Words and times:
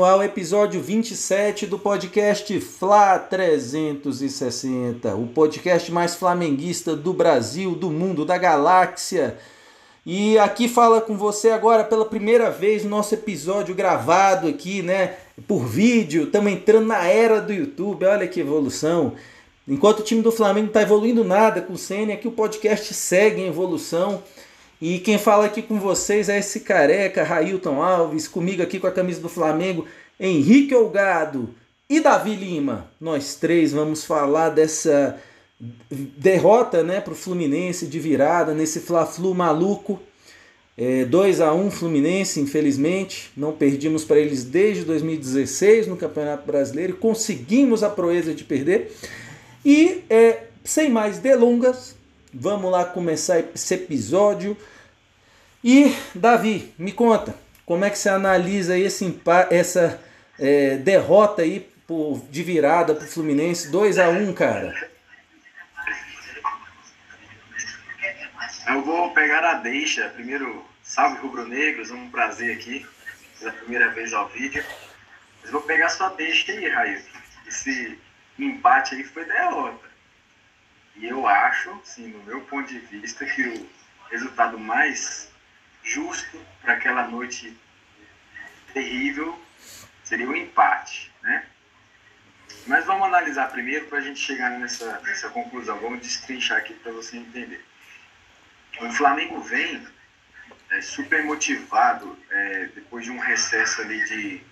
Tá 0.00 0.06
no 0.06 0.06
ar 0.06 0.16
o 0.16 0.22
episódio 0.22 0.80
27 0.80 1.66
do 1.66 1.78
podcast 1.78 2.58
Fla 2.58 3.18
360, 3.18 5.14
o 5.14 5.26
podcast 5.26 5.92
mais 5.92 6.14
flamenguista 6.14 6.96
do 6.96 7.12
Brasil, 7.12 7.74
do 7.74 7.90
mundo, 7.90 8.24
da 8.24 8.38
galáxia. 8.38 9.36
E 10.06 10.38
aqui 10.38 10.68
fala 10.68 11.02
com 11.02 11.18
você 11.18 11.50
agora 11.50 11.84
pela 11.84 12.06
primeira 12.06 12.50
vez 12.50 12.82
nosso 12.82 13.12
episódio 13.12 13.74
gravado 13.74 14.48
aqui, 14.48 14.80
né, 14.80 15.16
por 15.46 15.66
vídeo. 15.66 16.24
Estamos 16.24 16.50
entrando 16.50 16.86
na 16.86 17.04
era 17.04 17.38
do 17.38 17.52
YouTube. 17.52 18.06
Olha 18.06 18.26
que 18.26 18.40
evolução. 18.40 19.12
Enquanto 19.68 20.00
o 20.00 20.04
time 20.04 20.22
do 20.22 20.32
Flamengo 20.32 20.60
não 20.60 20.68
está 20.68 20.80
evoluindo 20.80 21.22
nada 21.22 21.60
com 21.60 21.74
o 21.74 21.78
Senna, 21.78 22.14
aqui 22.14 22.26
o 22.26 22.32
podcast 22.32 22.94
segue 22.94 23.42
em 23.42 23.48
evolução. 23.48 24.22
E 24.80 24.98
quem 24.98 25.18
fala 25.18 25.44
aqui 25.44 25.60
com 25.60 25.78
vocês 25.78 26.30
é 26.30 26.38
esse 26.38 26.60
careca, 26.60 27.22
Railton 27.22 27.82
Alves, 27.82 28.26
comigo 28.26 28.62
aqui 28.62 28.80
com 28.80 28.86
a 28.86 28.90
camisa 28.90 29.20
do 29.20 29.28
Flamengo, 29.28 29.86
Henrique 30.20 30.74
Olgado 30.74 31.54
e 31.88 31.98
Davi 31.98 32.34
Lima. 32.34 32.86
Nós 33.00 33.36
três 33.36 33.72
vamos 33.72 34.04
falar 34.04 34.50
dessa 34.50 35.18
derrota 35.88 36.82
né, 36.82 37.00
para 37.00 37.14
o 37.14 37.16
Fluminense 37.16 37.86
de 37.86 37.98
virada, 37.98 38.52
nesse 38.52 38.80
Fla-Flu 38.80 39.34
maluco. 39.34 39.98
É, 40.76 41.04
2 41.06 41.40
a 41.40 41.54
1 41.54 41.70
Fluminense, 41.70 42.38
infelizmente. 42.38 43.30
Não 43.34 43.52
perdimos 43.52 44.04
para 44.04 44.18
eles 44.18 44.44
desde 44.44 44.84
2016 44.84 45.86
no 45.86 45.96
Campeonato 45.96 46.46
Brasileiro. 46.46 46.96
Conseguimos 46.96 47.82
a 47.82 47.88
proeza 47.88 48.34
de 48.34 48.44
perder. 48.44 48.94
E 49.64 50.04
é, 50.10 50.44
sem 50.62 50.90
mais 50.90 51.18
delongas, 51.18 51.96
vamos 52.32 52.70
lá 52.70 52.84
começar 52.84 53.42
esse 53.54 53.74
episódio. 53.74 54.54
E, 55.64 55.94
Davi, 56.14 56.72
me 56.78 56.92
conta, 56.92 57.34
como 57.66 57.84
é 57.84 57.90
que 57.90 57.98
você 57.98 58.08
analisa 58.08 58.78
esse, 58.78 59.18
essa 59.50 60.00
é, 60.40 60.76
derrota 60.78 61.42
aí 61.42 61.60
por, 61.86 62.24
de 62.30 62.42
virada 62.42 62.94
para 62.94 63.04
o 63.04 63.08
Fluminense? 63.08 63.70
2 63.70 63.98
a 63.98 64.08
1 64.08 64.32
cara. 64.32 64.90
Eu 68.66 68.82
vou 68.82 69.12
pegar 69.12 69.44
a 69.44 69.54
deixa. 69.54 70.08
Primeiro, 70.08 70.64
salve 70.82 71.18
rubro-negros, 71.18 71.90
um 71.90 72.10
prazer 72.10 72.56
aqui, 72.56 72.86
pela 73.38 73.52
primeira 73.52 73.90
vez 73.90 74.14
ao 74.14 74.28
vídeo. 74.28 74.64
Mas 75.42 75.50
vou 75.50 75.60
pegar 75.62 75.90
sua 75.90 76.08
deixa 76.10 76.52
aí, 76.52 76.68
Raio. 76.68 77.02
Esse 77.46 77.98
empate 78.38 78.94
aí 78.94 79.04
foi 79.04 79.24
derrota. 79.26 79.90
E 80.96 81.06
eu 81.06 81.26
acho, 81.26 81.78
sim, 81.84 82.08
no 82.08 82.22
meu 82.24 82.40
ponto 82.42 82.68
de 82.68 82.78
vista, 82.78 83.26
que 83.26 83.42
o 83.42 83.66
resultado 84.10 84.58
mais 84.58 85.30
justo 85.82 86.38
para 86.62 86.74
aquela 86.74 87.08
noite 87.08 87.56
terrível 88.72 89.38
seria 90.10 90.26
o 90.26 90.32
um 90.32 90.36
empate, 90.36 91.12
né? 91.22 91.46
Mas 92.66 92.84
vamos 92.84 93.06
analisar 93.06 93.48
primeiro 93.50 93.86
para 93.86 93.98
a 93.98 94.00
gente 94.00 94.18
chegar 94.18 94.50
nessa, 94.50 95.00
nessa 95.02 95.28
conclusão. 95.30 95.78
Vamos 95.78 96.00
destrinchar 96.00 96.58
aqui 96.58 96.74
para 96.74 96.90
você 96.90 97.16
entender. 97.16 97.64
O 98.80 98.92
Flamengo 98.92 99.40
vem 99.40 99.86
é, 100.70 100.80
super 100.80 101.22
motivado 101.24 102.18
é, 102.28 102.66
depois 102.74 103.04
de 103.04 103.12
um 103.12 103.18
recesso 103.18 103.80
ali 103.82 104.04
de 104.04 104.42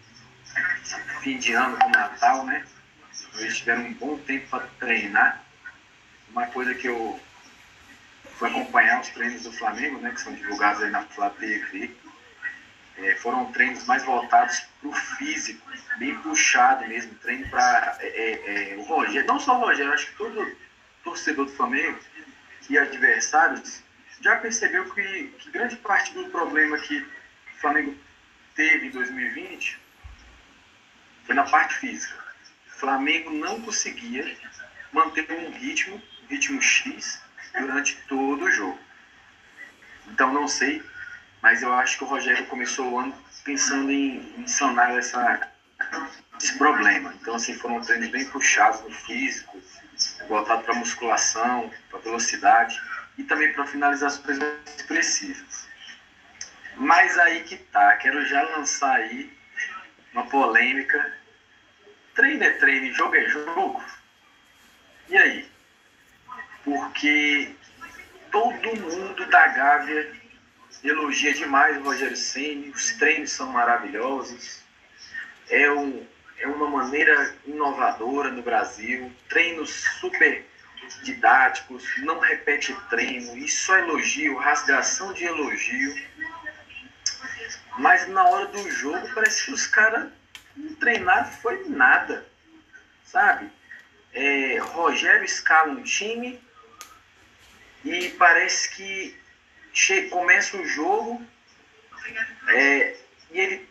fim 1.23 1.39
de 1.39 1.53
ano 1.53 1.77
com 1.77 1.89
Natal, 1.91 2.47
né? 2.47 2.65
Eles 3.35 3.59
tiveram 3.59 3.83
um 3.83 3.95
bom 3.95 4.17
tempo 4.19 4.47
para 4.49 4.67
treinar. 4.79 5.45
Uma 6.31 6.47
coisa 6.47 6.73
que 6.73 6.87
eu 6.87 7.21
fui 8.37 8.49
acompanhar 8.49 9.01
os 9.01 9.09
treinos 9.09 9.43
do 9.43 9.53
Flamengo, 9.53 9.99
né, 9.99 10.13
que 10.13 10.21
são 10.21 10.33
divulgados 10.33 10.83
aí 10.83 10.91
na 10.91 11.03
Flá 11.03 11.31
TV, 11.31 11.91
é, 12.99 13.15
foram 13.17 13.53
treinos 13.53 13.85
mais 13.85 14.05
voltados 14.05 14.61
para 14.81 14.89
o 14.89 14.93
físico, 14.93 15.71
bem 15.99 16.15
puxado 16.21 16.87
mesmo, 16.87 17.15
treino 17.17 17.49
para 17.49 17.97
é, 18.01 18.07
é, 18.07 18.73
é, 18.73 18.77
o 18.77 18.83
Rogério, 18.83 19.27
não 19.27 19.39
só 19.39 19.57
o 19.57 19.61
Rogério, 19.61 19.93
acho 19.93 20.07
que 20.07 20.17
todo 20.17 20.57
torcedor 21.05 21.47
do 21.47 21.53
Flamengo 21.53 21.99
e 22.69 22.79
adversários 22.79 23.83
já 24.21 24.37
percebeu 24.37 24.85
que, 24.93 25.35
que 25.39 25.51
grande 25.51 25.77
parte 25.77 26.13
do 26.13 26.29
problema 26.31 26.79
que 26.79 26.99
o 26.99 27.61
Flamengo 27.61 27.97
teve 28.55 28.87
em 28.87 28.91
2020 28.91 29.79
foi 31.25 31.35
na 31.35 31.45
parte 31.45 31.75
física. 31.75 32.15
O 32.67 32.81
Flamengo 32.81 33.31
não 33.31 33.61
conseguia 33.61 34.37
manter 34.93 35.31
um 35.31 35.51
ritmo, 35.53 36.03
ritmo 36.29 36.61
X, 36.61 37.23
durante 37.59 37.97
todo 38.09 38.45
o 38.45 38.51
jogo. 38.51 38.79
Então 40.09 40.33
não 40.33 40.49
sei, 40.49 40.83
mas 41.43 41.63
eu 41.63 41.73
acho 41.73 41.99
que 41.99 42.05
o 42.05 42.07
Rogério 42.07 42.47
começou 42.47 42.91
o 42.91 42.99
ano 42.99 43.15
pensando 43.45 43.91
em, 43.91 44.35
em 44.39 44.47
sanar 44.47 44.97
essa, 44.97 45.49
esse 46.41 46.57
problema. 46.59 47.15
Então 47.21 47.35
assim, 47.35 47.55
foram 47.55 47.81
treinos 47.81 48.09
bem 48.09 48.25
puxados 48.27 48.81
no 48.83 48.91
físico, 48.91 49.61
voltado 50.29 50.63
para 50.65 50.75
musculação, 50.75 51.71
para 51.91 52.01
velocidade 52.01 52.81
e 53.17 53.25
também 53.25 53.53
para 53.53 53.67
finalizações 53.67 54.39
expressivas. 54.77 55.69
Mas 56.77 57.19
aí 57.19 57.43
que 57.43 57.57
tá, 57.57 57.97
quero 57.97 58.25
já 58.27 58.43
lançar 58.43 58.97
aí 58.97 59.37
uma 60.13 60.25
polêmica. 60.25 61.17
Treino 62.15 62.45
é 62.45 62.51
treino, 62.51 62.95
jogo 62.95 63.17
é 63.17 63.29
jogo. 63.29 63.85
E 65.09 65.17
aí? 65.17 65.51
Porque 66.65 67.55
todo 68.31 68.77
mundo 68.77 69.27
da 69.27 69.49
Gávea 69.49 70.18
elogia 70.83 71.35
demais 71.35 71.77
o 71.77 71.83
Rogério 71.83 72.17
Senni, 72.17 72.71
os 72.71 72.93
treinos 72.93 73.33
são 73.33 73.49
maravilhosos. 73.49 74.63
É, 75.49 75.71
um, 75.71 76.07
é 76.39 76.47
uma 76.47 76.69
maneira 76.69 77.35
inovadora 77.47 78.31
no 78.31 78.43
Brasil, 78.43 79.11
treinos 79.29 79.71
super 80.01 80.45
didáticos, 81.03 81.85
não 81.99 82.19
repete 82.19 82.75
treino, 82.89 83.37
e 83.37 83.49
só 83.49 83.77
elogio, 83.79 84.37
rasgação 84.37 85.13
de 85.13 85.25
elogio. 85.25 85.95
Mas 87.79 88.09
na 88.09 88.25
hora 88.25 88.47
do 88.47 88.71
jogo 88.71 89.09
parece 89.15 89.45
que 89.45 89.53
os 89.53 89.67
caras 89.67 90.11
não 90.57 90.75
treinaram 90.75 91.31
foi 91.31 91.69
nada, 91.69 92.27
sabe? 93.05 93.51
É, 94.13 94.59
Rogério 94.59 95.25
escala 95.25 95.73
um 95.73 95.83
time 95.83 96.41
e 97.85 98.09
parece 98.11 98.75
que 98.75 99.17
che 99.73 100.09
começa 100.09 100.57
o 100.57 100.67
jogo 100.67 101.23
é, 102.49 102.97
e 103.31 103.41
ele 103.41 103.69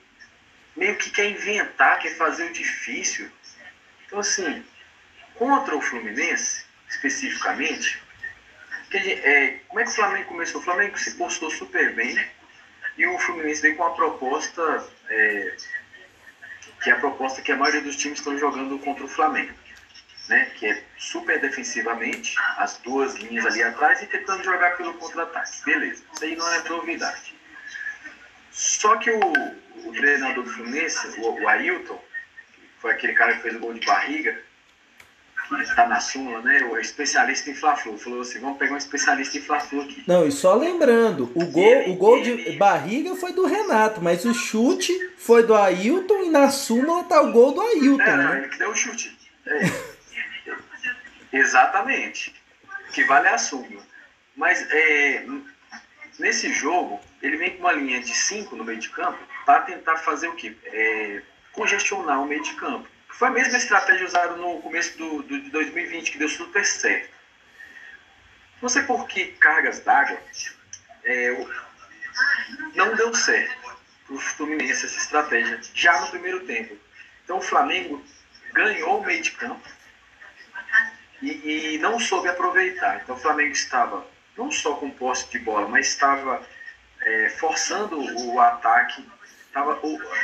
meio 0.76 0.96
que 0.96 1.10
quer 1.10 1.26
inventar, 1.26 2.00
quer 2.00 2.16
fazer 2.16 2.50
o 2.50 2.54
difícil. 2.54 3.30
Então 4.06 4.20
assim, 4.20 4.64
contra 5.36 5.76
o 5.76 5.82
Fluminense, 5.82 6.66
especificamente, 6.90 8.02
que, 8.90 8.98
é, 8.98 9.60
como 9.68 9.80
é 9.80 9.84
que 9.84 9.90
o 9.90 9.96
Flamengo 9.96 10.30
começou? 10.30 10.62
O 10.62 10.64
Flamengo 10.64 10.98
se 10.98 11.12
postou 11.16 11.50
super 11.50 11.94
bem 11.94 12.18
e 12.98 13.06
o 13.06 13.20
Fluminense 13.20 13.62
veio 13.62 13.76
com 13.76 13.84
uma 13.84 13.96
proposta 13.96 14.88
é, 15.10 15.58
que 16.82 16.90
é 16.90 16.94
a 16.94 17.00
proposta 17.00 17.42
que 17.42 17.52
a 17.52 17.56
maioria 17.56 17.82
dos 17.82 17.96
times 17.96 18.20
estão 18.20 18.38
jogando 18.38 18.78
contra 18.80 19.04
o 19.04 19.08
Flamengo. 19.08 19.54
Né, 20.28 20.52
que 20.56 20.66
é 20.66 20.84
super 20.98 21.40
defensivamente, 21.40 22.36
as 22.58 22.78
duas 22.80 23.16
linhas 23.16 23.46
ali 23.46 23.64
atrás 23.64 24.02
e 24.02 24.08
tentando 24.08 24.44
jogar 24.44 24.76
pelo 24.76 24.94
contra-ataque. 24.96 25.64
Beleza, 25.66 26.04
isso 26.14 26.24
aí 26.26 26.36
não 26.36 26.54
é 26.54 26.64
novidade. 26.68 27.34
Só 28.52 28.98
que 28.98 29.10
o, 29.10 29.20
o 29.86 29.92
treinador 29.94 30.44
do 30.44 30.50
Fluminense, 30.50 31.08
o, 31.22 31.42
o 31.42 31.48
Ailton, 31.48 32.04
foi 32.80 32.92
aquele 32.92 33.14
cara 33.14 33.36
que 33.36 33.44
fez 33.44 33.56
o 33.56 33.60
gol 33.60 33.74
de 33.74 33.86
barriga, 33.86 34.38
está 35.62 35.88
na 35.88 36.00
súmula, 36.00 36.42
né? 36.42 36.64
O 36.64 36.78
especialista 36.78 37.50
em 37.50 37.56
Fla-Flu. 37.56 37.98
Falou 37.98 38.22
assim: 38.22 38.40
vamos 38.40 38.58
pegar 38.58 38.74
um 38.74 38.78
especialista 38.78 39.38
em 39.38 39.42
Fla-Flu 39.42 39.82
aqui. 39.82 40.04
Não, 40.08 40.28
e 40.28 40.32
só 40.32 40.56
lembrando: 40.56 41.32
o 41.36 41.46
gol, 41.46 41.64
ele, 41.64 41.92
o 41.92 41.96
gol 41.96 42.18
ele... 42.18 42.44
de 42.44 42.58
barriga 42.58 43.16
foi 43.16 43.34
do 43.34 43.46
Renato, 43.46 44.02
mas 44.02 44.26
o 44.26 44.34
chute 44.34 44.92
foi 45.18 45.44
do 45.44 45.56
Ailton 45.56 46.24
e 46.24 46.30
na 46.30 46.50
súmula 46.50 47.04
tá 47.06 47.22
o 47.22 47.32
gol 47.32 47.54
do 47.54 47.62
Ailton. 47.62 48.02
É, 48.02 48.18
não, 48.18 48.24
né? 48.32 48.38
ele 48.40 48.50
que 48.50 48.58
deu 48.58 48.72
o 48.72 48.76
chute. 48.76 49.18
É. 49.46 49.88
Exatamente. 51.32 52.34
Que 52.94 53.04
vale 53.04 53.28
a 53.28 53.38
súmula. 53.38 53.84
Mas 54.36 54.62
é, 54.72 55.26
nesse 56.20 56.52
jogo, 56.54 57.02
ele 57.22 57.38
vem 57.38 57.52
com 57.52 57.60
uma 57.60 57.74
linha 57.74 58.00
de 58.00 58.14
5 58.14 58.56
no 58.56 58.64
meio 58.64 58.80
de 58.80 58.90
campo 58.90 59.20
para 59.46 59.62
tentar 59.62 59.98
fazer 59.98 60.28
o 60.28 60.36
quê? 60.36 60.56
É, 60.66 61.22
congestionar 61.52 62.22
o 62.22 62.28
meio 62.28 62.44
de 62.44 62.54
campo 62.54 62.88
foi 63.10 63.30
a 63.30 63.32
mesma 63.32 63.58
estratégia 63.58 64.06
usada 64.06 64.36
no 64.36 64.62
começo 64.62 64.96
do, 64.98 65.24
do, 65.24 65.42
de 65.42 65.50
2020, 65.50 66.12
que 66.12 66.18
deu 66.20 66.30
super 66.30 66.64
certo. 66.64 67.10
Não 68.62 68.70
sei 68.70 68.84
por 68.84 69.08
que 69.08 69.26
cargas 69.34 69.80
d'água 69.80 70.22
é, 71.04 71.46
não 72.76 72.96
deu 72.96 73.14
certo 73.16 73.76
para 74.06 74.16
o 74.16 74.20
Fluminense 74.20 74.86
essa 74.86 75.00
estratégia, 75.00 75.60
já 75.74 76.00
no 76.02 76.10
primeiro 76.10 76.46
tempo. 76.46 76.78
Então 77.24 77.40
o 77.40 77.42
Flamengo 77.42 78.04
ganhou 78.54 79.00
o 79.00 79.06
meio 79.06 79.22
de 79.22 79.32
campo 79.32 79.68
e, 81.22 81.76
e 81.76 81.78
não 81.80 82.00
soube 82.00 82.28
aproveitar. 82.28 83.02
Então 83.04 83.16
o 83.16 83.20
Flamengo 83.20 83.52
estava 83.52 84.06
não 84.38 84.52
só 84.52 84.76
com 84.76 84.90
posse 84.92 85.30
de 85.30 85.40
bola, 85.40 85.68
mas 85.68 85.88
estava 85.88 86.42
é, 87.02 87.30
forçando 87.32 88.00
o 88.00 88.40
ataque, 88.40 89.06
estava 89.48 89.80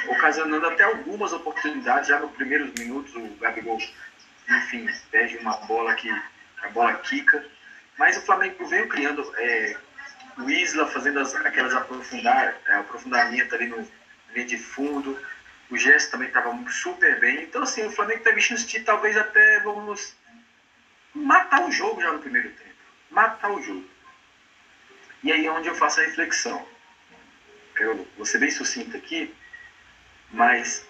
ocasionando 0.07 0.67
até 0.67 0.83
algumas 0.83 1.33
oportunidades 1.33 2.09
já 2.09 2.19
nos 2.19 2.31
primeiros 2.31 2.71
minutos. 2.73 3.15
O 3.15 3.27
Gabigol, 3.39 3.79
enfim, 4.49 4.87
perde 5.09 5.37
uma 5.37 5.57
bola 5.57 5.95
que 5.95 6.09
a 6.09 6.69
bola 6.69 6.93
quica. 6.95 7.43
Mas 7.97 8.17
o 8.17 8.21
Flamengo 8.21 8.65
veio 8.65 8.87
criando 8.87 9.33
é, 9.37 9.75
o 10.37 10.49
Isla 10.49 10.87
fazendo 10.87 11.19
as, 11.19 11.33
aquelas 11.35 11.73
aprofundar, 11.73 12.55
é, 12.67 12.75
aprofundamentos 12.75 13.53
ali 13.53 13.67
no 13.67 13.87
linha 14.33 14.45
de 14.45 14.57
fundo. 14.57 15.17
O 15.69 15.77
Gerson 15.77 16.11
também 16.11 16.27
estava 16.27 16.55
super 16.69 17.19
bem. 17.19 17.43
Então, 17.43 17.63
assim, 17.63 17.85
o 17.85 17.91
Flamengo 17.91 18.23
teve 18.23 18.41
chance 18.41 18.65
de 18.65 18.79
talvez 18.81 19.17
até 19.17 19.59
vamos 19.61 20.15
matar 21.13 21.63
o 21.63 21.71
jogo 21.71 22.01
já 22.01 22.11
no 22.11 22.19
primeiro 22.19 22.49
tempo. 22.51 22.73
Matar 23.09 23.51
o 23.51 23.61
jogo. 23.61 23.85
E 25.23 25.31
aí 25.31 25.45
é 25.45 25.51
onde 25.51 25.67
eu 25.67 25.75
faço 25.75 25.99
a 25.99 26.03
reflexão. 26.03 26.65
Eu 27.79 28.07
vou 28.17 28.25
ser 28.25 28.39
bem 28.39 28.51
sucinto 28.51 28.95
aqui, 28.95 29.33
mas 30.31 30.87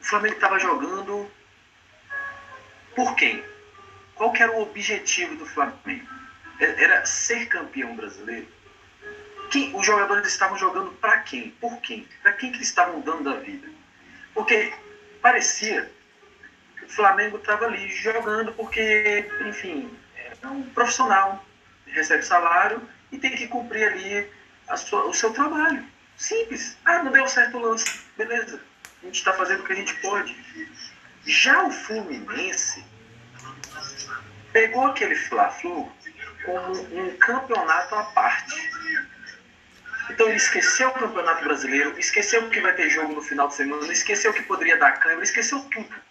o 0.00 0.04
Flamengo 0.04 0.34
estava 0.34 0.58
jogando 0.58 1.30
por 2.94 3.14
quem? 3.16 3.44
Qual 4.14 4.32
que 4.32 4.42
era 4.42 4.52
o 4.52 4.62
objetivo 4.62 5.36
do 5.36 5.46
Flamengo? 5.46 6.08
Era 6.58 7.04
ser 7.06 7.46
campeão 7.46 7.94
brasileiro? 7.94 8.48
Quem, 9.50 9.74
os 9.74 9.86
jogadores 9.86 10.26
estavam 10.26 10.58
jogando 10.58 10.90
para 10.92 11.18
quem? 11.20 11.50
Por 11.52 11.80
quem? 11.80 12.06
Para 12.22 12.32
quem 12.32 12.50
que 12.50 12.58
eles 12.58 12.68
estavam 12.68 13.00
dando 13.00 13.30
a 13.30 13.34
vida? 13.34 13.68
Porque 14.34 14.72
parecia 15.22 15.90
o 16.88 16.90
Flamengo 16.90 17.36
estava 17.36 17.66
ali 17.66 17.86
jogando 17.88 18.52
porque, 18.54 19.30
enfim, 19.46 19.90
é 20.16 20.46
um 20.46 20.62
profissional, 20.70 21.44
recebe 21.86 22.22
salário 22.22 22.80
e 23.12 23.18
tem 23.18 23.36
que 23.36 23.46
cumprir 23.46 23.88
ali 23.88 24.30
sua, 24.76 25.04
o 25.04 25.12
seu 25.12 25.32
trabalho. 25.32 25.84
Simples. 26.16 26.76
Ah, 26.84 27.02
não 27.02 27.12
deu 27.12 27.28
certo 27.28 27.58
o 27.58 27.60
lance. 27.60 28.00
Beleza. 28.16 28.60
A 29.02 29.06
gente 29.06 29.16
está 29.16 29.32
fazendo 29.34 29.60
o 29.60 29.64
que 29.64 29.72
a 29.72 29.76
gente 29.76 29.94
pode. 29.96 30.34
Já 31.24 31.62
o 31.64 31.70
Fluminense 31.70 32.84
pegou 34.52 34.86
aquele 34.86 35.14
Fla-Flu 35.14 35.92
como 36.44 36.72
um 36.72 37.16
campeonato 37.18 37.94
à 37.94 38.02
parte. 38.04 38.70
Então 40.10 40.26
ele 40.26 40.36
esqueceu 40.36 40.88
o 40.88 40.94
Campeonato 40.94 41.44
Brasileiro, 41.44 41.98
esqueceu 41.98 42.48
que 42.48 42.60
vai 42.60 42.72
ter 42.72 42.88
jogo 42.88 43.12
no 43.12 43.20
final 43.20 43.46
de 43.46 43.54
semana, 43.54 43.92
esqueceu 43.92 44.32
que 44.32 44.42
poderia 44.42 44.78
dar 44.78 44.92
câmera, 44.92 45.22
esqueceu 45.22 45.60
tudo. 45.70 46.07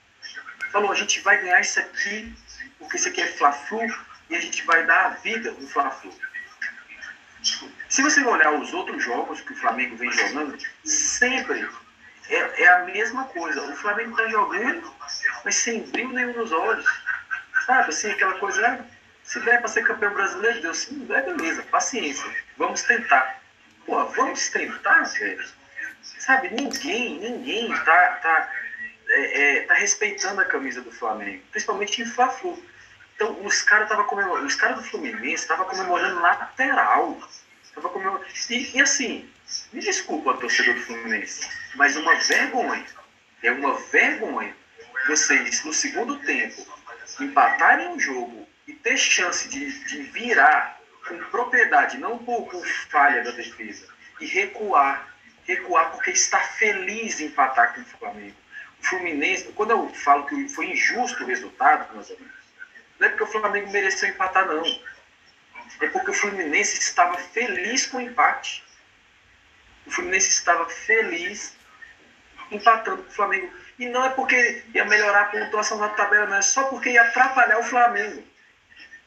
Falou, 0.71 0.91
a 0.91 0.95
gente 0.95 1.19
vai 1.21 1.41
ganhar 1.41 1.59
isso 1.59 1.79
aqui, 1.79 2.33
porque 2.79 2.97
isso 2.97 3.07
aqui 3.07 3.21
é 3.21 3.27
Fla-Flu, 3.27 3.81
e 4.29 4.35
a 4.35 4.41
gente 4.41 4.63
vai 4.63 4.85
dar 4.85 5.05
a 5.05 5.09
vida 5.09 5.51
no 5.51 5.67
Fla-Flu. 5.67 6.13
Se 7.89 8.01
você 8.01 8.23
olhar 8.23 8.51
os 8.51 8.73
outros 8.73 9.03
jogos 9.03 9.41
que 9.41 9.53
o 9.53 9.55
Flamengo 9.55 9.95
vem 9.95 10.11
jogando, 10.11 10.57
sempre 10.83 11.67
é, 12.29 12.63
é 12.63 12.67
a 12.67 12.79
mesma 12.85 13.25
coisa. 13.25 13.61
O 13.61 13.75
Flamengo 13.75 14.11
está 14.11 14.27
jogando, 14.27 14.93
mas 15.45 15.55
sem 15.55 15.83
brilho 15.83 16.11
nenhum 16.11 16.33
nos 16.33 16.51
olhos. 16.51 16.85
Sabe, 17.65 17.89
assim, 17.89 18.11
aquela 18.11 18.37
coisa, 18.39 18.65
ah, 18.67 18.85
se 19.23 19.39
der 19.41 19.59
para 19.59 19.67
ser 19.67 19.83
campeão 19.85 20.13
brasileiro, 20.13 20.61
Deus, 20.61 20.77
se 20.79 20.93
não 20.93 21.05
der, 21.05 21.23
beleza, 21.23 21.61
paciência, 21.63 22.29
vamos 22.57 22.81
tentar. 22.83 23.41
Pô, 23.85 24.05
vamos 24.05 24.49
tentar, 24.49 25.03
velho. 25.03 25.45
Sabe, 26.01 26.49
ninguém, 26.49 27.19
ninguém 27.19 27.69
tá, 27.83 28.07
tá, 28.21 28.49
é, 29.09 29.41
é, 29.41 29.61
tá 29.61 29.73
respeitando 29.73 30.41
a 30.41 30.45
camisa 30.45 30.81
do 30.81 30.91
Flamengo, 30.91 31.43
principalmente 31.51 32.01
em 32.01 32.05
Fla-Flu. 32.05 32.61
Então, 33.15 33.43
os 33.43 33.61
caras 33.63 33.85
estavam 33.85 34.05
comemorando, 34.05 34.45
os 34.45 34.55
do 34.55 34.83
Fluminense 34.83 35.43
estavam 35.43 35.65
comemorando 35.65 36.21
lateral. 36.21 37.17
Tava 37.73 37.89
comemorando. 37.89 38.25
E, 38.49 38.77
e 38.77 38.81
assim, 38.81 39.29
me 39.71 39.81
desculpa, 39.81 40.35
torcedor 40.35 40.75
do 40.75 40.81
Fluminense, 40.81 41.47
mas 41.75 41.95
uma 41.95 42.15
vergonha, 42.15 42.85
é 43.41 43.51
uma 43.51 43.73
vergonha 43.73 44.55
vocês, 45.07 45.63
no 45.63 45.73
segundo 45.73 46.19
tempo, 46.19 46.65
empatarem 47.19 47.93
o 47.93 47.99
jogo 47.99 48.47
e 48.67 48.73
ter 48.73 48.97
chance 48.97 49.47
de, 49.47 49.71
de 49.85 50.01
virar 50.03 50.79
com 51.07 51.17
propriedade, 51.29 51.97
não 51.97 52.17
por, 52.17 52.47
por 52.47 52.65
falha 52.89 53.23
da 53.23 53.31
defesa, 53.31 53.87
e 54.19 54.25
recuar. 54.25 55.15
Recuar 55.45 55.91
porque 55.91 56.11
está 56.11 56.39
feliz 56.39 57.21
em 57.21 57.27
empatar 57.27 57.73
com 57.73 57.79
o 57.79 57.85
Flamengo. 57.85 58.35
Fluminense, 58.89 59.51
quando 59.53 59.71
eu 59.71 59.89
falo 59.89 60.25
que 60.25 60.49
foi 60.49 60.71
injusto 60.71 61.23
o 61.23 61.27
resultado, 61.27 61.93
meus 61.93 62.09
amigos, 62.09 62.37
não 62.99 63.07
é 63.07 63.09
porque 63.09 63.23
o 63.23 63.27
Flamengo 63.27 63.71
mereceu 63.71 64.09
empatar, 64.09 64.45
não. 64.45 64.63
É 65.81 65.87
porque 65.87 66.11
o 66.11 66.13
Fluminense 66.13 66.79
estava 66.79 67.17
feliz 67.17 67.85
com 67.85 67.97
o 67.97 68.01
empate. 68.01 68.63
O 69.85 69.91
Fluminense 69.91 70.29
estava 70.29 70.67
feliz 70.67 71.55
empatando 72.51 73.03
com 73.03 73.09
o 73.09 73.13
Flamengo. 73.13 73.51
E 73.77 73.87
não 73.87 74.05
é 74.05 74.09
porque 74.09 74.63
ia 74.73 74.85
melhorar 74.85 75.21
a 75.21 75.25
pontuação 75.25 75.77
da 75.77 75.89
tabela, 75.89 76.25
não. 76.25 76.37
É 76.37 76.41
só 76.41 76.63
porque 76.63 76.89
ia 76.89 77.03
atrapalhar 77.03 77.59
o 77.59 77.63
Flamengo. 77.63 78.23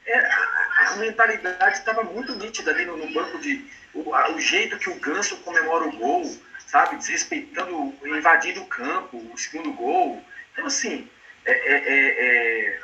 É, 0.07 0.19
a, 0.19 0.97
mentalidade 0.97 1.79
estava 1.79 2.03
muito 2.05 2.35
nítida 2.37 2.71
ali 2.71 2.85
no, 2.85 2.97
no 2.97 3.13
banco 3.13 3.39
de. 3.39 3.65
O, 3.93 4.15
a, 4.15 4.31
o, 4.31 4.41
jeito 4.41 4.79
que 4.79 4.89
o 4.89 4.95
Ganso 4.95 5.37
comemora 5.39 5.85
o 5.85 5.93
gol, 5.93 6.41
sabe? 6.71 6.97
Desrespeitando, 6.97 7.95
invadindo 8.05 8.63
o 8.63 8.67
campo, 8.67 9.17
o 9.17 9.37
segundo 9.37 9.73
gol. 9.73 10.25
Então, 10.53 10.67
assim, 10.67 11.09
é, 11.45 11.53
é, 11.53 11.75
é, 11.75 12.67
é 12.67 12.81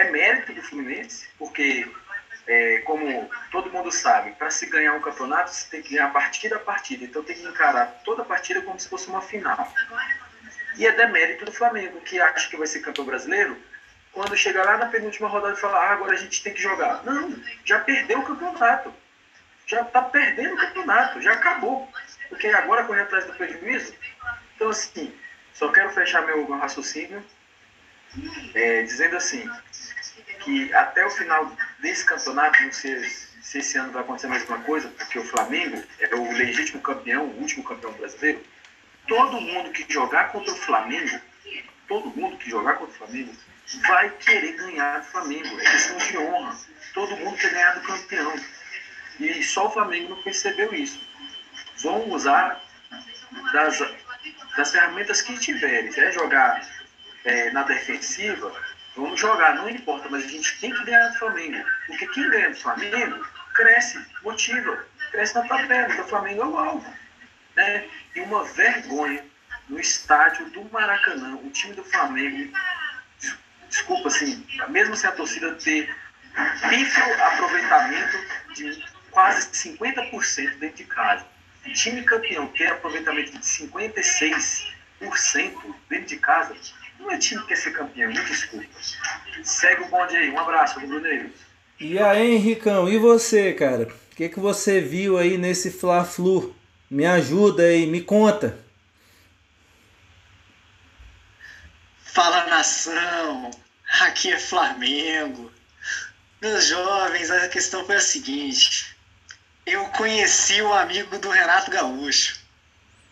é 0.00 0.10
mérito 0.10 0.52
do 0.52 0.62
Fluminense, 0.62 1.28
porque, 1.38 1.86
é, 2.46 2.78
como 2.78 3.30
todo 3.50 3.70
mundo 3.70 3.92
sabe, 3.92 4.32
para 4.32 4.50
se 4.50 4.66
ganhar 4.66 4.94
um 4.94 5.00
campeonato, 5.00 5.50
você 5.50 5.68
tem 5.68 5.82
que 5.82 5.94
ganhar 5.94 6.12
partida 6.12 6.56
a 6.56 6.60
partida. 6.60 7.04
Então 7.04 7.22
tem 7.22 7.36
que 7.36 7.46
encarar 7.46 8.00
toda 8.04 8.22
a 8.22 8.24
partida 8.24 8.62
como 8.62 8.78
se 8.78 8.88
fosse 8.88 9.08
uma 9.08 9.20
final. 9.20 9.72
E 10.76 10.86
é 10.86 10.92
demérito 10.92 11.44
do 11.44 11.52
Flamengo, 11.52 12.00
que 12.00 12.20
acha 12.20 12.48
que 12.48 12.56
vai 12.56 12.66
ser 12.66 12.80
campeão 12.80 13.04
brasileiro, 13.04 13.58
quando 14.12 14.36
chega 14.36 14.64
lá 14.64 14.76
na 14.78 14.86
penúltima 14.86 15.28
rodada 15.28 15.54
e 15.54 15.60
fala, 15.60 15.78
ah, 15.78 15.92
agora 15.92 16.14
a 16.14 16.16
gente 16.16 16.42
tem 16.42 16.54
que 16.54 16.62
jogar. 16.62 17.04
Não, 17.04 17.36
já 17.64 17.78
perdeu 17.80 18.20
o 18.20 18.24
campeonato. 18.24 18.92
Já 19.66 19.82
está 19.82 20.02
perdendo 20.02 20.54
o 20.54 20.56
campeonato, 20.56 21.22
já 21.22 21.32
acabou. 21.32 21.88
Porque 22.30 22.46
agora 22.46 22.84
correr 22.84 23.02
atrás 23.02 23.26
do 23.26 23.34
prejuízo. 23.34 23.92
Então, 24.56 24.70
assim, 24.70 25.12
só 25.52 25.70
quero 25.70 25.90
fechar 25.90 26.24
meu 26.24 26.46
raciocínio 26.56 27.22
é, 28.54 28.82
dizendo 28.82 29.16
assim, 29.16 29.46
que 30.40 30.72
até 30.72 31.04
o 31.04 31.10
final 31.10 31.54
desse 31.80 32.04
campeonato, 32.04 32.62
não 32.62 32.72
sei 32.72 33.04
se 33.42 33.58
esse 33.58 33.76
ano 33.76 33.92
vai 33.92 34.02
acontecer 34.02 34.26
a 34.26 34.30
mesma 34.30 34.58
coisa, 34.60 34.88
porque 34.88 35.18
o 35.18 35.24
Flamengo 35.24 35.82
é 35.98 36.14
o 36.14 36.32
legítimo 36.32 36.80
campeão, 36.80 37.26
o 37.26 37.40
último 37.40 37.62
campeão 37.64 37.92
brasileiro, 37.92 38.42
todo 39.06 39.40
mundo 39.40 39.70
que 39.70 39.92
jogar 39.92 40.30
contra 40.32 40.52
o 40.52 40.56
Flamengo, 40.56 41.20
todo 41.86 42.10
mundo 42.10 42.36
que 42.38 42.48
jogar 42.48 42.74
contra 42.74 42.94
o 42.94 42.98
Flamengo, 42.98 43.32
vai 43.86 44.10
querer 44.10 44.52
ganhar 44.56 45.00
do 45.00 45.06
Flamengo. 45.06 45.60
É 45.60 45.64
questão 45.64 45.96
de 45.98 46.18
honra. 46.18 46.56
Todo 46.92 47.16
mundo 47.16 47.36
quer 47.36 47.50
ganhar 47.50 47.74
do 47.74 47.82
campeão. 47.82 48.34
E 49.20 49.42
só 49.44 49.68
o 49.68 49.70
Flamengo 49.70 50.10
não 50.10 50.22
percebeu 50.22 50.72
isso. 50.74 51.00
Vão 51.82 52.10
usar 52.10 52.60
das, 53.52 53.78
das 54.56 54.72
ferramentas 54.72 55.22
que 55.22 55.38
tiverem. 55.38 55.90
Se 55.90 56.00
é 56.00 56.12
jogar 56.12 56.60
é, 57.24 57.50
na 57.50 57.62
defensiva, 57.62 58.52
vamos 58.96 59.18
jogar, 59.18 59.54
não 59.56 59.68
importa, 59.68 60.08
mas 60.08 60.24
a 60.24 60.28
gente 60.28 60.58
tem 60.60 60.72
que 60.72 60.84
ganhar 60.84 61.08
do 61.08 61.18
Flamengo. 61.18 61.64
Porque 61.86 62.06
quem 62.08 62.30
ganha 62.30 62.50
do 62.50 62.56
Flamengo 62.56 63.26
cresce, 63.54 64.04
motiva, 64.22 64.84
cresce 65.10 65.34
na 65.34 65.46
tabela. 65.46 65.92
Então 65.92 66.04
o 66.04 66.08
Flamengo 66.08 66.42
é 66.42 66.46
o 66.46 66.58
alvo. 66.58 66.94
Né? 67.56 67.88
E 68.14 68.20
uma 68.20 68.44
vergonha 68.44 69.24
no 69.68 69.78
estádio 69.78 70.46
do 70.50 70.64
Maracanã, 70.70 71.36
o 71.36 71.50
time 71.50 71.74
do 71.74 71.84
Flamengo, 71.84 72.52
desculpa, 73.68 74.08
assim, 74.08 74.44
mesmo 74.68 74.96
sem 74.96 75.08
a 75.08 75.12
torcida 75.12 75.54
ter 75.54 75.94
pífio 76.68 77.24
aproveitamento 77.24 78.18
de 78.54 78.84
quase 79.10 79.48
50% 79.50 80.58
dentro 80.58 80.76
de 80.76 80.84
casa. 80.84 81.24
O 81.66 81.72
time 81.72 82.02
campeão 82.02 82.46
ter 82.48 82.66
aproveitamento 82.66 83.32
de 83.32 83.38
56% 83.38 84.72
dentro 85.88 86.06
de 86.06 86.16
casa, 86.16 86.56
não 86.98 87.10
é 87.10 87.18
time 87.18 87.40
que 87.42 87.48
quer 87.48 87.56
ser 87.56 87.72
campeão, 87.72 88.08
me 88.08 88.24
desculpa. 88.24 88.66
Segue 89.42 89.82
o 89.82 89.88
bonde 89.88 90.16
aí. 90.16 90.30
Um 90.30 90.38
abraço, 90.38 90.80
Rubro 90.80 91.00
Negro. 91.00 91.30
E 91.78 91.98
aí, 91.98 92.32
Henricão, 92.32 92.88
e 92.88 92.98
você, 92.98 93.52
cara? 93.54 93.84
O 94.12 94.16
que, 94.16 94.28
que 94.28 94.38
você 94.38 94.80
viu 94.80 95.16
aí 95.16 95.38
nesse 95.38 95.70
Fla-Flu? 95.70 96.54
Me 96.90 97.06
ajuda 97.06 97.62
aí, 97.62 97.86
me 97.86 98.02
conta. 98.02 98.58
Fala 102.12 102.46
nação, 102.46 103.50
aqui 104.00 104.32
é 104.32 104.38
Flamengo. 104.38 105.50
Meus 106.42 106.66
jovens, 106.66 107.30
a 107.30 107.48
questão 107.48 107.86
foi 107.86 107.96
a 107.96 108.00
seguinte: 108.00 108.94
conheci 110.00 110.62
o 110.62 110.72
amigo 110.72 111.18
do 111.18 111.28
Renato 111.28 111.70
Gaúcho. 111.70 112.40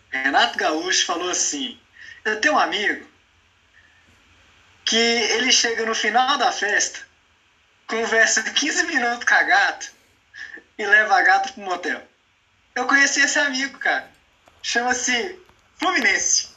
Renato 0.09 0.57
Gaúcho 0.57 1.05
falou 1.05 1.29
assim: 1.29 1.79
Eu 2.25 2.41
tenho 2.41 2.55
um 2.55 2.59
amigo 2.59 3.07
que 4.85 4.95
ele 4.95 5.51
chega 5.51 5.85
no 5.85 5.93
final 5.93 6.39
da 6.39 6.51
festa, 6.51 7.01
conversa 7.85 8.41
15 8.41 8.87
minutos 8.87 9.23
com 9.23 9.35
a 9.35 9.43
gata 9.43 9.85
e 10.79 10.85
leva 10.85 11.15
a 11.15 11.21
gata 11.21 11.53
pro 11.53 11.61
motel. 11.61 12.01
Eu 12.73 12.87
conheci 12.87 13.21
esse 13.21 13.37
amigo, 13.37 13.77
cara. 13.77 14.09
Chama-se 14.63 15.39
Fluminense. 15.77 16.49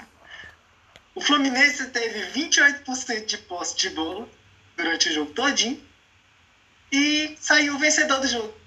O 1.14 1.20
Fluminense 1.20 1.88
teve 1.88 2.40
28% 2.40 3.26
de 3.26 3.36
posse 3.36 3.76
de 3.76 3.90
bola 3.90 4.26
durante 4.78 5.10
o 5.10 5.12
jogo 5.12 5.34
todinho 5.34 5.86
e 6.90 7.36
saiu 7.38 7.78
vencedor 7.78 8.20
do 8.20 8.28
jogo. 8.28 8.61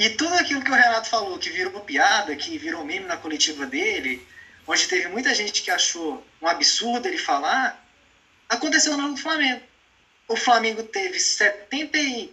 E 0.00 0.08
tudo 0.08 0.34
aquilo 0.34 0.62
que 0.62 0.70
o 0.70 0.74
Renato 0.74 1.10
falou, 1.10 1.38
que 1.38 1.50
virou 1.50 1.78
piada, 1.82 2.34
que 2.34 2.56
virou 2.56 2.82
meme 2.82 3.04
na 3.04 3.18
coletiva 3.18 3.66
dele, 3.66 4.26
onde 4.66 4.88
teve 4.88 5.08
muita 5.08 5.34
gente 5.34 5.60
que 5.60 5.70
achou 5.70 6.26
um 6.40 6.48
absurdo 6.48 7.06
ele 7.06 7.18
falar, 7.18 7.86
aconteceu 8.48 8.96
no 8.96 9.14
Flamengo. 9.14 9.62
O 10.26 10.36
Flamengo 10.36 10.82
teve 10.84 11.18
72% 11.18 12.30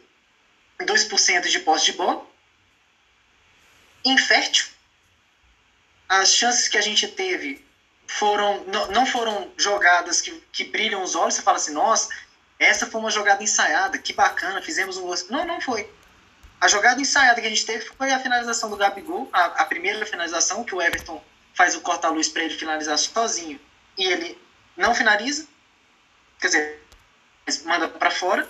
de 1.50 1.60
posse 1.60 1.86
de 1.88 1.92
bola, 1.92 2.26
infértil. 4.06 4.68
As 6.08 6.34
chances 6.34 6.70
que 6.70 6.78
a 6.78 6.82
gente 6.82 7.06
teve 7.10 7.66
foram 8.08 8.64
não 8.94 9.06
foram 9.06 9.52
jogadas 9.58 10.22
que, 10.22 10.32
que 10.54 10.64
brilham 10.64 11.04
os 11.04 11.16
olhos, 11.18 11.34
você 11.34 11.42
fala 11.42 11.58
assim, 11.58 11.74
nossa, 11.74 12.08
essa 12.58 12.88
foi 12.88 13.02
uma 13.02 13.12
jogada 13.12 13.44
ensaiada, 13.44 13.98
que 13.98 14.14
bacana, 14.14 14.62
fizemos 14.62 14.96
um. 14.96 15.14
Não, 15.30 15.46
não 15.46 15.60
foi. 15.60 15.97
A 16.60 16.68
jogada 16.68 17.00
ensaiada 17.00 17.40
que 17.40 17.48
a 17.48 17.50
gente 17.50 17.66
teve 17.66 17.86
foi 17.86 18.12
a 18.12 18.20
finalização 18.20 18.70
do 18.70 18.78
Gabigol, 18.78 19.30
a, 19.32 19.46
a 19.46 19.66
primeira 19.66 20.06
finalização, 20.06 20.64
que 20.64 20.74
o 20.74 20.82
Everton 20.82 21.24
faz 21.54 21.76
o 21.76 21.82
corta-luz 21.82 22.30
para 22.30 22.44
ele 22.44 22.58
finalizar 22.58 22.98
sozinho 22.98 23.60
e 23.98 24.06
ele 24.06 24.40
não 24.76 24.94
finaliza, 24.94 25.48
quer 26.40 26.48
dizer, 26.48 26.84
manda 27.66 27.88
para 27.88 28.12
fora. 28.12 28.48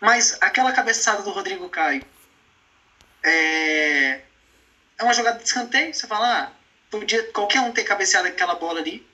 Mas 0.00 0.36
aquela 0.40 0.72
cabeçada 0.72 1.22
do 1.22 1.30
Rodrigo 1.30 1.68
Caio 1.68 2.04
é, 3.22 4.20
é 4.98 5.02
uma 5.02 5.14
jogada 5.14 5.38
de 5.38 5.44
escanteio. 5.44 5.94
Você 5.94 6.06
fala, 6.06 6.42
ah, 6.42 6.52
podia 6.90 7.22
qualquer 7.32 7.60
um 7.60 7.72
ter 7.72 7.84
cabeceado 7.84 8.28
aquela 8.28 8.54
bola 8.54 8.80
ali. 8.80 9.06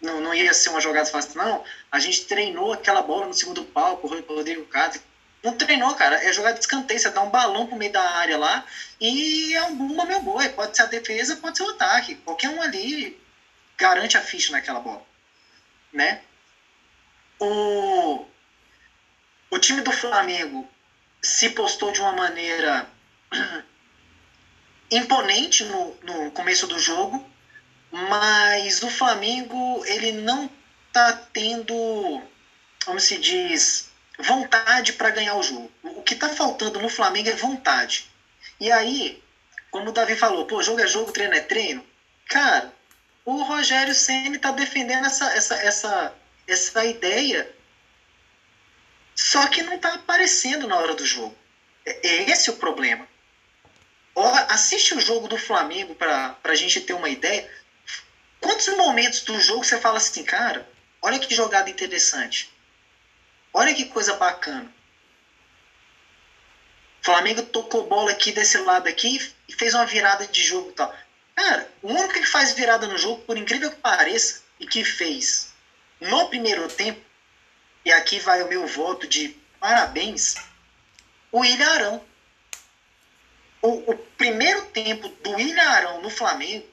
Não, 0.00 0.20
não 0.20 0.34
ia 0.34 0.52
ser 0.52 0.70
uma 0.70 0.80
jogada 0.80 1.08
fácil, 1.08 1.38
não. 1.38 1.64
A 1.90 1.98
gente 1.98 2.26
treinou 2.26 2.72
aquela 2.72 3.02
bola 3.02 3.26
no 3.26 3.34
segundo 3.34 3.64
pau 3.64 4.00
o 4.02 4.06
Rodrigo 4.06 4.66
Caio. 4.66 5.00
Não 5.42 5.56
treinou, 5.56 5.94
cara. 5.94 6.22
É 6.24 6.32
jogada 6.32 6.54
de 6.54 6.60
escanteio. 6.60 7.00
Você 7.00 7.10
dá 7.10 7.20
um 7.20 7.30
balão 7.30 7.66
pro 7.66 7.76
meio 7.76 7.92
da 7.92 8.02
área 8.02 8.38
lá 8.38 8.64
e 9.00 9.54
é 9.54 9.62
um 9.64 9.74
bumba 9.74 10.04
meu 10.04 10.20
boi. 10.20 10.48
Pode 10.48 10.76
ser 10.76 10.82
a 10.82 10.86
defesa, 10.86 11.36
pode 11.36 11.56
ser 11.56 11.64
o 11.64 11.70
ataque. 11.70 12.14
Qualquer 12.16 12.48
um 12.48 12.62
ali 12.62 13.20
garante 13.76 14.16
a 14.16 14.22
ficha 14.22 14.52
naquela 14.52 14.80
bola. 14.80 15.04
Né? 15.92 16.20
O, 17.38 18.24
o 19.50 19.58
time 19.58 19.80
do 19.80 19.90
Flamengo 19.90 20.68
se 21.20 21.48
postou 21.50 21.92
de 21.92 22.00
uma 22.00 22.12
maneira 22.12 22.88
imponente 24.90 25.64
no, 25.64 25.96
no 26.02 26.30
começo 26.30 26.66
do 26.66 26.78
jogo, 26.78 27.24
mas 27.90 28.82
o 28.82 28.88
Flamengo 28.88 29.82
ele 29.86 30.12
não 30.12 30.48
tá 30.92 31.12
tendo, 31.32 32.22
como 32.84 33.00
se 33.00 33.18
diz, 33.18 33.91
vontade 34.18 34.92
para 34.92 35.10
ganhar 35.10 35.34
o 35.34 35.42
jogo. 35.42 35.70
O 35.82 36.02
que 36.02 36.14
está 36.14 36.28
faltando 36.28 36.80
no 36.80 36.88
Flamengo 36.88 37.28
é 37.28 37.34
vontade. 37.34 38.10
E 38.60 38.70
aí, 38.70 39.22
como 39.70 39.90
o 39.90 39.92
Davi 39.92 40.16
falou, 40.16 40.46
pô, 40.46 40.62
jogo 40.62 40.80
é 40.80 40.86
jogo, 40.86 41.12
treino 41.12 41.34
é 41.34 41.40
treino. 41.40 41.84
Cara, 42.28 42.72
o 43.24 43.42
Rogério 43.42 43.94
Ceni 43.94 44.36
está 44.36 44.50
defendendo 44.50 45.06
essa, 45.06 45.32
essa, 45.32 45.54
essa, 45.56 46.14
essa 46.46 46.84
ideia, 46.84 47.50
só 49.14 49.46
que 49.46 49.62
não 49.62 49.74
está 49.74 49.94
aparecendo 49.94 50.66
na 50.66 50.76
hora 50.76 50.94
do 50.94 51.06
jogo. 51.06 51.36
É, 51.84 52.08
é 52.08 52.30
esse 52.30 52.50
o 52.50 52.56
problema. 52.56 53.06
Assiste 54.48 54.94
o 54.94 55.00
jogo 55.00 55.26
do 55.26 55.38
Flamengo 55.38 55.94
para 55.94 56.36
a 56.44 56.54
gente 56.54 56.80
ter 56.82 56.92
uma 56.92 57.08
ideia. 57.08 57.50
Quantos 58.40 58.68
momentos 58.76 59.22
do 59.22 59.40
jogo 59.40 59.64
você 59.64 59.78
fala 59.78 59.96
assim, 59.96 60.22
cara, 60.22 60.68
olha 61.00 61.18
que 61.18 61.34
jogada 61.34 61.70
interessante. 61.70 62.51
Olha 63.52 63.74
que 63.74 63.84
coisa 63.84 64.14
bacana. 64.14 64.72
O 67.00 67.04
Flamengo 67.04 67.42
tocou 67.42 67.86
bola 67.86 68.10
aqui 68.10 68.32
desse 68.32 68.56
lado 68.58 68.88
aqui 68.88 69.20
e 69.48 69.52
fez 69.52 69.74
uma 69.74 69.84
virada 69.84 70.26
de 70.26 70.42
jogo 70.42 70.70
e 70.70 70.72
tal. 70.72 70.94
Cara, 71.34 71.68
o 71.82 71.92
único 71.92 72.14
que 72.14 72.24
faz 72.24 72.52
virada 72.52 72.86
no 72.86 72.96
jogo, 72.96 73.22
por 73.22 73.36
incrível 73.36 73.70
que 73.70 73.76
pareça, 73.76 74.42
e 74.58 74.66
que 74.66 74.84
fez 74.84 75.52
no 76.00 76.28
primeiro 76.28 76.68
tempo, 76.68 77.00
e 77.84 77.92
aqui 77.92 78.20
vai 78.20 78.42
o 78.42 78.48
meu 78.48 78.66
voto 78.66 79.06
de 79.06 79.30
parabéns, 79.58 80.36
o 81.30 81.40
William 81.40 81.68
Arão. 81.68 82.04
O, 83.60 83.92
o 83.92 83.96
primeiro 83.96 84.64
tempo 84.66 85.08
do 85.08 85.32
William 85.32 85.68
Arão 85.68 86.00
no 86.00 86.10
Flamengo 86.10 86.68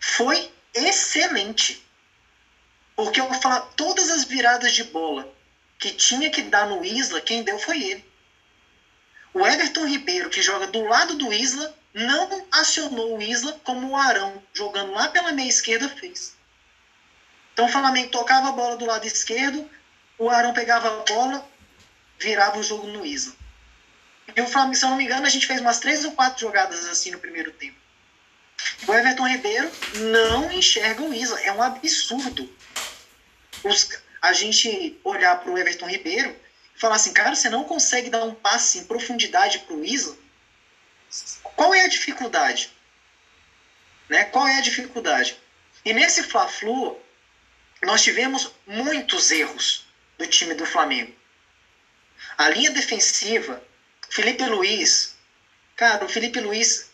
foi 0.00 0.50
excelente. 0.74 1.84
Porque 2.94 3.20
eu 3.20 3.28
vou 3.28 3.40
falar, 3.40 3.60
todas 3.76 4.10
as 4.10 4.24
viradas 4.24 4.72
de 4.72 4.84
bola 4.84 5.32
que 5.80 5.90
tinha 5.92 6.30
que 6.30 6.42
dar 6.42 6.66
no 6.66 6.84
Isla, 6.84 7.22
quem 7.22 7.42
deu 7.42 7.58
foi 7.58 7.82
ele. 7.82 8.04
O 9.32 9.46
Everton 9.46 9.86
Ribeiro, 9.86 10.28
que 10.28 10.42
joga 10.42 10.66
do 10.66 10.84
lado 10.84 11.14
do 11.14 11.32
Isla, 11.32 11.74
não 11.94 12.46
acionou 12.52 13.16
o 13.16 13.22
Isla 13.22 13.58
como 13.64 13.88
o 13.88 13.96
Arão, 13.96 14.42
jogando 14.52 14.92
lá 14.92 15.08
pela 15.08 15.32
meia 15.32 15.48
esquerda, 15.48 15.88
fez. 15.88 16.36
Então 17.52 17.64
o 17.64 17.68
Flamengo 17.68 18.10
tocava 18.10 18.50
a 18.50 18.52
bola 18.52 18.76
do 18.76 18.84
lado 18.84 19.06
esquerdo, 19.06 19.68
o 20.18 20.28
Arão 20.28 20.52
pegava 20.52 20.88
a 20.88 21.02
bola, 21.04 21.48
virava 22.18 22.58
o 22.58 22.62
jogo 22.62 22.86
no 22.86 23.04
Isla. 23.04 23.34
E 24.36 24.40
o 24.40 24.46
Flamengo, 24.46 24.76
se 24.76 24.84
eu 24.84 24.90
não 24.90 24.96
me 24.96 25.04
engano, 25.04 25.26
a 25.26 25.30
gente 25.30 25.46
fez 25.46 25.60
umas 25.60 25.80
três 25.80 26.04
ou 26.04 26.12
quatro 26.12 26.40
jogadas 26.40 26.86
assim 26.86 27.10
no 27.10 27.18
primeiro 27.18 27.52
tempo. 27.52 27.78
O 28.86 28.94
Everton 28.94 29.26
Ribeiro 29.26 29.70
não 30.12 30.52
enxerga 30.52 31.02
o 31.02 31.14
Isla. 31.14 31.40
É 31.40 31.50
um 31.50 31.62
absurdo. 31.62 32.48
Os, 33.64 33.88
a 34.20 34.32
gente 34.32 34.98
olhar 35.02 35.40
para 35.40 35.50
o 35.50 35.58
Everton 35.58 35.88
Ribeiro 35.88 36.36
e 36.76 36.80
falar 36.80 36.96
assim, 36.96 37.12
cara, 37.12 37.34
você 37.34 37.48
não 37.48 37.64
consegue 37.64 38.10
dar 38.10 38.24
um 38.24 38.34
passe 38.34 38.78
em 38.78 38.84
profundidade 38.84 39.60
para 39.60 39.74
o 39.74 39.84
Isla? 39.84 40.16
Qual 41.42 41.74
é 41.74 41.84
a 41.84 41.88
dificuldade? 41.88 42.70
Né? 44.08 44.24
Qual 44.24 44.46
é 44.46 44.58
a 44.58 44.62
dificuldade? 44.62 45.36
E 45.84 45.92
nesse 45.92 46.22
Fla-Flu, 46.22 47.00
nós 47.82 48.02
tivemos 48.02 48.52
muitos 48.66 49.30
erros 49.30 49.86
do 50.18 50.26
time 50.26 50.54
do 50.54 50.66
Flamengo. 50.66 51.14
A 52.36 52.48
linha 52.50 52.70
defensiva, 52.70 53.62
Felipe 54.10 54.44
Luiz, 54.44 55.16
cara, 55.76 56.04
o 56.04 56.08
Felipe 56.08 56.40
Luiz, 56.40 56.90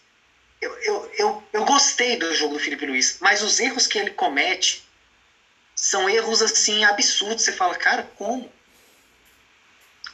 eu, 0.61 0.73
eu, 0.83 1.13
eu, 1.19 1.49
eu 1.53 1.65
gostei 1.65 2.17
do 2.17 2.33
jogo 2.35 2.55
do 2.55 2.61
Felipe 2.61 2.87
Luiz, 2.87 3.19
mas 3.21 3.43
os 3.43 3.59
erros 3.59 3.87
que 3.87 3.99
ele 3.99 4.11
comete 4.11 4.86
são 5.77 6.09
erros 6.09 6.41
assim 6.41 6.85
absurdos. 6.85 7.45
Você 7.45 7.53
fala, 7.53 7.75
cara, 7.77 8.11
como? 8.17 8.51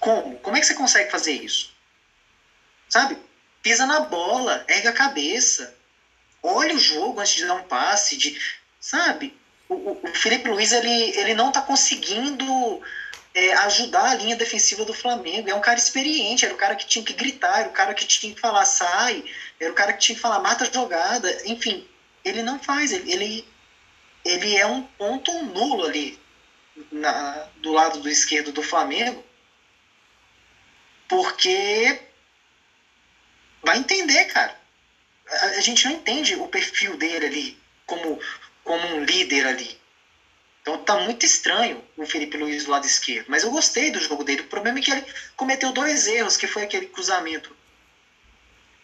Como? 0.01 0.37
Como 0.39 0.57
é 0.57 0.61
que 0.61 0.67
você 0.67 0.75
consegue 0.75 1.11
fazer 1.11 1.33
isso? 1.33 1.73
Sabe? 2.89 3.17
Pisa 3.63 3.87
na 3.87 4.01
bola, 4.01 4.65
erga 4.67 4.91
a 4.91 4.93
cabeça, 4.93 5.75
olha 6.43 6.75
o 6.75 6.81
jogo 6.81 7.21
antes 7.21 7.37
de 7.37 7.47
dar 7.47 7.55
um 7.55 7.63
passe, 7.63 8.17
de, 8.17 8.37
sabe? 8.81 9.33
O, 9.69 9.93
o 10.03 10.09
Felipe 10.15 10.49
Luiz 10.49 10.73
ele, 10.73 11.17
ele 11.17 11.33
não 11.33 11.49
está 11.49 11.63
conseguindo 11.63 12.83
é, 13.33 13.53
ajudar 13.55 14.11
a 14.11 14.15
linha 14.15 14.37
defensiva 14.37 14.85
do 14.85 14.93
Flamengo. 14.93 15.49
É 15.49 15.55
um 15.55 15.61
cara 15.61 15.79
experiente, 15.79 16.45
era 16.45 16.53
o 16.53 16.59
cara 16.59 16.75
que 16.75 16.87
tinha 16.87 17.05
que 17.05 17.13
gritar, 17.13 17.61
era 17.61 17.69
o 17.69 17.73
cara 17.73 17.95
que 17.95 18.05
tinha 18.05 18.35
que 18.35 18.41
falar 18.41 18.65
sai, 18.65 19.25
era 19.61 19.71
o 19.71 19.75
cara 19.75 19.93
que 19.93 20.01
tinha 20.01 20.17
que 20.17 20.21
falar 20.21 20.41
mata 20.41 20.65
a 20.65 20.73
jogada, 20.73 21.41
enfim. 21.45 21.87
Ele 22.25 22.43
não 22.43 22.59
faz, 22.59 22.93
ele, 22.93 23.13
ele 23.13 23.52
ele 24.25 24.57
é 24.57 24.67
um 24.67 24.83
ponto 24.83 25.33
nulo 25.43 25.85
ali 25.85 26.19
na, 26.91 27.47
do 27.57 27.73
lado 27.73 28.01
do 28.01 28.09
esquerdo 28.09 28.53
do 28.53 28.63
Flamengo, 28.63 29.25
porque 31.09 32.01
vai 33.63 33.79
entender, 33.79 34.25
cara. 34.27 34.57
A, 35.29 35.47
a, 35.47 35.61
gente 35.61 35.85
não 35.85 35.93
entende 35.93 36.35
o 36.35 36.47
perfil 36.49 36.97
dele 36.97 37.27
ali 37.27 37.59
como, 37.87 38.19
como 38.65 38.87
um 38.87 39.05
líder 39.05 39.47
ali. 39.47 39.77
Então 40.61 40.79
tá 40.79 40.97
muito 40.97 41.27
estranho 41.27 41.85
o 41.97 42.07
Felipe 42.07 42.37
Luiz 42.37 42.65
do 42.65 42.71
lado 42.71 42.87
esquerdo. 42.87 43.27
Mas 43.29 43.43
eu 43.43 43.51
gostei 43.51 43.91
do 43.91 44.01
jogo 44.01 44.23
dele. 44.23 44.43
O 44.43 44.47
problema 44.47 44.79
é 44.79 44.83
que 44.83 44.91
ele 44.91 45.05
cometeu 45.37 45.73
dois 45.73 46.07
erros, 46.07 46.37
que 46.37 46.47
foi 46.47 46.63
aquele 46.63 46.87
cruzamento 46.87 47.55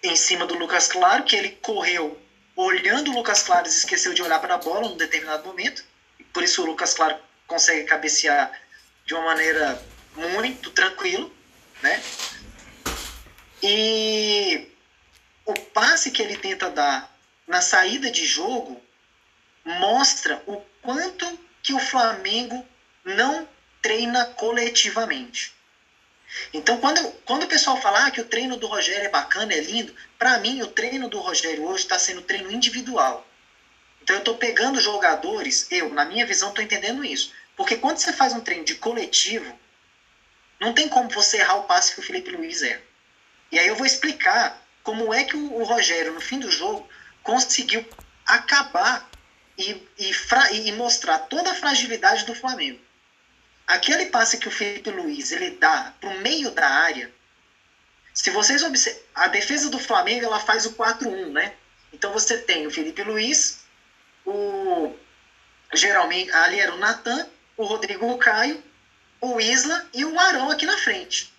em 0.02 0.16
cima 0.16 0.44
do 0.44 0.54
Lucas 0.54 0.88
Claro, 0.88 1.24
que 1.24 1.36
ele 1.36 1.50
correu 1.50 2.20
olhando 2.58 3.12
o 3.12 3.14
Lucas 3.14 3.44
Claro, 3.44 3.68
esqueceu 3.68 4.12
de 4.12 4.20
olhar 4.20 4.40
para 4.40 4.54
a 4.54 4.58
bola 4.58 4.88
num 4.88 4.96
determinado 4.96 5.46
momento. 5.46 5.84
Por 6.32 6.42
isso 6.42 6.62
o 6.62 6.66
Lucas 6.66 6.92
Claro 6.92 7.16
consegue 7.46 7.84
cabecear 7.84 8.50
de 9.06 9.14
uma 9.14 9.26
maneira 9.26 9.80
muito 10.16 10.70
tranquilo, 10.72 11.32
né? 11.80 12.02
E 13.62 14.72
o 15.46 15.54
passe 15.54 16.10
que 16.10 16.20
ele 16.20 16.36
tenta 16.36 16.68
dar 16.68 17.16
na 17.46 17.60
saída 17.60 18.10
de 18.10 18.26
jogo 18.26 18.82
mostra 19.64 20.42
o 20.44 20.60
quanto 20.82 21.38
que 21.62 21.72
o 21.72 21.78
Flamengo 21.78 22.66
não 23.04 23.48
treina 23.80 24.26
coletivamente. 24.26 25.54
Então, 26.52 26.78
quando, 26.78 27.02
quando 27.24 27.44
o 27.44 27.48
pessoal 27.48 27.80
falar 27.80 28.06
ah, 28.06 28.10
que 28.10 28.20
o 28.20 28.24
treino 28.24 28.56
do 28.56 28.66
Rogério 28.66 29.06
é 29.06 29.08
bacana, 29.08 29.52
é 29.52 29.60
lindo, 29.60 29.94
para 30.18 30.38
mim, 30.38 30.62
o 30.62 30.66
treino 30.66 31.08
do 31.08 31.18
Rogério 31.18 31.64
hoje 31.64 31.84
está 31.84 31.98
sendo 31.98 32.22
treino 32.22 32.50
individual. 32.50 33.26
Então, 34.02 34.16
eu 34.16 34.20
estou 34.20 34.36
pegando 34.36 34.80
jogadores, 34.80 35.66
eu, 35.70 35.90
na 35.90 36.04
minha 36.04 36.26
visão, 36.26 36.50
estou 36.50 36.64
entendendo 36.64 37.04
isso. 37.04 37.32
Porque 37.56 37.76
quando 37.76 37.98
você 37.98 38.12
faz 38.12 38.32
um 38.32 38.40
treino 38.40 38.64
de 38.64 38.76
coletivo, 38.76 39.58
não 40.60 40.72
tem 40.72 40.88
como 40.88 41.08
você 41.08 41.38
errar 41.38 41.56
o 41.56 41.64
passe 41.64 41.94
que 41.94 42.00
o 42.00 42.02
Felipe 42.02 42.30
Luiz 42.30 42.62
erra. 42.62 42.82
E 43.50 43.58
aí 43.58 43.66
eu 43.66 43.76
vou 43.76 43.86
explicar 43.86 44.62
como 44.82 45.12
é 45.12 45.24
que 45.24 45.36
o, 45.36 45.54
o 45.54 45.64
Rogério, 45.64 46.12
no 46.12 46.20
fim 46.20 46.38
do 46.38 46.50
jogo, 46.50 46.88
conseguiu 47.22 47.86
acabar 48.26 49.08
e, 49.56 49.82
e, 49.98 50.12
e 50.68 50.72
mostrar 50.72 51.18
toda 51.18 51.50
a 51.50 51.54
fragilidade 51.54 52.24
do 52.24 52.34
Flamengo. 52.34 52.80
Aquele 53.68 54.06
passe 54.06 54.38
que 54.38 54.48
o 54.48 54.50
Felipe 54.50 54.90
Luiz 54.90 55.30
ele 55.30 55.50
dá 55.50 55.92
para 56.00 56.08
o 56.08 56.18
meio 56.20 56.50
da 56.50 56.66
área, 56.66 57.12
se 58.14 58.30
vocês 58.30 58.62
observam, 58.62 59.02
a 59.14 59.28
defesa 59.28 59.68
do 59.68 59.78
Flamengo 59.78 60.24
ela 60.24 60.40
faz 60.40 60.64
o 60.64 60.72
4-1, 60.72 61.30
né? 61.30 61.54
Então 61.92 62.10
você 62.10 62.38
tem 62.38 62.66
o 62.66 62.70
Felipe 62.70 63.02
Luiz, 63.02 63.58
o 64.24 64.94
geralmente 65.74 66.32
ali 66.32 66.58
era 66.58 66.74
o 66.74 66.78
Natan, 66.78 67.28
o 67.58 67.64
Rodrigo 67.66 68.16
Caio, 68.16 68.64
o 69.20 69.38
Isla 69.38 69.86
e 69.92 70.02
o 70.02 70.18
Arão 70.18 70.50
aqui 70.50 70.64
na 70.64 70.78
frente. 70.78 71.30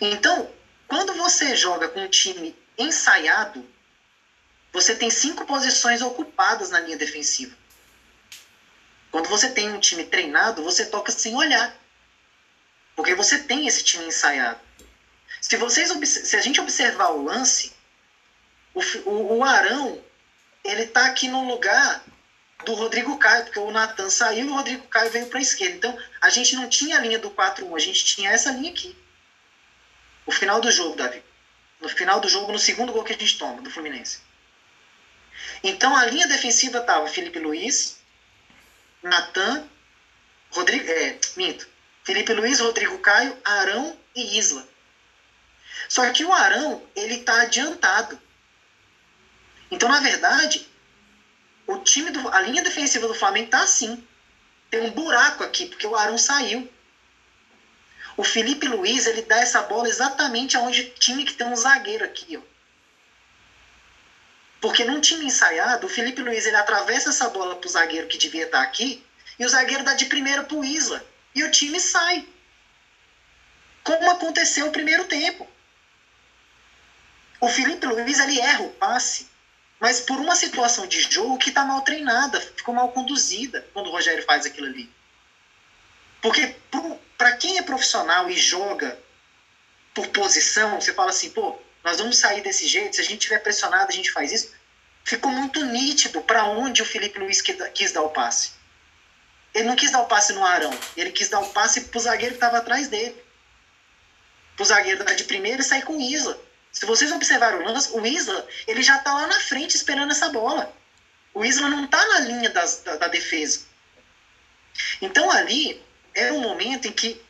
Então, 0.00 0.50
quando 0.88 1.14
você 1.14 1.54
joga 1.54 1.88
com 1.88 2.02
um 2.02 2.08
time 2.08 2.56
ensaiado, 2.76 3.64
você 4.72 4.92
tem 4.96 5.08
cinco 5.08 5.46
posições 5.46 6.02
ocupadas 6.02 6.70
na 6.70 6.80
linha 6.80 6.96
defensiva. 6.96 7.56
Quando 9.18 9.30
você 9.30 9.48
tem 9.48 9.68
um 9.68 9.80
time 9.80 10.04
treinado, 10.04 10.62
você 10.62 10.86
toca 10.86 11.10
sem 11.10 11.34
olhar. 11.34 11.76
Porque 12.94 13.16
você 13.16 13.40
tem 13.40 13.66
esse 13.66 13.82
time 13.82 14.04
ensaiado. 14.04 14.60
Se, 15.40 15.56
vocês, 15.56 15.90
se 16.08 16.36
a 16.36 16.40
gente 16.40 16.60
observar 16.60 17.08
o 17.08 17.24
lance, 17.24 17.72
o, 18.72 18.80
o, 19.10 19.38
o 19.38 19.44
Arão, 19.44 20.00
ele 20.62 20.86
tá 20.86 21.06
aqui 21.06 21.26
no 21.26 21.48
lugar 21.48 22.04
do 22.64 22.74
Rodrigo 22.74 23.18
Caio, 23.18 23.42
porque 23.42 23.58
o 23.58 23.72
Natan 23.72 24.08
saiu 24.08 24.46
e 24.46 24.50
o 24.50 24.54
Rodrigo 24.54 24.86
Caio 24.86 25.10
veio 25.10 25.26
para 25.26 25.40
a 25.40 25.42
esquerda. 25.42 25.74
Então, 25.74 25.98
a 26.20 26.30
gente 26.30 26.54
não 26.54 26.68
tinha 26.68 26.96
a 26.96 27.00
linha 27.00 27.18
do 27.18 27.32
4-1, 27.32 27.74
a 27.74 27.80
gente 27.80 28.04
tinha 28.04 28.30
essa 28.30 28.52
linha 28.52 28.70
aqui. 28.70 28.96
O 30.26 30.30
final 30.30 30.60
do 30.60 30.70
jogo, 30.70 30.94
Davi. 30.94 31.24
No 31.80 31.88
final 31.88 32.20
do 32.20 32.28
jogo, 32.28 32.52
no 32.52 32.58
segundo 32.58 32.92
gol 32.92 33.02
que 33.02 33.14
a 33.14 33.18
gente 33.18 33.36
toma, 33.36 33.62
do 33.62 33.70
Fluminense. 33.70 34.20
Então, 35.64 35.96
a 35.96 36.06
linha 36.06 36.28
defensiva 36.28 36.80
tava 36.82 37.08
Felipe 37.08 37.40
Luiz, 37.40 37.97
Natan, 39.02 39.68
Rodrigo, 40.50 40.88
é, 40.88 41.18
minto, 41.36 41.68
Felipe 42.04 42.32
Luiz, 42.32 42.60
Rodrigo 42.60 42.98
Caio, 42.98 43.36
Arão 43.44 43.96
e 44.14 44.38
Isla. 44.38 44.66
Só 45.88 46.10
que 46.10 46.24
o 46.24 46.32
Arão, 46.32 46.82
ele 46.96 47.18
tá 47.18 47.42
adiantado. 47.42 48.20
Então, 49.70 49.88
na 49.88 50.00
verdade, 50.00 50.66
o 51.66 51.78
time 51.78 52.10
do, 52.10 52.28
a 52.28 52.40
linha 52.40 52.62
defensiva 52.62 53.06
do 53.06 53.14
Flamengo 53.14 53.50
tá 53.50 53.62
assim. 53.62 54.02
Tem 54.70 54.80
um 54.80 54.90
buraco 54.90 55.44
aqui, 55.44 55.66
porque 55.66 55.86
o 55.86 55.94
Arão 55.94 56.18
saiu. 56.18 56.70
O 58.16 58.24
Felipe 58.24 58.66
Luiz, 58.66 59.06
ele 59.06 59.22
dá 59.22 59.36
essa 59.36 59.62
bola 59.62 59.88
exatamente 59.88 60.56
aonde 60.56 60.90
tinha 60.98 61.24
que 61.24 61.34
ter 61.34 61.44
um 61.44 61.54
zagueiro 61.54 62.04
aqui, 62.04 62.36
ó. 62.36 62.57
Porque 64.60 64.84
num 64.84 65.00
time 65.00 65.24
ensaiado, 65.24 65.86
o 65.86 65.90
Felipe 65.90 66.20
Luiz 66.20 66.46
ele 66.46 66.56
atravessa 66.56 67.10
essa 67.10 67.28
bola 67.28 67.56
pro 67.56 67.68
zagueiro 67.68 68.08
que 68.08 68.18
devia 68.18 68.44
estar 68.44 68.62
aqui, 68.62 69.04
e 69.38 69.44
o 69.44 69.48
zagueiro 69.48 69.84
dá 69.84 69.94
de 69.94 70.06
primeira 70.06 70.42
pro 70.42 70.64
Isla. 70.64 71.04
E 71.34 71.44
o 71.44 71.50
time 71.50 71.78
sai. 71.78 72.26
Como 73.84 74.10
aconteceu 74.10 74.66
no 74.66 74.72
primeiro 74.72 75.04
tempo. 75.04 75.46
O 77.40 77.48
Felipe 77.48 77.86
Luiz 77.86 78.18
ele 78.18 78.40
erra 78.40 78.62
o 78.62 78.70
passe, 78.70 79.28
mas 79.78 80.00
por 80.00 80.18
uma 80.18 80.34
situação 80.34 80.88
de 80.88 81.00
jogo 81.00 81.38
que 81.38 81.50
está 81.50 81.64
mal 81.64 81.82
treinada, 81.82 82.40
ficou 82.40 82.74
mal 82.74 82.88
conduzida 82.90 83.64
quando 83.72 83.86
o 83.86 83.92
Rogério 83.92 84.24
faz 84.24 84.44
aquilo 84.44 84.66
ali. 84.66 84.90
Porque 86.20 86.56
para 87.16 87.36
quem 87.36 87.58
é 87.58 87.62
profissional 87.62 88.28
e 88.28 88.36
joga 88.36 88.98
por 89.94 90.08
posição, 90.08 90.80
você 90.80 90.92
fala 90.92 91.10
assim, 91.10 91.30
pô, 91.30 91.56
nós 91.84 91.98
vamos 91.98 92.18
sair 92.18 92.42
desse 92.42 92.66
jeito, 92.66 92.96
se 92.96 93.02
a 93.02 93.04
gente 93.04 93.20
tiver 93.20 93.38
pressionado, 93.38 93.90
a 93.90 93.94
gente 93.94 94.10
faz 94.10 94.32
isso. 94.32 94.52
Ficou 95.04 95.30
muito 95.30 95.64
nítido 95.64 96.20
para 96.22 96.44
onde 96.44 96.82
o 96.82 96.84
Felipe 96.84 97.18
Luiz 97.18 97.40
quis 97.40 97.92
dar 97.92 98.02
o 98.02 98.10
passe. 98.10 98.52
Ele 99.54 99.66
não 99.66 99.76
quis 99.76 99.90
dar 99.90 100.00
o 100.00 100.06
passe 100.06 100.32
no 100.32 100.44
Arão, 100.44 100.76
ele 100.96 101.10
quis 101.10 101.28
dar 101.28 101.40
o 101.40 101.48
passe 101.50 101.82
pro 101.82 102.00
zagueiro 102.00 102.34
que 102.34 102.36
estava 102.36 102.58
atrás 102.58 102.88
dele. 102.88 103.16
Pro 104.54 104.64
zagueiro 104.64 105.04
dar 105.04 105.14
de 105.14 105.24
primeira 105.24 105.62
e 105.62 105.64
sair 105.64 105.82
com 105.82 105.96
o 105.96 106.00
Isla. 106.00 106.38
Se 106.70 106.84
vocês 106.84 107.10
observarem 107.10 107.60
o 107.60 107.64
lance, 107.64 107.90
o 107.96 108.06
Isla, 108.06 108.46
ele 108.66 108.82
já 108.82 108.98
tá 108.98 109.14
lá 109.14 109.26
na 109.26 109.40
frente 109.40 109.74
esperando 109.74 110.12
essa 110.12 110.28
bola. 110.28 110.76
O 111.32 111.44
Isla 111.44 111.68
não 111.68 111.86
tá 111.86 112.04
na 112.06 112.20
linha 112.20 112.50
das, 112.50 112.82
da, 112.82 112.96
da 112.96 113.08
defesa. 113.08 113.66
Então 115.00 115.30
ali 115.30 115.82
era 116.14 116.34
um 116.34 116.40
momento 116.40 116.86
em 116.86 116.92
que 116.92 117.20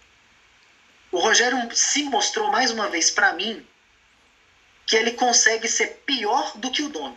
o 1.10 1.18
Rogério 1.18 1.74
se 1.74 2.02
mostrou 2.04 2.50
mais 2.50 2.70
uma 2.70 2.88
vez 2.88 3.10
para 3.10 3.32
mim 3.32 3.66
que 4.88 4.96
ele 4.96 5.12
consegue 5.12 5.68
ser 5.68 6.02
pior 6.06 6.56
do 6.56 6.70
que 6.70 6.82
o 6.82 6.88
dono. 6.88 7.16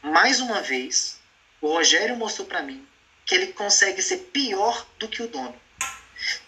Mais 0.00 0.40
uma 0.40 0.62
vez, 0.62 1.18
o 1.60 1.72
Rogério 1.72 2.16
mostrou 2.16 2.46
para 2.46 2.62
mim 2.62 2.86
que 3.26 3.34
ele 3.34 3.48
consegue 3.48 4.00
ser 4.00 4.18
pior 4.32 4.86
do 4.96 5.08
que 5.08 5.20
o 5.20 5.28
dono. 5.28 5.54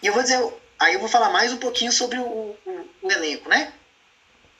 E 0.01 0.07
eu 0.07 0.13
vou 0.13 0.23
dizer, 0.23 0.41
aí 0.79 0.93
eu 0.93 1.01
vou 1.01 1.09
falar 1.09 1.29
mais 1.29 1.51
um 1.51 1.57
pouquinho 1.57 1.91
sobre 1.91 2.17
o, 2.17 2.23
o, 2.23 2.89
o 3.01 3.11
elenco, 3.11 3.49
né? 3.49 3.73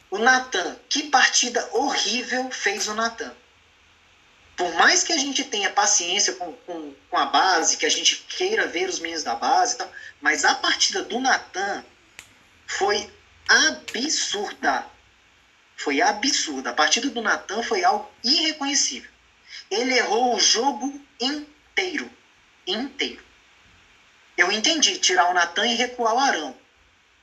O 0.09 0.17
Natan, 0.17 0.77
que 0.89 1.03
partida 1.03 1.67
horrível 1.71 2.51
fez 2.51 2.89
o 2.89 2.93
Natan. 2.93 3.33
Por 4.57 4.73
mais 4.73 5.03
que 5.03 5.13
a 5.13 5.17
gente 5.17 5.45
tenha 5.45 5.71
paciência 5.71 6.33
com, 6.33 6.51
com, 6.51 6.93
com 7.09 7.17
a 7.17 7.27
base, 7.27 7.77
que 7.77 7.85
a 7.85 7.89
gente 7.89 8.17
queira 8.27 8.67
ver 8.67 8.89
os 8.89 8.99
meninos 8.99 9.23
da 9.23 9.35
base 9.35 9.75
e 9.75 9.77
tal, 9.77 9.91
mas 10.19 10.43
a 10.43 10.53
partida 10.53 11.01
do 11.01 11.17
Natan 11.17 11.83
foi 12.67 13.09
absurda. 13.47 14.85
Foi 15.83 15.99
absurda. 15.99 16.69
A 16.69 16.73
partida 16.73 17.09
do 17.09 17.21
Natan 17.21 17.63
foi 17.63 17.83
algo 17.83 18.07
irreconhecível. 18.23 19.09
Ele 19.69 19.97
errou 19.97 20.35
o 20.35 20.39
jogo 20.39 21.03
inteiro. 21.19 22.07
Inteiro. 22.67 23.23
Eu 24.37 24.51
entendi 24.51 24.99
tirar 24.99 25.31
o 25.31 25.33
Natan 25.33 25.65
e 25.65 25.73
recuar 25.73 26.13
o 26.13 26.19
Arão. 26.19 26.55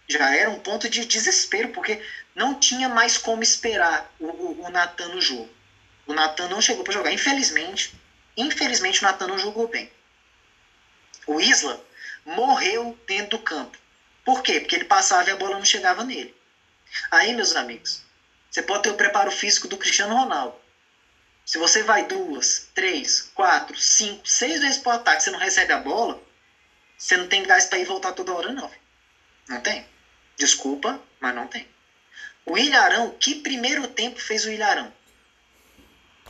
Já 0.08 0.34
era 0.34 0.50
um 0.50 0.58
ponto 0.58 0.88
de 0.88 1.04
desespero, 1.04 1.68
porque 1.68 2.02
não 2.34 2.58
tinha 2.58 2.88
mais 2.88 3.16
como 3.16 3.44
esperar 3.44 4.12
o, 4.18 4.26
o, 4.26 4.64
o 4.64 4.70
Natan 4.70 5.06
no 5.08 5.20
jogo. 5.20 5.48
O 6.04 6.12
Natan 6.12 6.48
não 6.48 6.60
chegou 6.60 6.82
para 6.82 6.94
jogar. 6.94 7.12
Infelizmente, 7.12 7.94
infelizmente 8.36 9.00
o 9.00 9.04
Natan 9.04 9.28
não 9.28 9.38
jogou 9.38 9.68
bem. 9.68 9.88
O 11.28 11.40
Isla 11.40 11.80
morreu 12.24 12.98
dentro 13.06 13.38
do 13.38 13.44
campo. 13.44 13.78
Por 14.24 14.42
quê? 14.42 14.58
Porque 14.58 14.74
ele 14.74 14.84
passava 14.84 15.28
e 15.28 15.32
a 15.32 15.36
bola 15.36 15.56
não 15.56 15.64
chegava 15.64 16.02
nele. 16.02 16.34
Aí, 17.10 17.32
meus 17.34 17.54
amigos, 17.54 18.07
você 18.50 18.62
pode 18.62 18.82
ter 18.82 18.90
o 18.90 18.96
preparo 18.96 19.30
físico 19.30 19.68
do 19.68 19.76
Cristiano 19.76 20.14
Ronaldo. 20.14 20.56
Se 21.44 21.58
você 21.58 21.82
vai 21.82 22.06
duas, 22.06 22.68
três, 22.74 23.30
quatro, 23.34 23.78
cinco, 23.78 24.28
seis 24.28 24.60
vezes 24.60 24.78
para 24.78 24.92
o 24.92 24.94
ataque, 24.96 25.22
você 25.22 25.30
não 25.30 25.38
recebe 25.38 25.72
a 25.72 25.78
bola, 25.78 26.22
você 26.96 27.16
não 27.16 27.28
tem 27.28 27.42
gás 27.42 27.64
para 27.66 27.78
ir 27.78 27.84
voltar 27.84 28.12
toda 28.12 28.34
hora, 28.34 28.52
não. 28.52 28.70
Não 29.48 29.60
tem. 29.60 29.86
Desculpa, 30.36 31.00
mas 31.20 31.34
não 31.34 31.46
tem. 31.46 31.66
O 32.44 32.56
Ilharão, 32.56 33.10
que 33.18 33.36
primeiro 33.36 33.86
tempo 33.88 34.20
fez 34.20 34.44
o 34.44 34.50
Ilharão? 34.50 34.92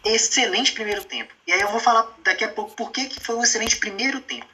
Excelente 0.04 0.72
primeiro 0.72 1.04
tempo. 1.04 1.34
E 1.46 1.52
aí 1.52 1.60
eu 1.60 1.70
vou 1.70 1.80
falar 1.80 2.14
daqui 2.22 2.44
a 2.44 2.52
pouco 2.52 2.74
por 2.74 2.92
que 2.92 3.08
foi 3.20 3.34
um 3.34 3.42
excelente 3.42 3.76
primeiro 3.76 4.20
tempo. 4.20 4.48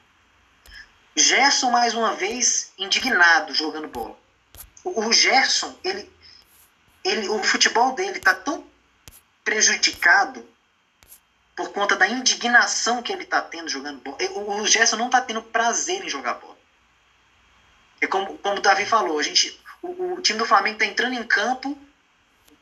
Gerson, 1.16 1.70
mais 1.70 1.94
uma 1.94 2.14
vez, 2.14 2.72
indignado 2.78 3.54
jogando 3.54 3.88
bola. 3.88 4.18
O 4.82 5.12
Gerson, 5.12 5.78
ele 5.84 6.10
ele, 7.04 7.28
o 7.28 7.42
futebol 7.42 7.94
dele 7.94 8.18
está 8.18 8.34
tão 8.34 8.66
prejudicado 9.44 10.48
por 11.54 11.70
conta 11.72 11.94
da 11.94 12.08
indignação 12.08 13.02
que 13.02 13.12
ele 13.12 13.22
está 13.24 13.40
tendo 13.42 13.68
jogando 13.68 14.00
bola. 14.00 14.16
O, 14.32 14.62
o 14.62 14.66
Gerson 14.66 14.96
não 14.96 15.06
está 15.06 15.20
tendo 15.20 15.42
prazer 15.42 16.04
em 16.04 16.08
jogar 16.08 16.34
bola. 16.34 16.56
É 18.00 18.06
como, 18.06 18.38
como 18.38 18.56
o 18.56 18.60
Davi 18.60 18.84
falou, 18.84 19.18
a 19.18 19.22
gente, 19.22 19.60
o, 19.82 20.14
o 20.14 20.20
time 20.20 20.38
do 20.38 20.46
Flamengo 20.46 20.76
está 20.76 20.86
entrando 20.86 21.14
em 21.14 21.24
campo 21.24 21.78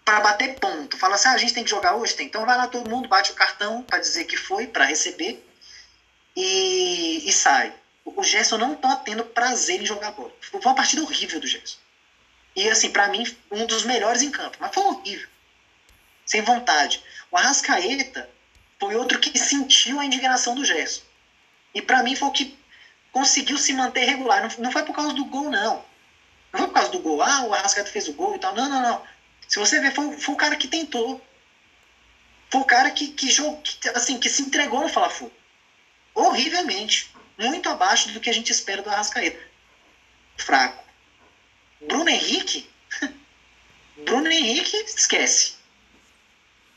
para 0.05 0.21
bater 0.21 0.59
ponto. 0.59 0.99
Fala 0.99 1.15
assim, 1.15 1.29
ah, 1.29 1.33
a 1.33 1.39
gente 1.39 1.55
tem 1.55 1.65
que 1.65 1.71
jogar 1.71 1.95
hoje? 1.95 2.15
Tem. 2.15 2.27
Então 2.27 2.45
vai 2.45 2.57
lá 2.57 2.67
todo 2.67 2.91
mundo, 2.91 3.09
bate 3.09 3.31
o 3.31 3.35
cartão 3.35 3.83
para 3.83 3.99
dizer 3.99 4.25
que 4.25 4.37
foi, 4.37 4.67
para 4.67 4.85
receber 4.85 5.47
e, 6.37 7.29
e 7.29 7.33
sai. 7.33 7.73
O 8.05 8.23
Gerson 8.23 8.59
não 8.59 8.75
está 8.75 8.97
tendo 8.97 9.25
prazer 9.25 9.81
em 9.81 9.87
jogar 9.87 10.11
bola. 10.13 10.33
Foi 10.41 10.61
uma 10.61 10.75
partida 10.75 11.03
horrível 11.03 11.41
do 11.41 11.47
Gerson. 11.47 11.79
E, 12.55 12.69
assim, 12.69 12.91
para 12.91 13.09
mim, 13.09 13.25
um 13.51 13.67
dos 13.67 13.85
melhores 13.85 14.23
em 14.23 14.31
campo. 14.31 14.59
Mas 14.61 14.75
foi 14.75 14.85
horrível. 14.85 15.29
Sem 16.27 16.43
vontade. 16.43 17.03
O 17.31 17.37
Arrascaeta 17.37 18.29
foi 18.79 18.95
outro 18.95 19.19
que 19.19 19.39
sentiu 19.39 19.99
a 19.99 20.05
indignação 20.05 20.55
do 20.55 20.65
Gerson. 20.65 21.03
E 21.75 21.81
para 21.81 22.03
mim 22.03 22.15
foi 22.15 22.29
o 22.29 22.33
que 22.33 22.59
conseguiu 23.11 23.57
se 23.57 23.73
manter 23.73 24.05
regular. 24.05 24.43
Não, 24.43 24.65
não 24.65 24.71
foi 24.71 24.83
por 24.83 24.95
causa 24.95 25.13
do 25.13 25.25
gol, 25.25 25.51
não. 25.51 25.85
Não 26.53 26.61
foi 26.61 26.67
por 26.69 26.75
causa 26.75 26.91
do 26.91 26.99
gol. 26.99 27.23
Ah, 27.23 27.45
o 27.45 27.55
Arrascaeta 27.55 27.91
fez 27.91 28.09
o 28.09 28.13
gol 28.13 28.37
e 28.37 28.39
tal. 28.39 28.55
Não, 28.55 28.69
não, 28.69 28.83
não. 28.83 29.03
Se 29.49 29.59
você 29.59 29.81
ver, 29.81 29.93
foi, 29.93 30.17
foi 30.19 30.35
o 30.35 30.39
cara 30.39 30.57
que 30.57 30.69
tentou. 30.69 31.25
Foi 32.51 32.61
o 32.61 32.65
cara 32.65 32.91
que, 32.91 33.09
que, 33.09 33.31
jogou, 33.31 33.61
que, 33.63 33.89
assim, 33.91 34.19
que 34.19 34.29
se 34.29 34.43
entregou 34.43 34.81
no 34.81 34.89
Fla-Flu. 34.89 35.33
Horrivelmente. 36.15 37.11
Muito 37.39 37.69
abaixo 37.69 38.11
do 38.11 38.21
que 38.21 38.29
a 38.29 38.35
gente 38.35 38.51
espera 38.51 38.83
do 38.83 38.91
Arrascaeta. 38.91 39.41
Fraco. 40.37 40.82
Bruno 41.87 42.09
Henrique? 42.09 42.69
Bruno 44.05 44.31
Henrique, 44.31 44.77
esquece. 44.87 45.55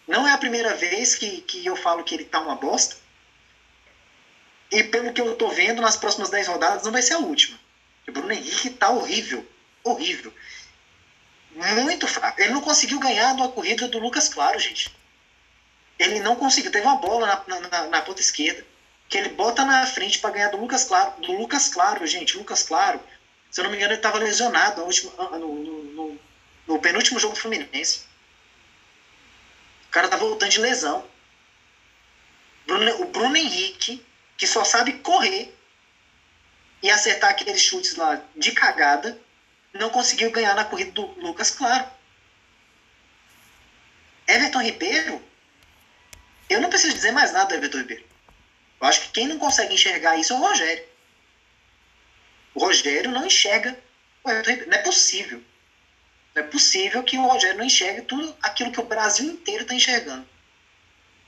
Não 0.07 0.27
é 0.27 0.31
a 0.31 0.37
primeira 0.37 0.75
vez 0.75 1.15
que, 1.15 1.41
que 1.41 1.65
eu 1.65 1.75
falo 1.75 2.03
que 2.03 2.13
ele 2.13 2.25
tá 2.25 2.39
uma 2.39 2.55
bosta. 2.55 2.95
E 4.71 4.83
pelo 4.83 5.13
que 5.13 5.21
eu 5.21 5.35
tô 5.35 5.49
vendo, 5.49 5.81
nas 5.81 5.95
próximas 5.95 6.29
10 6.29 6.47
rodadas 6.47 6.83
não 6.83 6.91
vai 6.91 7.01
ser 7.01 7.13
a 7.13 7.19
última. 7.19 7.59
O 8.07 8.11
Bruno 8.11 8.31
Henrique 8.31 8.69
tá 8.69 8.89
horrível. 8.89 9.45
Horrível. 9.83 10.33
Muito 11.51 12.07
fraco. 12.07 12.41
Ele 12.41 12.51
não 12.51 12.61
conseguiu 12.61 12.99
ganhar 12.99 13.33
da 13.33 13.47
corrida 13.47 13.87
do 13.87 13.99
Lucas 13.99 14.27
Claro, 14.27 14.59
gente. 14.59 14.93
Ele 15.97 16.19
não 16.19 16.35
conseguiu. 16.35 16.71
Teve 16.71 16.85
uma 16.85 16.97
bola 16.97 17.43
na, 17.47 17.59
na, 17.59 17.87
na 17.87 18.01
ponta 18.01 18.21
esquerda 18.21 18.65
que 19.07 19.17
ele 19.17 19.29
bota 19.29 19.63
na 19.63 19.85
frente 19.85 20.19
para 20.19 20.31
ganhar 20.31 20.49
do 20.49 20.57
Lucas 20.57 20.83
Claro. 20.83 21.13
Do 21.21 21.31
Lucas 21.31 21.69
Claro, 21.69 22.05
gente. 22.05 22.37
Lucas 22.37 22.63
Claro. 22.63 22.99
Se 23.55 23.61
eu 23.61 23.63
não 23.63 23.71
me 23.71 23.77
engano, 23.77 23.93
ele 23.93 23.99
estava 23.99 24.17
lesionado 24.17 24.85
no, 24.85 25.39
no, 25.39 25.83
no, 25.85 26.19
no 26.67 26.79
penúltimo 26.79 27.17
jogo 27.17 27.35
do 27.35 27.39
Fluminense. 27.39 28.01
O 29.87 29.91
cara 29.91 30.09
tá 30.09 30.17
voltando 30.17 30.51
de 30.51 30.59
lesão. 30.59 31.07
Bruno, 32.67 33.01
o 33.01 33.05
Bruno 33.05 33.37
Henrique, 33.37 34.05
que 34.35 34.45
só 34.45 34.65
sabe 34.65 34.99
correr 34.99 35.57
e 36.83 36.91
acertar 36.91 37.29
aqueles 37.29 37.61
chutes 37.61 37.95
lá 37.95 38.21
de 38.35 38.51
cagada, 38.51 39.17
não 39.71 39.89
conseguiu 39.89 40.31
ganhar 40.31 40.53
na 40.53 40.65
corrida 40.65 40.91
do 40.91 41.05
Lucas 41.21 41.49
Claro. 41.51 41.87
Everton 44.27 44.63
Ribeiro, 44.63 45.23
eu 46.49 46.59
não 46.59 46.69
preciso 46.69 46.93
dizer 46.93 47.13
mais 47.13 47.31
nada 47.31 47.45
do 47.45 47.55
Everton 47.55 47.77
Ribeiro. 47.77 48.03
Eu 48.81 48.87
acho 48.87 48.99
que 48.99 49.11
quem 49.11 49.29
não 49.29 49.39
consegue 49.39 49.75
enxergar 49.75 50.17
isso 50.17 50.33
é 50.33 50.35
o 50.35 50.39
Rogério. 50.39 50.94
O 52.55 52.59
Rogério 52.61 53.11
não 53.11 53.25
enxerga. 53.25 53.77
Não 54.23 54.33
é 54.73 54.77
possível. 54.79 55.43
Não 56.33 56.41
é 56.41 56.45
possível 56.47 57.03
que 57.03 57.17
o 57.17 57.27
Rogério 57.27 57.57
não 57.57 57.65
enxergue 57.65 58.01
tudo 58.03 58.35
aquilo 58.41 58.71
que 58.71 58.79
o 58.79 58.85
Brasil 58.85 59.25
inteiro 59.25 59.61
está 59.63 59.75
enxergando. 59.75 60.27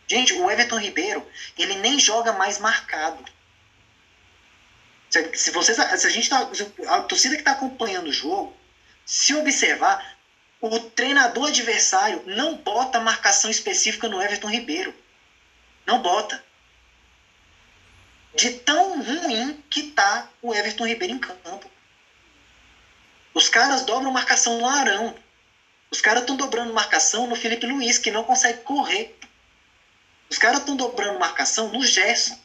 Gente, 0.07 0.33
o 0.33 0.49
Everton 0.49 0.79
Ribeiro, 0.79 1.27
ele 1.57 1.75
nem 1.75 1.99
joga 1.99 2.31
mais 2.31 2.57
marcado. 2.57 3.23
Se, 5.09 5.37
se, 5.37 5.51
vocês, 5.51 5.77
se 5.77 6.07
a 6.07 6.09
gente 6.09 6.29
tá, 6.29 6.49
a 6.87 7.01
torcida 7.01 7.35
que 7.35 7.41
está 7.41 7.51
acompanhando 7.51 8.07
o 8.07 8.13
jogo, 8.13 8.55
se 9.05 9.33
observar, 9.35 10.17
o 10.61 10.79
treinador 10.79 11.49
adversário 11.49 12.23
não 12.25 12.55
bota 12.55 12.99
marcação 12.99 13.51
específica 13.51 14.07
no 14.07 14.21
Everton 14.21 14.49
Ribeiro. 14.49 14.95
Não 15.85 16.01
bota. 16.01 16.43
De 18.37 18.51
tão 18.51 19.01
ruim 19.01 19.63
que 19.67 19.81
tá 19.81 20.29
o 20.43 20.53
Everton 20.53 20.85
Ribeiro 20.85 21.11
em 21.11 21.17
campo. 21.17 21.71
Os 23.33 23.49
caras 23.49 23.83
dobram 23.83 24.11
marcação 24.11 24.59
no 24.59 24.67
Arão. 24.67 25.15
Os 25.89 26.01
caras 26.01 26.21
estão 26.21 26.37
dobrando 26.37 26.71
marcação 26.71 27.25
no 27.25 27.35
Felipe 27.35 27.65
Luiz, 27.65 27.97
que 27.97 28.11
não 28.11 28.23
consegue 28.23 28.61
correr. 28.61 29.17
Os 30.29 30.37
caras 30.37 30.59
estão 30.59 30.75
dobrando 30.75 31.17
marcação 31.17 31.71
no 31.71 31.83
Gerson. 31.83 32.37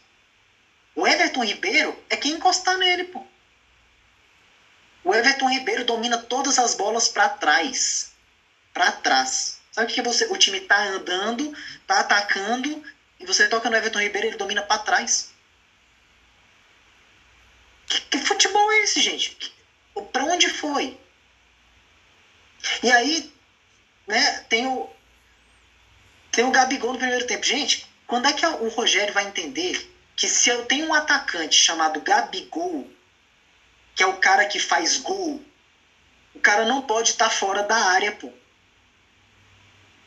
O 0.94 1.06
Everton 1.06 1.44
Ribeiro 1.44 2.02
é 2.08 2.16
quem 2.16 2.32
encostar 2.32 2.78
nele, 2.78 3.04
pô. 3.04 3.22
O 5.04 5.14
Everton 5.14 5.50
Ribeiro 5.50 5.84
domina 5.84 6.16
todas 6.16 6.58
as 6.58 6.74
bolas 6.74 7.06
para 7.06 7.28
trás. 7.28 8.12
Para 8.72 8.92
trás. 8.92 9.60
Sabe 9.70 9.92
o 9.92 9.94
que 9.94 10.00
você, 10.00 10.24
o 10.24 10.38
time 10.38 10.58
tá 10.58 10.84
andando, 10.84 11.54
tá 11.86 12.00
atacando, 12.00 12.82
e 13.20 13.26
você 13.26 13.46
toca 13.46 13.68
no 13.68 13.76
Everton 13.76 14.00
Ribeiro, 14.00 14.28
ele 14.28 14.36
domina 14.38 14.62
para 14.62 14.78
trás. 14.78 15.31
Que, 17.92 18.00
que, 18.00 18.18
futebol 18.18 18.72
é 18.72 18.84
esse, 18.84 19.02
gente? 19.02 19.36
Para 20.10 20.24
onde 20.24 20.48
foi? 20.48 20.96
E 22.82 22.90
aí, 22.90 23.30
né, 24.06 24.40
tem 24.48 24.66
o 24.66 24.88
tem 26.30 26.44
o 26.44 26.50
Gabigol 26.50 26.94
no 26.94 26.98
primeiro 26.98 27.26
tempo. 27.26 27.44
Gente, 27.44 27.86
quando 28.06 28.26
é 28.26 28.32
que 28.32 28.46
o 28.46 28.68
Rogério 28.68 29.12
vai 29.12 29.24
entender 29.24 29.86
que 30.16 30.26
se 30.26 30.48
eu 30.48 30.64
tenho 30.64 30.86
um 30.86 30.94
atacante 30.94 31.54
chamado 31.54 32.00
Gabigol, 32.00 32.90
que 33.94 34.02
é 34.02 34.06
o 34.06 34.16
cara 34.16 34.46
que 34.46 34.58
faz 34.58 34.96
gol, 34.96 35.42
o 36.34 36.40
cara 36.40 36.64
não 36.64 36.80
pode 36.80 37.10
estar 37.10 37.28
tá 37.28 37.30
fora 37.30 37.62
da 37.62 37.76
área, 37.76 38.10
pô. 38.12 38.32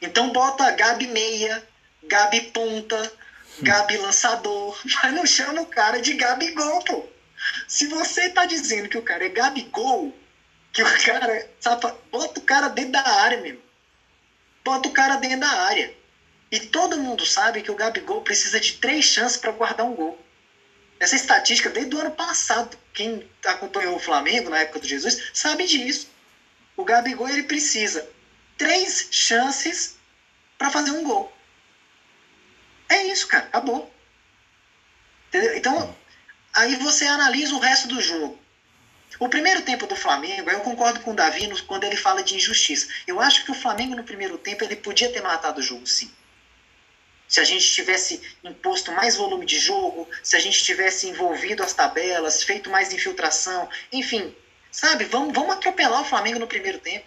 Então 0.02 0.32
bota 0.32 0.72
Gabi 0.72 1.06
meia, 1.06 1.64
Gabi 2.02 2.42
ponta, 2.42 3.14
Gabi 3.60 3.98
lançador, 3.98 4.82
mas 5.04 5.14
não 5.14 5.28
chama 5.28 5.62
o 5.62 5.68
cara 5.68 6.02
de 6.02 6.14
Gabigol, 6.14 6.84
pô. 6.84 7.15
Se 7.68 7.88
você 7.88 8.30
tá 8.30 8.46
dizendo 8.46 8.90
que 8.90 8.98
o 8.98 9.02
cara 9.02 9.26
é 9.26 9.30
Gabigol, 9.30 10.14
que 10.72 10.82
o 10.82 11.04
cara, 11.04 11.48
sabe, 11.60 11.94
bota 12.12 12.40
o 12.40 12.44
cara 12.44 12.68
dentro 12.68 12.92
da 12.92 13.08
área 13.08 13.38
mesmo. 13.38 13.62
Bota 14.64 14.90
o 14.90 14.92
cara 14.92 15.16
dentro 15.16 15.40
da 15.40 15.50
área. 15.50 15.94
E 16.52 16.60
todo 16.60 17.00
mundo 17.00 17.26
sabe 17.26 17.62
que 17.62 17.72
o 17.72 17.76
Gabigol 17.76 18.22
precisa 18.22 18.60
de 18.60 18.74
três 18.74 19.06
chances 19.06 19.38
para 19.38 19.52
guardar 19.52 19.86
um 19.86 19.96
gol. 19.96 20.18
Essa 21.00 21.16
estatística, 21.16 21.70
desde 21.70 21.94
o 21.96 22.00
ano 22.00 22.12
passado, 22.12 22.78
quem 22.94 23.26
acompanhou 23.46 23.96
o 23.96 24.00
Flamengo 24.00 24.50
na 24.50 24.60
época 24.60 24.80
do 24.80 24.88
Jesus 24.88 25.18
sabe 25.34 25.66
disso. 25.66 26.08
O 26.76 26.84
Gabigol 26.84 27.30
ele 27.30 27.44
precisa 27.44 28.08
três 28.58 29.08
chances 29.12 29.96
para 30.58 30.70
fazer 30.70 30.92
um 30.92 31.04
gol. 31.04 31.32
É 32.90 33.04
isso, 33.04 33.28
cara, 33.28 33.46
acabou. 33.46 33.90
Entendeu? 35.28 35.58
Então, 35.58 35.96
aí 36.56 36.76
você 36.78 37.06
analisa 37.06 37.54
o 37.54 37.60
resto 37.60 37.88
do 37.88 38.02
jogo. 38.02 38.40
O 39.20 39.30
primeiro 39.30 39.62
tempo 39.62 39.88
do 39.88 39.96
Flamengo, 39.96 40.50
eu 40.50 40.60
concordo 40.62 41.00
com 41.02 41.12
o 41.12 41.16
Davi 41.16 41.48
quando 41.64 41.84
ele 41.84 41.96
fala 41.96 42.24
de 42.24 42.36
injustiça. 42.36 42.88
Eu 43.08 43.22
acho 43.22 43.46
que 43.46 43.52
o 43.52 43.56
Flamengo 43.56 43.96
no 43.96 44.04
primeiro 44.04 44.38
tempo 44.38 44.64
ele 44.64 44.76
podia 44.76 45.12
ter 45.12 45.22
matado 45.22 45.60
o 45.60 45.64
jogo, 45.64 45.86
sim 45.86 46.12
se 47.28 47.40
a 47.40 47.44
gente 47.44 47.72
tivesse 47.72 48.22
imposto 48.44 48.92
mais 48.92 49.16
volume 49.16 49.46
de 49.46 49.58
jogo, 49.58 50.08
se 50.22 50.36
a 50.36 50.40
gente 50.40 50.64
tivesse 50.64 51.08
envolvido 51.08 51.64
as 51.64 51.74
tabelas, 51.74 52.44
feito 52.44 52.70
mais 52.70 52.94
infiltração, 52.94 53.68
enfim, 53.92 54.36
sabe? 54.72 55.06
Vamos, 55.06 55.34
vamos 55.34 55.56
atropelar 55.56 56.02
o 56.02 56.06
Flamengo 56.06 56.40
no 56.40 56.48
primeiro 56.48 56.80
tempo. 56.80 57.06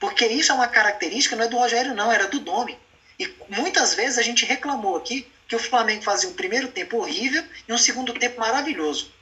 Porque 0.00 0.26
isso 0.26 0.50
é 0.50 0.54
uma 0.54 0.66
característica, 0.66 1.36
não 1.36 1.44
é 1.44 1.48
do 1.48 1.56
Rogério, 1.56 1.94
não, 1.94 2.10
era 2.10 2.26
do 2.26 2.40
Domi. 2.40 2.76
E 3.18 3.32
muitas 3.48 3.94
vezes 3.94 4.18
a 4.18 4.22
gente 4.22 4.44
reclamou 4.44 4.96
aqui 4.96 5.30
que 5.52 5.56
o 5.56 5.58
Flamengo 5.58 6.02
fazia 6.02 6.30
um 6.30 6.32
primeiro 6.32 6.68
tempo 6.68 6.96
horrível 6.96 7.44
e 7.68 7.72
um 7.74 7.76
segundo 7.76 8.14
tempo 8.14 8.40
maravilhoso. 8.40 9.12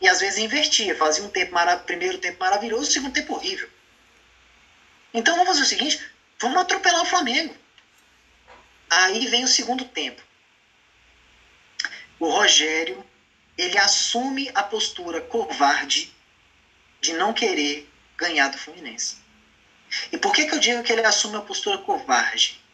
E 0.00 0.08
às 0.08 0.18
vezes 0.18 0.38
invertia, 0.38 0.96
fazia 0.96 1.22
um 1.22 1.28
tempo 1.28 1.54
primeiro 1.84 2.16
tempo 2.16 2.40
maravilhoso 2.40 2.90
segundo 2.90 3.12
tempo 3.12 3.34
horrível. 3.34 3.68
Então 5.12 5.34
vamos 5.34 5.50
fazer 5.50 5.60
o 5.60 5.66
seguinte: 5.66 6.00
vamos 6.40 6.56
atropelar 6.56 7.02
o 7.02 7.04
Flamengo. 7.04 7.54
Aí 8.88 9.26
vem 9.26 9.44
o 9.44 9.48
segundo 9.48 9.84
tempo. 9.84 10.22
O 12.18 12.30
Rogério, 12.30 13.04
ele 13.58 13.76
assume 13.76 14.50
a 14.54 14.62
postura 14.62 15.20
covarde 15.20 16.16
de 16.98 17.12
não 17.12 17.34
querer 17.34 17.86
ganhar 18.16 18.48
do 18.48 18.56
Fluminense. 18.56 19.18
E 20.10 20.16
por 20.16 20.32
que, 20.32 20.46
que 20.46 20.54
eu 20.54 20.58
digo 20.58 20.82
que 20.82 20.92
ele 20.92 21.04
assume 21.04 21.36
a 21.36 21.42
postura 21.42 21.76
covarde? 21.76 22.64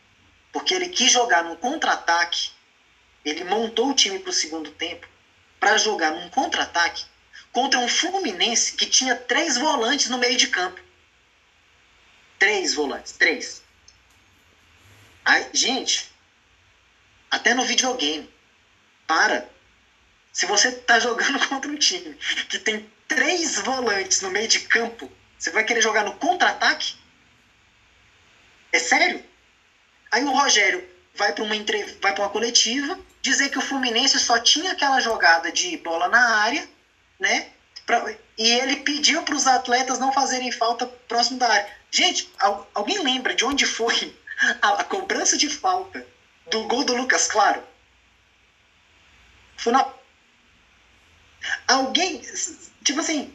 Porque 0.53 0.75
ele 0.75 0.88
quis 0.88 1.11
jogar 1.11 1.43
num 1.43 1.57
contra-ataque, 1.57 2.51
ele 3.25 3.43
montou 3.43 3.91
o 3.91 3.95
time 3.95 4.19
para 4.19 4.31
o 4.31 4.33
segundo 4.33 4.71
tempo 4.71 5.09
para 5.59 5.79
jogar 5.79 6.12
num 6.12 6.29
contra-ataque 6.29 7.05
contra 7.53 7.79
um 7.79 7.87
Fluminense 7.87 8.75
que 8.75 8.87
tinha 8.87 9.15
três 9.15 9.57
volantes 9.57 10.09
no 10.09 10.19
meio 10.19 10.37
de 10.37 10.49
campo. 10.49 10.81
Três 12.38 12.75
volantes, 12.75 13.12
três. 13.12 13.62
Aí, 15.25 15.49
gente, 15.53 16.11
até 17.31 17.55
no 17.55 17.65
videogame, 17.65 18.29
para. 19.07 19.49
Se 20.33 20.47
você 20.47 20.69
está 20.69 20.99
jogando 20.99 21.38
contra 21.47 21.71
um 21.71 21.77
time 21.77 22.17
que 22.49 22.59
tem 22.59 22.85
três 23.07 23.59
volantes 23.59 24.21
no 24.21 24.31
meio 24.31 24.49
de 24.49 24.59
campo, 24.61 25.09
você 25.38 25.51
vai 25.51 25.62
querer 25.62 25.81
jogar 25.81 26.03
no 26.03 26.12
contra-ataque? 26.15 26.97
É 28.73 28.79
sério? 28.79 29.23
Aí 30.12 30.22
o 30.25 30.31
Rogério 30.31 30.87
vai 31.14 31.33
para 31.33 31.42
uma, 31.42 31.57
entre... 31.57 31.83
vai 32.01 32.14
uma 32.14 32.29
coletiva 32.29 32.98
dizer 33.22 33.48
que 33.48 33.59
o 33.59 33.62
Fluminense 33.62 34.18
só 34.20 34.38
tinha 34.38 34.72
aquela 34.72 35.01
jogada 35.01 35.51
de 35.51 35.77
bola 35.79 36.09
na 36.09 36.37
área, 36.37 36.68
né? 37.18 37.48
Pra... 37.87 38.14
E 38.37 38.51
ele 38.51 38.77
pediu 38.77 39.22
para 39.22 39.35
os 39.35 39.46
atletas 39.46 39.98
não 39.98 40.12
fazerem 40.12 40.53
falta 40.53 40.87
próximo 40.87 41.38
da 41.38 41.48
área. 41.48 41.68
Gente, 41.90 42.31
alguém 42.75 43.03
lembra 43.03 43.35
de 43.35 43.44
onde 43.44 43.64
foi 43.64 44.14
a, 44.61 44.85
cobrança 44.85 45.37
de 45.38 45.48
falta 45.48 46.07
do 46.51 46.64
gol 46.64 46.85
do 46.85 46.94
Lucas 46.94 47.27
Claro. 47.29 47.62
Foi 49.57 49.72
na... 49.72 49.87
Alguém, 51.68 52.20
tipo 52.83 53.01
assim, 53.01 53.33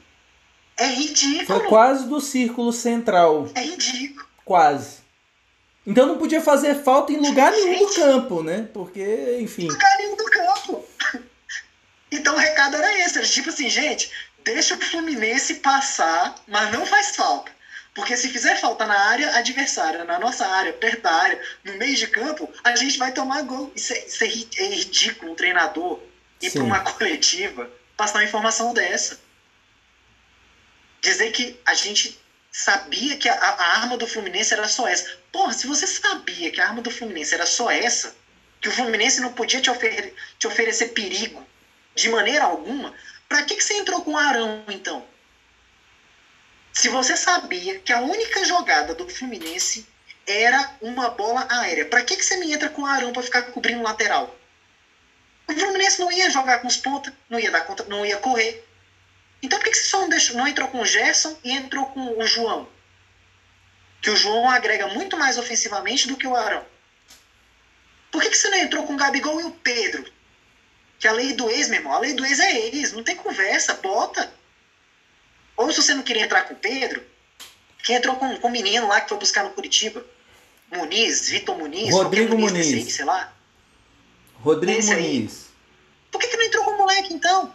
É 0.75 0.85
ridículo. 0.85 1.45
Foi 1.59 1.67
quase 1.67 2.07
do 2.07 2.21
círculo 2.21 2.71
central. 2.71 3.49
É 3.55 3.61
ridículo. 3.61 4.27
Quase. 4.45 5.06
Então 5.87 6.05
não 6.05 6.17
podia 6.17 6.41
fazer 6.41 6.83
falta 6.83 7.13
em 7.13 7.17
lugar 7.17 7.49
nenhum 7.49 7.87
do 7.87 7.93
campo, 7.93 8.43
né? 8.43 8.67
Porque, 8.73 9.37
enfim. 9.39 9.69
lugar 9.69 9.97
nenhum 9.97 10.17
do 10.17 10.25
campo. 10.25 10.85
Então 12.11 12.35
o 12.35 12.37
recado 12.37 12.75
era 12.75 12.99
esse, 12.99 13.17
era 13.17 13.25
tipo 13.25 13.49
assim, 13.49 13.69
gente, 13.69 14.11
deixa 14.43 14.75
o 14.75 14.81
Fluminense 14.81 15.55
passar, 15.55 16.35
mas 16.45 16.73
não 16.73 16.85
faz 16.85 17.15
falta. 17.15 17.51
Porque 17.95 18.17
se 18.17 18.27
fizer 18.27 18.59
falta 18.59 18.85
na 18.85 18.99
área 18.99 19.33
adversária, 19.37 20.03
na 20.03 20.19
nossa 20.19 20.45
área, 20.45 20.73
perto 20.73 21.01
da 21.03 21.11
área, 21.11 21.41
no 21.63 21.73
meio 21.77 21.95
de 21.95 22.07
campo, 22.07 22.51
a 22.65 22.75
gente 22.75 22.97
vai 22.97 23.13
tomar 23.13 23.41
gol. 23.43 23.71
Isso 23.73 23.93
é, 23.93 24.05
isso 24.05 24.23
é 24.23 24.27
é 24.27 24.67
ridículo 24.75 25.31
um 25.31 25.35
treinador 25.35 25.99
ir 26.41 26.51
para 26.51 26.63
uma 26.63 26.81
coletiva 26.93 27.71
passar 27.95 28.19
uma 28.19 28.25
informação 28.25 28.73
dessa. 28.73 29.19
Dizer 31.01 31.31
que 31.31 31.59
a 31.65 31.73
gente 31.73 32.19
sabia 32.51 33.17
que 33.17 33.29
a, 33.29 33.33
a 33.33 33.77
arma 33.79 33.97
do 33.97 34.05
Fluminense 34.05 34.53
era 34.53 34.67
só 34.67 34.87
essa. 34.87 35.09
Porra, 35.31 35.53
se 35.53 35.67
você 35.67 35.85
sabia 35.85 36.51
que 36.51 36.61
a 36.61 36.67
arma 36.67 36.81
do 36.81 36.91
Fluminense 36.91 37.33
era 37.33 37.45
só 37.45 37.69
essa, 37.69 38.15
que 38.61 38.69
o 38.69 38.71
Fluminense 38.71 39.21
não 39.21 39.31
podia 39.31 39.61
te, 39.61 39.69
ofer 39.69 40.13
te 40.39 40.47
oferecer 40.47 40.87
perigo 40.87 41.45
de 41.93 42.09
maneira 42.09 42.45
alguma, 42.45 42.93
pra 43.27 43.43
que, 43.43 43.55
que 43.55 43.63
você 43.63 43.73
entrou 43.73 44.01
com 44.01 44.13
o 44.13 44.17
Arão, 44.17 44.63
então? 44.67 45.05
Se 46.73 46.89
você 46.89 47.15
sabia 47.15 47.79
que 47.79 47.91
a 47.91 47.99
única 47.99 48.45
jogada 48.45 48.93
do 48.93 49.09
Fluminense 49.09 49.85
era 50.25 50.75
uma 50.81 51.09
bola 51.09 51.47
aérea, 51.49 51.85
pra 51.85 52.03
que, 52.03 52.15
que 52.15 52.23
você 52.23 52.37
me 52.37 52.51
entra 52.51 52.69
com 52.69 52.83
o 52.83 52.85
Arão 52.85 53.11
pra 53.11 53.23
ficar 53.23 53.43
cobrindo 53.43 53.79
o 53.79 53.83
lateral? 53.83 54.35
O 55.47 55.53
Fluminense 55.53 55.99
não 55.99 56.11
ia 56.11 56.29
jogar 56.29 56.59
com 56.59 56.67
os 56.67 56.77
pontas, 56.77 57.13
não 57.29 57.39
ia 57.39 57.49
dar 57.49 57.61
conta, 57.61 57.83
não 57.85 58.05
ia 58.05 58.17
correr. 58.17 58.63
Então 59.41 59.57
por 59.57 59.65
que, 59.65 59.71
que 59.71 59.77
você 59.77 59.85
só 59.85 60.01
não, 60.01 60.09
deixou, 60.09 60.35
não 60.35 60.47
entrou 60.47 60.67
com 60.67 60.81
o 60.81 60.85
Gerson 60.85 61.37
e 61.43 61.51
entrou 61.51 61.85
com 61.87 62.19
o 62.19 62.27
João? 62.27 62.67
Que 64.07 64.11
o 64.11 64.15
João 64.15 64.49
agrega 64.49 64.87
muito 64.87 65.17
mais 65.17 65.37
ofensivamente 65.37 66.07
do 66.07 66.15
que 66.15 66.25
o 66.25 66.33
Arão. 66.33 66.63
Por 68.09 68.21
que, 68.21 68.29
que 68.29 68.37
você 68.37 68.49
não 68.49 68.57
entrou 68.57 68.87
com 68.87 68.93
o 68.93 68.95
Gabigol 68.95 69.41
e 69.41 69.43
o 69.43 69.51
Pedro? 69.51 70.09
Que 70.97 71.09
a 71.09 71.11
lei 71.11 71.33
do 71.33 71.49
ex, 71.49 71.67
meu 71.67 71.79
irmão, 71.79 71.91
a 71.91 71.99
lei 71.99 72.13
do 72.13 72.23
ex 72.23 72.39
é 72.39 72.69
ex, 72.69 72.93
não 72.93 73.03
tem 73.03 73.17
conversa, 73.17 73.73
bota. 73.73 74.31
Ou 75.57 75.69
se 75.73 75.81
você 75.81 75.93
não 75.93 76.03
queria 76.03 76.23
entrar 76.23 76.43
com 76.43 76.53
o 76.53 76.57
Pedro, 76.57 77.03
que 77.83 77.91
entrou 77.91 78.15
com, 78.15 78.37
com 78.37 78.47
o 78.47 78.49
menino 78.49 78.87
lá 78.87 79.01
que 79.01 79.09
foi 79.09 79.17
buscar 79.17 79.43
no 79.43 79.49
Curitiba. 79.49 80.01
Muniz, 80.71 81.29
Vitor 81.29 81.57
Muniz, 81.57 81.93
Rodrigo 81.93 82.37
Muniz. 82.37 82.53
desse 82.53 82.75
aí, 82.75 82.89
sei 82.89 83.03
lá. 83.03 83.33
Rodrigo 84.35 84.79
Esse 84.79 84.93
aí. 84.93 85.15
Muniz. 85.15 85.47
Por 86.09 86.21
que, 86.21 86.27
que 86.29 86.37
não 86.37 86.45
entrou 86.45 86.63
com 86.63 86.71
o 86.71 86.77
moleque 86.77 87.13
então? 87.13 87.53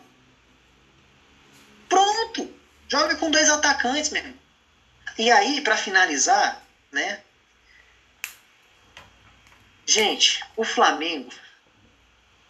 Pronto! 1.88 2.52
Joga 2.88 3.16
com 3.16 3.30
dois 3.30 3.48
atacantes, 3.48 4.10
meu 4.10 4.22
irmão. 4.22 4.41
E 5.18 5.30
aí, 5.30 5.60
pra 5.60 5.76
finalizar, 5.76 6.62
né? 6.90 7.22
Gente, 9.86 10.42
o 10.56 10.64
Flamengo 10.64 11.32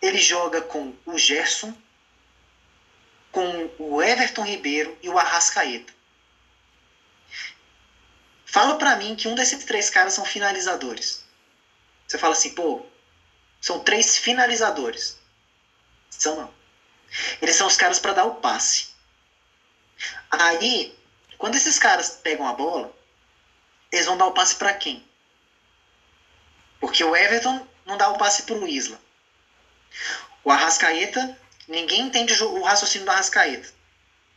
ele 0.01 0.19
joga 0.19 0.61
com 0.61 0.95
o 1.07 1.19
Gerson, 1.19 1.75
com 3.31 3.71
o 3.79 4.03
Everton 4.03 4.45
Ribeiro 4.45 4.97
e 5.03 5.09
o 5.09 5.19
Arrascaeta. 5.19 5.93
Fala 8.45 8.77
pra 8.77 8.97
mim 8.97 9.17
que 9.17 9.29
um 9.29 9.35
desses 9.35 9.65
três 9.65 9.89
caras 9.89 10.13
são 10.13 10.25
finalizadores. 10.25 11.25
Você 12.07 12.19
fala 12.19 12.35
assim, 12.35 12.55
pô, 12.55 12.85
são 13.61 13.81
três 13.81 14.19
finalizadores. 14.19 15.19
São 16.11 16.37
não. 16.37 16.55
Eles 17.41 17.57
são 17.57 17.67
os 17.67 17.77
caras 17.77 17.99
para 17.99 18.13
dar 18.13 18.25
o 18.25 18.35
passe. 18.35 18.89
Aí, 20.31 20.95
quando 21.43 21.57
esses 21.57 21.77
caras 21.77 22.21
pegam 22.23 22.47
a 22.47 22.53
bola, 22.53 22.95
eles 23.91 24.07
vão 24.07 24.17
dar 24.17 24.27
o 24.27 24.33
passe 24.33 24.55
para 24.55 24.73
quem? 24.75 25.05
Porque 26.79 27.03
o 27.03 27.17
Everton 27.17 27.67
não 27.85 27.97
dá 27.97 28.09
o 28.11 28.17
passe 28.17 28.45
pro 28.45 28.65
Isla. 28.65 28.97
O 30.45 30.53
Arrascaeta, 30.53 31.37
ninguém 31.67 32.03
entende 32.03 32.41
o 32.45 32.61
o 32.61 32.63
raciocínio 32.63 33.07
do 33.07 33.11
Arrascaeta. 33.11 33.69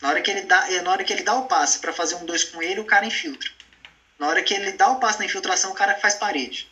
Na 0.02 0.10
hora 0.10 0.20
que 0.20 0.32
ele 0.32 0.42
dá, 0.42 0.68
na 0.82 0.90
hora 0.90 1.04
que 1.04 1.14
ele 1.14 1.22
dá 1.22 1.36
o 1.36 1.46
passe 1.46 1.78
para 1.78 1.94
fazer 1.94 2.16
um 2.16 2.26
dois 2.26 2.44
com 2.44 2.60
ele, 2.60 2.80
o 2.80 2.86
cara 2.86 3.06
infiltra. 3.06 3.52
Na 4.18 4.26
hora 4.26 4.42
que 4.42 4.56
ele 4.56 4.72
dá 4.72 4.90
o 4.90 5.00
passe 5.00 5.20
na 5.20 5.26
infiltração, 5.26 5.70
o 5.70 5.76
cara 5.76 5.94
faz 6.00 6.16
parede. 6.16 6.68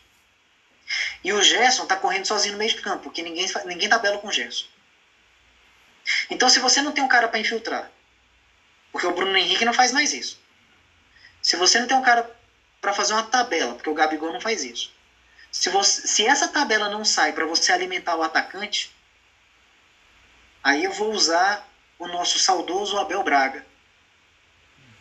E 1.22 1.32
o 1.32 1.40
Gerson 1.44 1.86
tá 1.86 1.94
correndo 1.94 2.26
sozinho 2.26 2.54
no 2.54 2.58
meio 2.58 2.74
de 2.74 2.82
campo, 2.82 3.04
porque 3.04 3.22
ninguém, 3.22 3.46
ninguém 3.66 3.88
tabela 3.88 4.18
com 4.18 4.26
o 4.26 4.32
Gerson. 4.32 4.66
Então, 6.28 6.48
se 6.48 6.58
você 6.58 6.82
não 6.82 6.90
tem 6.90 7.04
um 7.04 7.08
cara 7.08 7.28
para 7.28 7.38
infiltrar, 7.38 7.88
porque 8.94 9.08
o 9.08 9.12
Bruno 9.12 9.36
Henrique 9.36 9.64
não 9.64 9.72
faz 9.72 9.90
mais 9.90 10.12
isso. 10.12 10.40
Se 11.42 11.56
você 11.56 11.80
não 11.80 11.88
tem 11.88 11.96
um 11.96 12.02
cara 12.02 12.30
para 12.80 12.92
fazer 12.92 13.12
uma 13.12 13.24
tabela, 13.24 13.74
porque 13.74 13.90
o 13.90 13.94
Gabigol 13.94 14.32
não 14.32 14.40
faz 14.40 14.62
isso. 14.62 14.94
Se, 15.50 15.68
você, 15.68 16.06
se 16.06 16.24
essa 16.24 16.46
tabela 16.46 16.88
não 16.88 17.04
sai 17.04 17.32
para 17.32 17.44
você 17.44 17.72
alimentar 17.72 18.14
o 18.14 18.22
atacante, 18.22 18.94
aí 20.62 20.84
eu 20.84 20.92
vou 20.92 21.10
usar 21.10 21.68
o 21.98 22.06
nosso 22.06 22.38
saudoso 22.38 22.96
Abel 22.96 23.24
Braga. 23.24 23.66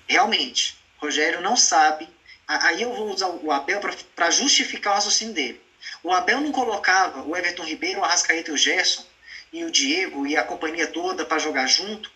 Realmente, 0.07 0.75
Rogério 0.97 1.39
não 1.39 1.55
sabe. 1.55 2.09
Aí 2.47 2.81
eu 2.81 2.95
vou 2.95 3.11
usar 3.11 3.27
o 3.27 3.51
Abel 3.51 3.79
para 4.15 4.31
justificar 4.31 4.93
o 4.93 4.95
raciocínio 4.95 5.35
dele. 5.35 5.61
O 6.01 6.11
Abel 6.11 6.41
não 6.41 6.51
colocava 6.51 7.21
o 7.21 7.37
Everton 7.37 7.63
Ribeiro, 7.63 7.99
o 7.99 8.03
Arrascaeta 8.03 8.49
e 8.49 8.53
o 8.55 8.57
Gerson 8.57 9.05
e 9.51 9.63
o 9.63 9.69
Diego 9.69 10.25
e 10.25 10.35
a 10.35 10.43
companhia 10.43 10.87
toda 10.87 11.23
para 11.23 11.37
jogar 11.37 11.67
junto, 11.67 12.11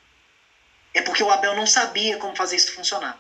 é 0.98 1.02
porque 1.02 1.24
o 1.24 1.30
Abel 1.30 1.54
não 1.56 1.68
sabia 1.68 2.18
como 2.18 2.36
fazer 2.36 2.56
isso 2.56 2.74
funcionar. 2.74 3.18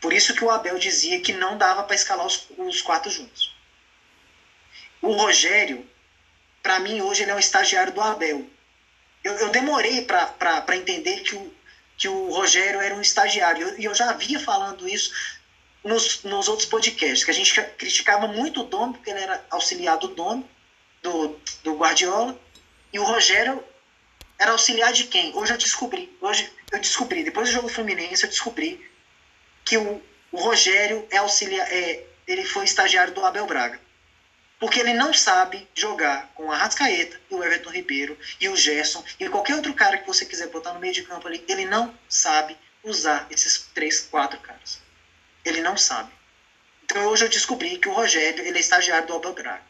Por 0.00 0.12
isso 0.12 0.34
que 0.34 0.44
o 0.44 0.50
Abel 0.50 0.78
dizia 0.78 1.20
que 1.20 1.32
não 1.32 1.56
dava 1.56 1.82
para 1.84 1.94
escalar 1.94 2.26
os, 2.26 2.46
os 2.56 2.82
quatro 2.82 3.10
juntos. 3.10 3.54
O 5.00 5.12
Rogério, 5.12 5.86
para 6.62 6.78
mim, 6.78 7.00
hoje 7.00 7.22
ele 7.22 7.30
é 7.30 7.34
um 7.34 7.38
estagiário 7.38 7.92
do 7.92 8.00
Abel. 8.00 8.46
Eu, 9.24 9.34
eu 9.34 9.48
demorei 9.50 10.02
para 10.02 10.76
entender 10.76 11.20
que 11.20 11.34
o, 11.34 11.54
que 11.96 12.08
o 12.08 12.30
Rogério 12.30 12.80
era 12.80 12.94
um 12.94 13.00
estagiário. 13.00 13.78
E 13.78 13.84
eu, 13.84 13.90
eu 13.90 13.94
já 13.94 14.10
havia 14.10 14.38
falando 14.38 14.88
isso 14.88 15.10
nos, 15.82 16.22
nos 16.22 16.48
outros 16.48 16.68
podcasts, 16.68 17.24
que 17.24 17.30
a 17.30 17.34
gente 17.34 17.52
criticava 17.78 18.26
muito 18.26 18.60
o 18.60 18.64
Domi, 18.64 18.94
porque 18.94 19.10
ele 19.10 19.20
era 19.20 19.44
auxiliar 19.50 19.98
do 19.98 20.08
Domi, 20.08 20.44
do, 21.02 21.38
do 21.62 21.76
Guardiola, 21.76 22.38
e 22.92 22.98
o 22.98 23.04
Rogério 23.04 23.62
era 24.40 24.52
auxiliar 24.52 24.90
de 24.90 25.04
quem? 25.04 25.36
Hoje 25.36 25.52
eu 25.52 25.58
descobri. 25.58 26.16
Hoje 26.18 26.50
eu 26.72 26.78
descobri, 26.80 27.22
depois 27.22 27.48
do 27.48 27.52
jogo 27.52 27.68
Fluminense, 27.68 28.24
eu 28.24 28.30
descobri 28.30 28.90
que 29.66 29.76
o, 29.76 30.02
o 30.32 30.40
Rogério 30.40 31.06
é 31.10 31.18
auxiliar, 31.18 31.70
é, 31.70 32.06
ele 32.26 32.46
foi 32.46 32.64
estagiário 32.64 33.12
do 33.12 33.24
Abel 33.24 33.46
Braga. 33.46 33.78
Porque 34.58 34.80
ele 34.80 34.94
não 34.94 35.12
sabe 35.12 35.68
jogar 35.74 36.30
com 36.34 36.46
o 36.46 36.52
Arrascaeta 36.52 37.20
e 37.30 37.34
o 37.34 37.44
Everton 37.44 37.70
Ribeiro 37.70 38.18
e 38.40 38.48
o 38.48 38.56
Gerson 38.56 39.04
e 39.18 39.28
qualquer 39.28 39.56
outro 39.56 39.74
cara 39.74 39.98
que 39.98 40.06
você 40.06 40.24
quiser 40.24 40.48
botar 40.48 40.72
no 40.72 40.80
meio 40.80 40.94
de 40.94 41.02
campo 41.02 41.28
ali. 41.28 41.44
Ele 41.46 41.66
não 41.66 41.94
sabe 42.08 42.56
usar 42.82 43.26
esses 43.30 43.68
três, 43.74 44.00
quatro 44.00 44.40
caras. 44.40 44.80
Ele 45.44 45.60
não 45.60 45.76
sabe. 45.76 46.10
Então 46.84 47.06
hoje 47.06 47.26
eu 47.26 47.28
descobri 47.28 47.76
que 47.76 47.88
o 47.88 47.92
Rogério 47.92 48.42
ele 48.42 48.56
é 48.56 48.60
estagiário 48.60 49.06
do 49.06 49.14
Abel 49.14 49.34
Braga. 49.34 49.62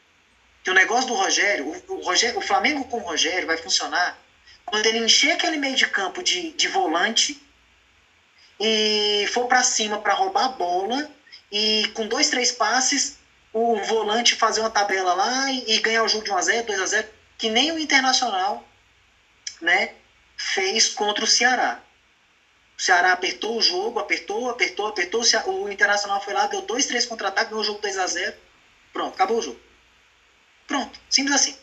Que 0.62 0.70
o 0.70 0.74
negócio 0.74 1.08
do 1.08 1.14
Rogério, 1.14 1.66
o, 1.66 1.94
o, 1.94 2.02
Rogério, 2.02 2.38
o 2.38 2.42
Flamengo 2.42 2.84
com 2.84 2.98
o 2.98 3.02
Rogério 3.02 3.46
vai 3.46 3.56
funcionar 3.56 4.16
quando 4.70 4.86
ele 4.86 4.98
encher 4.98 5.32
aquele 5.32 5.56
meio 5.56 5.74
de 5.74 5.86
campo 5.86 6.22
de, 6.22 6.52
de 6.52 6.68
volante 6.68 7.40
e 8.58 9.26
for 9.32 9.46
para 9.46 9.62
cima 9.62 10.00
para 10.00 10.14
roubar 10.14 10.44
a 10.44 10.48
bola 10.48 11.10
e 11.50 11.90
com 11.94 12.06
dois, 12.06 12.30
três 12.30 12.52
passes 12.52 13.18
o 13.52 13.76
volante 13.82 14.36
fazer 14.36 14.60
uma 14.60 14.70
tabela 14.70 15.12
lá 15.12 15.50
e, 15.50 15.72
e 15.72 15.80
ganhar 15.80 16.04
o 16.04 16.08
jogo 16.08 16.24
de 16.24 16.30
1x0, 16.30 16.66
2x0, 16.66 17.06
que 17.36 17.50
nem 17.50 17.72
o 17.72 17.78
Internacional 17.78 18.64
né, 19.60 19.94
fez 20.36 20.88
contra 20.88 21.24
o 21.24 21.26
Ceará. 21.26 21.82
O 22.78 22.82
Ceará 22.82 23.12
apertou 23.12 23.58
o 23.58 23.62
jogo, 23.62 23.98
apertou, 23.98 24.48
apertou, 24.48 24.86
apertou. 24.86 25.22
O 25.46 25.70
Internacional 25.70 26.22
foi 26.22 26.32
lá, 26.32 26.46
deu 26.46 26.62
dois, 26.62 26.86
três 26.86 27.04
contra-ataques, 27.04 27.50
ganhou 27.50 27.62
o 27.62 27.66
jogo 27.66 27.82
2x0. 27.82 28.34
Pronto, 28.92 29.14
acabou 29.14 29.38
o 29.38 29.42
jogo. 29.42 29.60
Pronto, 30.66 30.98
simples 31.10 31.34
assim. 31.34 31.58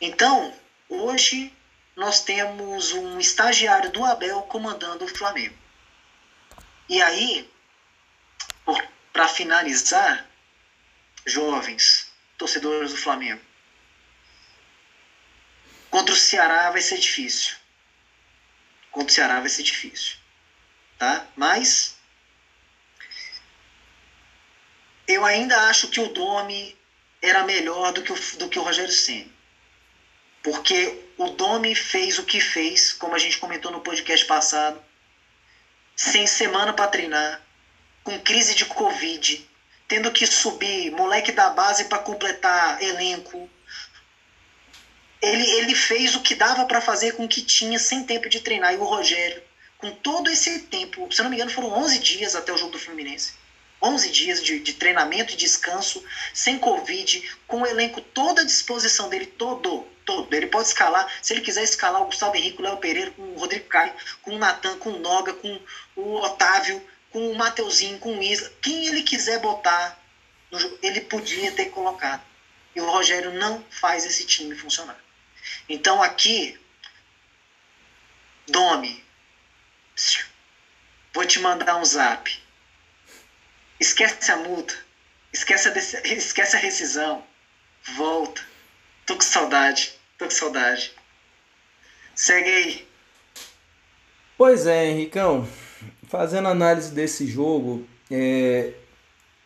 Então, 0.00 0.52
hoje 0.88 1.52
nós 1.94 2.20
temos 2.22 2.92
um 2.92 3.18
estagiário 3.18 3.90
do 3.90 4.04
Abel 4.04 4.42
comandando 4.42 5.04
o 5.04 5.08
Flamengo. 5.08 5.56
E 6.88 7.00
aí, 7.00 7.48
para 9.12 9.28
finalizar, 9.28 10.26
jovens, 11.24 12.12
torcedores 12.36 12.90
do 12.90 12.96
Flamengo, 12.96 13.40
contra 15.90 16.14
o 16.14 16.18
Ceará 16.18 16.70
vai 16.70 16.82
ser 16.82 16.98
difícil. 16.98 17.56
Contra 18.90 19.10
o 19.10 19.14
Ceará 19.14 19.40
vai 19.40 19.48
ser 19.48 19.62
difícil. 19.62 20.16
Tá? 20.98 21.26
Mas 21.34 21.96
eu 25.08 25.24
ainda 25.24 25.68
acho 25.68 25.88
que 25.88 26.00
o 26.00 26.08
Domi 26.08 26.76
era 27.22 27.42
melhor 27.42 27.92
do 27.92 28.02
que 28.02 28.12
o, 28.12 28.36
do 28.38 28.48
que 28.48 28.58
o 28.58 28.62
Rogério 28.62 28.92
Senna. 28.92 29.35
Porque 30.46 30.96
o 31.18 31.28
Domi 31.28 31.74
fez 31.74 32.20
o 32.20 32.24
que 32.24 32.40
fez, 32.40 32.92
como 32.92 33.16
a 33.16 33.18
gente 33.18 33.36
comentou 33.36 33.72
no 33.72 33.80
podcast 33.80 34.24
passado, 34.26 34.80
sem 35.96 36.24
semana 36.24 36.72
para 36.72 36.86
treinar, 36.86 37.42
com 38.04 38.16
crise 38.20 38.54
de 38.54 38.64
Covid, 38.64 39.44
tendo 39.88 40.12
que 40.12 40.24
subir 40.24 40.92
moleque 40.92 41.32
da 41.32 41.50
base 41.50 41.86
para 41.86 41.98
completar 41.98 42.80
elenco. 42.80 43.50
Ele, 45.20 45.50
ele 45.50 45.74
fez 45.74 46.14
o 46.14 46.20
que 46.20 46.32
dava 46.32 46.64
para 46.64 46.80
fazer 46.80 47.14
com 47.14 47.24
o 47.24 47.28
que 47.28 47.42
tinha 47.42 47.80
sem 47.80 48.04
tempo 48.04 48.28
de 48.28 48.38
treinar. 48.38 48.72
E 48.72 48.76
o 48.76 48.84
Rogério, 48.84 49.42
com 49.78 49.90
todo 49.90 50.30
esse 50.30 50.60
tempo, 50.60 51.12
se 51.12 51.24
não 51.24 51.28
me 51.28 51.34
engano, 51.34 51.50
foram 51.50 51.72
11 51.72 51.98
dias 51.98 52.36
até 52.36 52.52
o 52.52 52.56
jogo 52.56 52.70
do 52.70 52.78
Fluminense 52.78 53.32
11 53.82 54.10
dias 54.10 54.42
de, 54.42 54.58
de, 54.60 54.74
treinamento 54.74 55.34
e 55.34 55.36
descanso, 55.36 56.02
sem 56.32 56.58
Covid, 56.58 57.36
com 57.46 57.62
o 57.62 57.66
elenco 57.66 58.00
toda 58.00 58.42
à 58.42 58.44
disposição 58.44 59.08
dele, 59.08 59.26
todo, 59.26 59.86
todo. 60.04 60.32
Ele 60.34 60.46
pode 60.46 60.68
escalar, 60.68 61.06
se 61.22 61.34
ele 61.34 61.42
quiser 61.42 61.62
escalar 61.62 62.02
o 62.02 62.06
Gustavo 62.06 62.36
Henrique, 62.36 62.60
o 62.60 62.62
Léo 62.62 62.78
Pereira, 62.78 63.10
com 63.10 63.22
o 63.22 63.38
Rodrigo 63.38 63.68
Caio, 63.68 63.92
com 64.22 64.34
o 64.34 64.38
Natan, 64.38 64.78
com 64.78 64.90
o 64.90 64.98
Noga, 64.98 65.34
com 65.34 65.60
o 65.94 66.14
Otávio, 66.16 66.82
com 67.10 67.30
o 67.30 67.34
Mateuzinho, 67.34 67.98
com 67.98 68.18
o 68.18 68.22
Isla. 68.22 68.50
Quem 68.62 68.86
ele 68.86 69.02
quiser 69.02 69.40
botar, 69.40 69.98
ele 70.82 71.02
podia 71.02 71.52
ter 71.52 71.66
colocado. 71.66 72.22
E 72.74 72.80
o 72.80 72.90
Rogério 72.90 73.32
não 73.32 73.64
faz 73.70 74.04
esse 74.04 74.24
time 74.24 74.54
funcionar. 74.54 74.98
Então 75.68 76.02
aqui, 76.02 76.58
Domi, 78.46 79.04
vou 81.12 81.24
te 81.24 81.38
mandar 81.38 81.76
um 81.76 81.84
zap 81.84 82.45
Esquece 83.78 84.30
a 84.30 84.36
multa. 84.36 84.74
Esquece 85.32 85.68
a, 85.68 86.12
esquece 86.12 86.56
a 86.56 86.58
rescisão. 86.58 87.22
Volta. 87.96 88.40
Tô 89.04 89.14
com 89.14 89.20
saudade. 89.20 89.94
Tô 90.18 90.24
com 90.24 90.30
saudade. 90.30 90.92
Segue 92.14 92.48
aí. 92.48 92.88
Pois 94.38 94.66
é, 94.66 94.90
Henricão. 94.90 95.46
Fazendo 96.08 96.48
análise 96.48 96.92
desse 96.92 97.26
jogo, 97.26 97.86
é, 98.10 98.72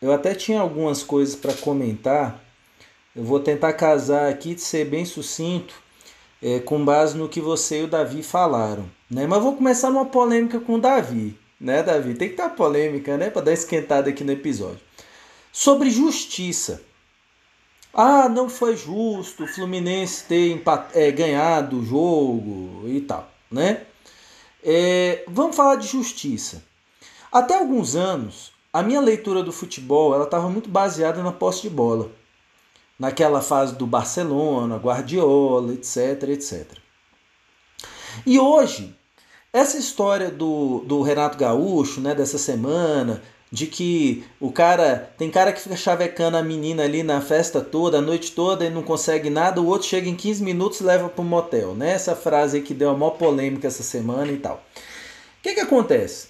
eu 0.01 0.13
até 0.13 0.33
tinha 0.33 0.61
algumas 0.61 1.03
coisas 1.03 1.35
para 1.35 1.53
comentar. 1.53 2.41
Eu 3.13 3.23
vou 3.23 3.39
tentar 3.39 3.73
casar 3.73 4.29
aqui 4.29 4.55
de 4.55 4.61
ser 4.61 4.85
bem 4.85 5.03
sucinto, 5.03 5.73
é, 6.41 6.59
com 6.59 6.83
base 6.85 7.17
no 7.17 7.27
que 7.27 7.41
você 7.41 7.81
e 7.81 7.83
o 7.83 7.87
Davi 7.87 8.23
falaram. 8.23 8.89
Né? 9.09 9.27
Mas 9.27 9.43
vou 9.43 9.57
começar 9.57 9.89
numa 9.89 10.05
polêmica 10.05 10.59
com 10.59 10.75
o 10.75 10.81
Davi 10.81 11.37
né, 11.61 11.83
Davi? 11.83 12.15
Tem 12.15 12.27
que 12.27 12.33
estar 12.33 12.49
polêmica, 12.49 13.15
né, 13.17 13.29
para 13.29 13.43
dar 13.43 13.53
esquentada 13.53 14.09
aqui 14.09 14.23
no 14.23 14.31
episódio. 14.31 14.81
Sobre 15.51 15.91
justiça. 15.91 16.81
Ah, 17.93 18.27
não 18.27 18.49
foi 18.49 18.75
justo 18.75 19.43
o 19.43 19.47
Fluminense 19.47 20.23
ter 20.23 20.61
é, 20.93 21.11
ganhado 21.11 21.79
o 21.79 21.85
jogo 21.85 22.87
e 22.87 23.01
tal, 23.01 23.29
né? 23.51 23.85
É, 24.63 25.23
vamos 25.27 25.55
falar 25.55 25.75
de 25.75 25.87
justiça. 25.87 26.63
Até 27.31 27.57
alguns 27.57 27.95
anos, 27.95 28.53
a 28.71 28.81
minha 28.81 29.01
leitura 29.01 29.43
do 29.43 29.51
futebol 29.51 30.15
ela 30.15 30.23
estava 30.23 30.49
muito 30.49 30.69
baseada 30.69 31.21
na 31.21 31.33
posse 31.33 31.63
de 31.63 31.69
bola. 31.69 32.09
Naquela 32.97 33.41
fase 33.41 33.75
do 33.75 33.85
Barcelona, 33.85 34.77
Guardiola, 34.77 35.73
etc, 35.73 36.29
etc. 36.29 36.77
E 38.25 38.39
hoje, 38.39 38.95
essa 39.53 39.77
história 39.77 40.29
do, 40.29 40.79
do 40.85 41.01
Renato 41.01 41.37
Gaúcho, 41.37 41.99
né, 41.99 42.15
dessa 42.15 42.37
semana, 42.37 43.21
de 43.51 43.67
que 43.67 44.23
o 44.39 44.51
cara. 44.51 45.11
Tem 45.17 45.29
cara 45.29 45.51
que 45.51 45.61
fica 45.61 45.75
chavecando 45.75 46.37
a 46.37 46.43
menina 46.43 46.83
ali 46.83 47.03
na 47.03 47.19
festa 47.19 47.59
toda, 47.59 47.97
a 47.97 48.01
noite 48.01 48.31
toda 48.31 48.63
e 48.65 48.69
não 48.69 48.81
consegue 48.81 49.29
nada, 49.29 49.61
o 49.61 49.67
outro 49.67 49.87
chega 49.87 50.07
em 50.07 50.15
15 50.15 50.41
minutos 50.41 50.79
e 50.79 50.83
leva 50.83 51.11
um 51.17 51.23
motel. 51.23 51.75
Né? 51.75 51.91
Essa 51.91 52.15
frase 52.15 52.57
aí 52.57 52.63
que 52.63 52.73
deu 52.73 52.89
a 52.89 52.97
maior 52.97 53.11
polêmica 53.11 53.67
essa 53.67 53.83
semana 53.83 54.31
e 54.31 54.37
tal. 54.37 54.55
O 54.55 55.43
que, 55.43 55.53
que 55.53 55.59
acontece? 55.59 56.29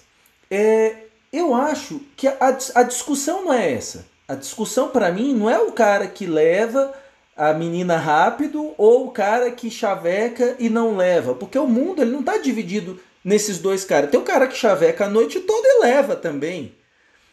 É, 0.50 1.04
eu 1.32 1.54
acho 1.54 2.00
que 2.16 2.26
a, 2.26 2.58
a 2.74 2.82
discussão 2.82 3.44
não 3.44 3.52
é 3.52 3.72
essa. 3.72 4.06
A 4.26 4.34
discussão 4.34 4.88
para 4.88 5.12
mim 5.12 5.32
não 5.32 5.48
é 5.48 5.58
o 5.58 5.72
cara 5.72 6.08
que 6.08 6.26
leva 6.26 6.92
a 7.36 7.52
menina 7.52 7.96
rápido 7.96 8.74
ou 8.76 9.06
o 9.06 9.10
cara 9.10 9.50
que 9.50 9.70
chaveca 9.70 10.56
e 10.58 10.68
não 10.68 10.96
leva, 10.96 11.34
porque 11.34 11.58
o 11.58 11.66
mundo 11.66 12.02
ele 12.02 12.10
não 12.10 12.20
está 12.20 12.36
dividido 12.36 13.00
nesses 13.24 13.58
dois 13.58 13.84
caras. 13.84 14.10
Tem 14.10 14.20
o 14.20 14.24
cara 14.24 14.46
que 14.46 14.56
chaveca 14.56 15.06
a 15.06 15.10
noite 15.10 15.40
toda 15.40 15.66
e 15.66 15.80
leva 15.80 16.16
também. 16.16 16.74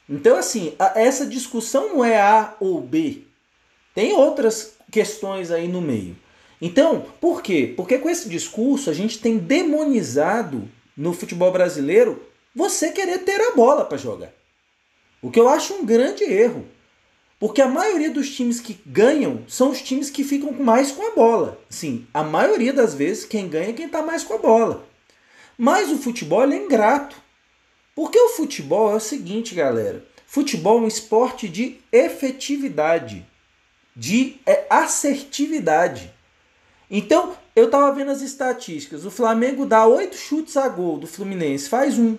Então, 0.08 0.38
assim, 0.38 0.73
a, 0.80 0.99
essa 0.99 1.25
discussão 1.25 1.89
não 1.89 2.04
é 2.04 2.19
A 2.19 2.56
ou 2.60 2.82
B. 2.82 3.23
Tem 3.93 4.13
outras 4.13 4.73
questões 4.91 5.52
aí 5.52 5.67
no 5.67 5.82
meio. 5.82 6.15
Então, 6.62 7.06
por 7.21 7.41
quê? 7.41 7.73
Porque 7.75 7.97
com 7.97 8.10
esse 8.10 8.28
discurso 8.28 8.89
a 8.89 8.93
gente 8.93 9.19
tem 9.19 9.38
demonizado 9.38 10.67
no 10.95 11.13
futebol 11.13 11.52
brasileiro 11.52 12.21
você 12.54 12.91
querer 12.91 13.19
ter 13.19 13.39
a 13.39 13.52
bola 13.52 13.86
para 13.86 13.97
jogar. 13.97 14.34
O 15.21 15.30
que 15.30 15.39
eu 15.39 15.47
acho 15.47 15.73
um 15.73 15.86
grande 15.86 16.23
erro. 16.23 16.65
Porque 17.39 17.62
a 17.62 17.69
maioria 17.69 18.10
dos 18.10 18.36
times 18.36 18.60
que 18.60 18.78
ganham 18.86 19.43
são 19.47 19.69
os 19.69 19.82
times 19.82 20.10
que 20.10 20.25
ficam 20.25 20.52
mais 20.52 20.91
com 20.91 21.08
a 21.08 21.12
bola. 21.12 21.58
Sim, 21.69 22.06
a 22.13 22.21
maioria 22.21 22.73
das 22.73 22.93
vezes 22.93 23.23
quem 23.23 23.47
ganha 23.47 23.69
é 23.69 23.73
quem 23.73 23.86
está 23.86 24.02
mais 24.02 24.25
com 24.25 24.34
a 24.34 24.38
bola. 24.38 24.88
Mas 25.61 25.91
o 25.91 25.97
futebol 25.97 26.49
é 26.49 26.55
ingrato. 26.55 27.17
Porque 27.93 28.17
o 28.17 28.29
futebol 28.29 28.93
é 28.93 28.95
o 28.95 28.99
seguinte, 28.99 29.53
galera. 29.53 30.05
Futebol 30.25 30.77
é 30.77 30.81
um 30.83 30.87
esporte 30.87 31.49
de 31.49 31.81
efetividade, 31.91 33.25
de 33.93 34.37
é, 34.45 34.65
assertividade. 34.69 36.13
Então, 36.89 37.35
eu 37.53 37.65
estava 37.65 37.91
vendo 37.91 38.11
as 38.11 38.21
estatísticas. 38.21 39.03
O 39.03 39.11
Flamengo 39.11 39.65
dá 39.65 39.85
oito 39.85 40.15
chutes 40.15 40.55
a 40.55 40.69
gol, 40.69 40.97
do 40.97 41.07
Fluminense 41.07 41.67
faz 41.67 41.99
um. 41.99 42.17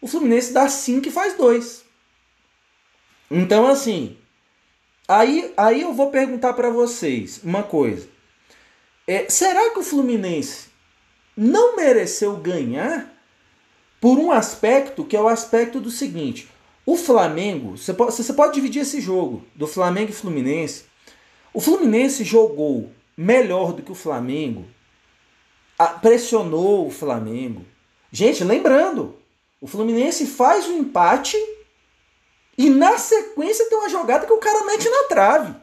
O 0.00 0.06
Fluminense 0.06 0.52
dá 0.52 0.68
cinco 0.68 1.08
e 1.08 1.10
faz 1.10 1.34
dois. 1.34 1.84
Então, 3.28 3.66
assim, 3.66 4.16
aí, 5.08 5.52
aí 5.56 5.82
eu 5.82 5.92
vou 5.92 6.12
perguntar 6.12 6.52
para 6.52 6.70
vocês 6.70 7.40
uma 7.42 7.64
coisa. 7.64 8.08
É, 9.08 9.28
será 9.28 9.70
que 9.70 9.80
o 9.80 9.82
Fluminense 9.82 10.65
não 11.36 11.76
mereceu 11.76 12.36
ganhar 12.36 13.12
por 14.00 14.18
um 14.18 14.32
aspecto 14.32 15.04
que 15.04 15.16
é 15.16 15.20
o 15.20 15.28
aspecto 15.28 15.80
do 15.80 15.90
seguinte: 15.90 16.48
o 16.86 16.96
Flamengo, 16.96 17.76
você 17.76 17.92
pode, 17.92 18.14
você 18.14 18.32
pode 18.32 18.54
dividir 18.54 18.82
esse 18.82 19.00
jogo 19.00 19.44
do 19.54 19.66
Flamengo 19.66 20.10
e 20.10 20.14
Fluminense. 20.14 20.84
O 21.52 21.60
Fluminense 21.60 22.24
jogou 22.24 22.90
melhor 23.16 23.72
do 23.72 23.82
que 23.82 23.92
o 23.92 23.96
Flamengo, 23.96 24.66
pressionou 26.00 26.86
o 26.86 26.90
Flamengo. 26.90 27.64
Gente, 28.10 28.44
lembrando, 28.44 29.16
o 29.60 29.66
Fluminense 29.66 30.26
faz 30.26 30.66
o 30.66 30.72
um 30.72 30.78
empate 30.78 31.36
e 32.56 32.70
na 32.70 32.98
sequência 32.98 33.68
tem 33.68 33.78
uma 33.78 33.88
jogada 33.88 34.26
que 34.26 34.32
o 34.32 34.38
cara 34.38 34.64
mete 34.64 34.88
na 34.88 35.02
trave. 35.04 35.54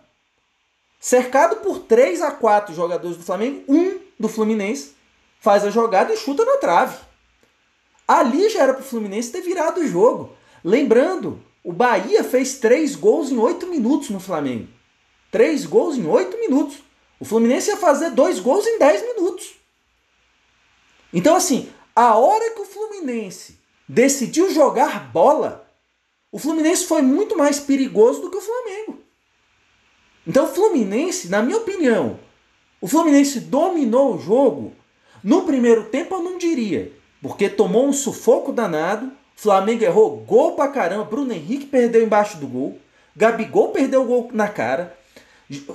Cercado 0.99 1.57
por 1.57 1.79
3 1.79 2.21
a 2.21 2.31
4 2.31 2.73
jogadores 2.73 3.17
do 3.17 3.23
Flamengo, 3.23 3.63
um 3.67 3.99
do 4.19 4.27
Fluminense 4.29 4.93
faz 5.43 5.65
a 5.65 5.69
jogada 5.69 6.13
e 6.13 6.17
chuta 6.17 6.45
na 6.45 6.55
trave. 6.55 6.95
Ali 8.07 8.49
já 8.49 8.63
era 8.63 8.73
para 8.73 8.81
o 8.81 8.85
Fluminense 8.85 9.29
ter 9.29 9.41
virado 9.41 9.81
o 9.81 9.87
jogo. 9.87 10.31
Lembrando, 10.63 11.43
o 11.61 11.73
Bahia 11.73 12.23
fez 12.23 12.59
três 12.59 12.95
gols 12.95 13.29
em 13.29 13.37
oito 13.37 13.67
minutos 13.67 14.09
no 14.09 14.21
Flamengo. 14.21 14.69
Três 15.29 15.65
gols 15.65 15.97
em 15.97 16.07
oito 16.07 16.37
minutos. 16.37 16.77
O 17.19 17.25
Fluminense 17.25 17.69
ia 17.69 17.75
fazer 17.75 18.11
dois 18.11 18.39
gols 18.39 18.65
em 18.65 18.79
dez 18.79 19.01
minutos. 19.01 19.55
Então, 21.11 21.35
assim, 21.35 21.69
a 21.93 22.15
hora 22.15 22.51
que 22.51 22.61
o 22.61 22.65
Fluminense 22.65 23.59
decidiu 23.85 24.49
jogar 24.49 25.11
bola, 25.11 25.69
o 26.31 26.39
Fluminense 26.39 26.85
foi 26.85 27.01
muito 27.01 27.37
mais 27.37 27.59
perigoso 27.59 28.21
do 28.21 28.31
que 28.31 28.37
o 28.37 28.41
Flamengo. 28.41 28.97
Então, 30.25 30.45
o 30.45 30.53
Fluminense, 30.53 31.27
na 31.27 31.41
minha 31.41 31.57
opinião, 31.57 32.17
o 32.79 32.87
Fluminense 32.87 33.41
dominou 33.41 34.15
o 34.15 34.21
jogo 34.21 34.73
no 35.23 35.43
primeiro 35.43 35.85
tempo 35.85 36.15
eu 36.15 36.21
não 36.21 36.37
diria, 36.37 36.91
porque 37.21 37.49
tomou 37.49 37.87
um 37.87 37.93
sufoco 37.93 38.51
danado. 38.51 39.11
Flamengo 39.35 39.83
errou 39.83 40.17
gol 40.17 40.55
pra 40.55 40.67
caramba. 40.67 41.05
Bruno 41.05 41.31
Henrique 41.31 41.65
perdeu 41.65 42.03
embaixo 42.03 42.37
do 42.37 42.47
gol. 42.47 42.77
Gabigol 43.15 43.69
perdeu 43.69 44.01
o 44.01 44.05
gol 44.05 44.29
na 44.33 44.47
cara. 44.47 44.97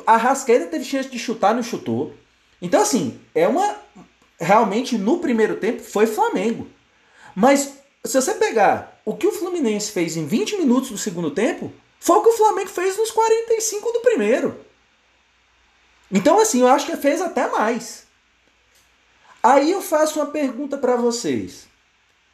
A 0.07 0.17
Rascaeta 0.17 0.67
teve 0.67 0.85
chance 0.85 1.09
de 1.09 1.19
chutar, 1.19 1.55
não 1.55 1.63
chutou. 1.63 2.13
Então, 2.61 2.83
assim, 2.83 3.19
é 3.35 3.47
uma. 3.49 3.77
Realmente, 4.41 4.97
no 4.97 5.19
primeiro 5.19 5.57
tempo, 5.57 5.83
foi 5.83 6.07
Flamengo. 6.07 6.69
Mas, 7.35 7.75
se 8.05 8.21
você 8.21 8.35
pegar 8.35 9.01
o 9.05 9.17
que 9.17 9.27
o 9.27 9.33
Fluminense 9.33 9.91
fez 9.91 10.17
em 10.17 10.27
20 10.27 10.59
minutos 10.59 10.91
do 10.91 10.99
segundo 10.99 11.31
tempo, 11.31 11.73
foi 11.99 12.17
o 12.19 12.23
que 12.23 12.29
o 12.29 12.37
Flamengo 12.37 12.69
fez 12.69 12.97
nos 12.97 13.11
45 13.11 13.93
do 13.93 14.01
primeiro. 14.01 14.61
Então, 16.11 16.41
assim, 16.41 16.61
eu 16.61 16.69
acho 16.69 16.87
que 16.87 16.97
fez 16.97 17.21
até 17.21 17.49
mais. 17.49 18.08
Aí 19.43 19.71
eu 19.71 19.81
faço 19.81 20.19
uma 20.19 20.27
pergunta 20.27 20.77
para 20.77 20.97
vocês. 20.97 21.69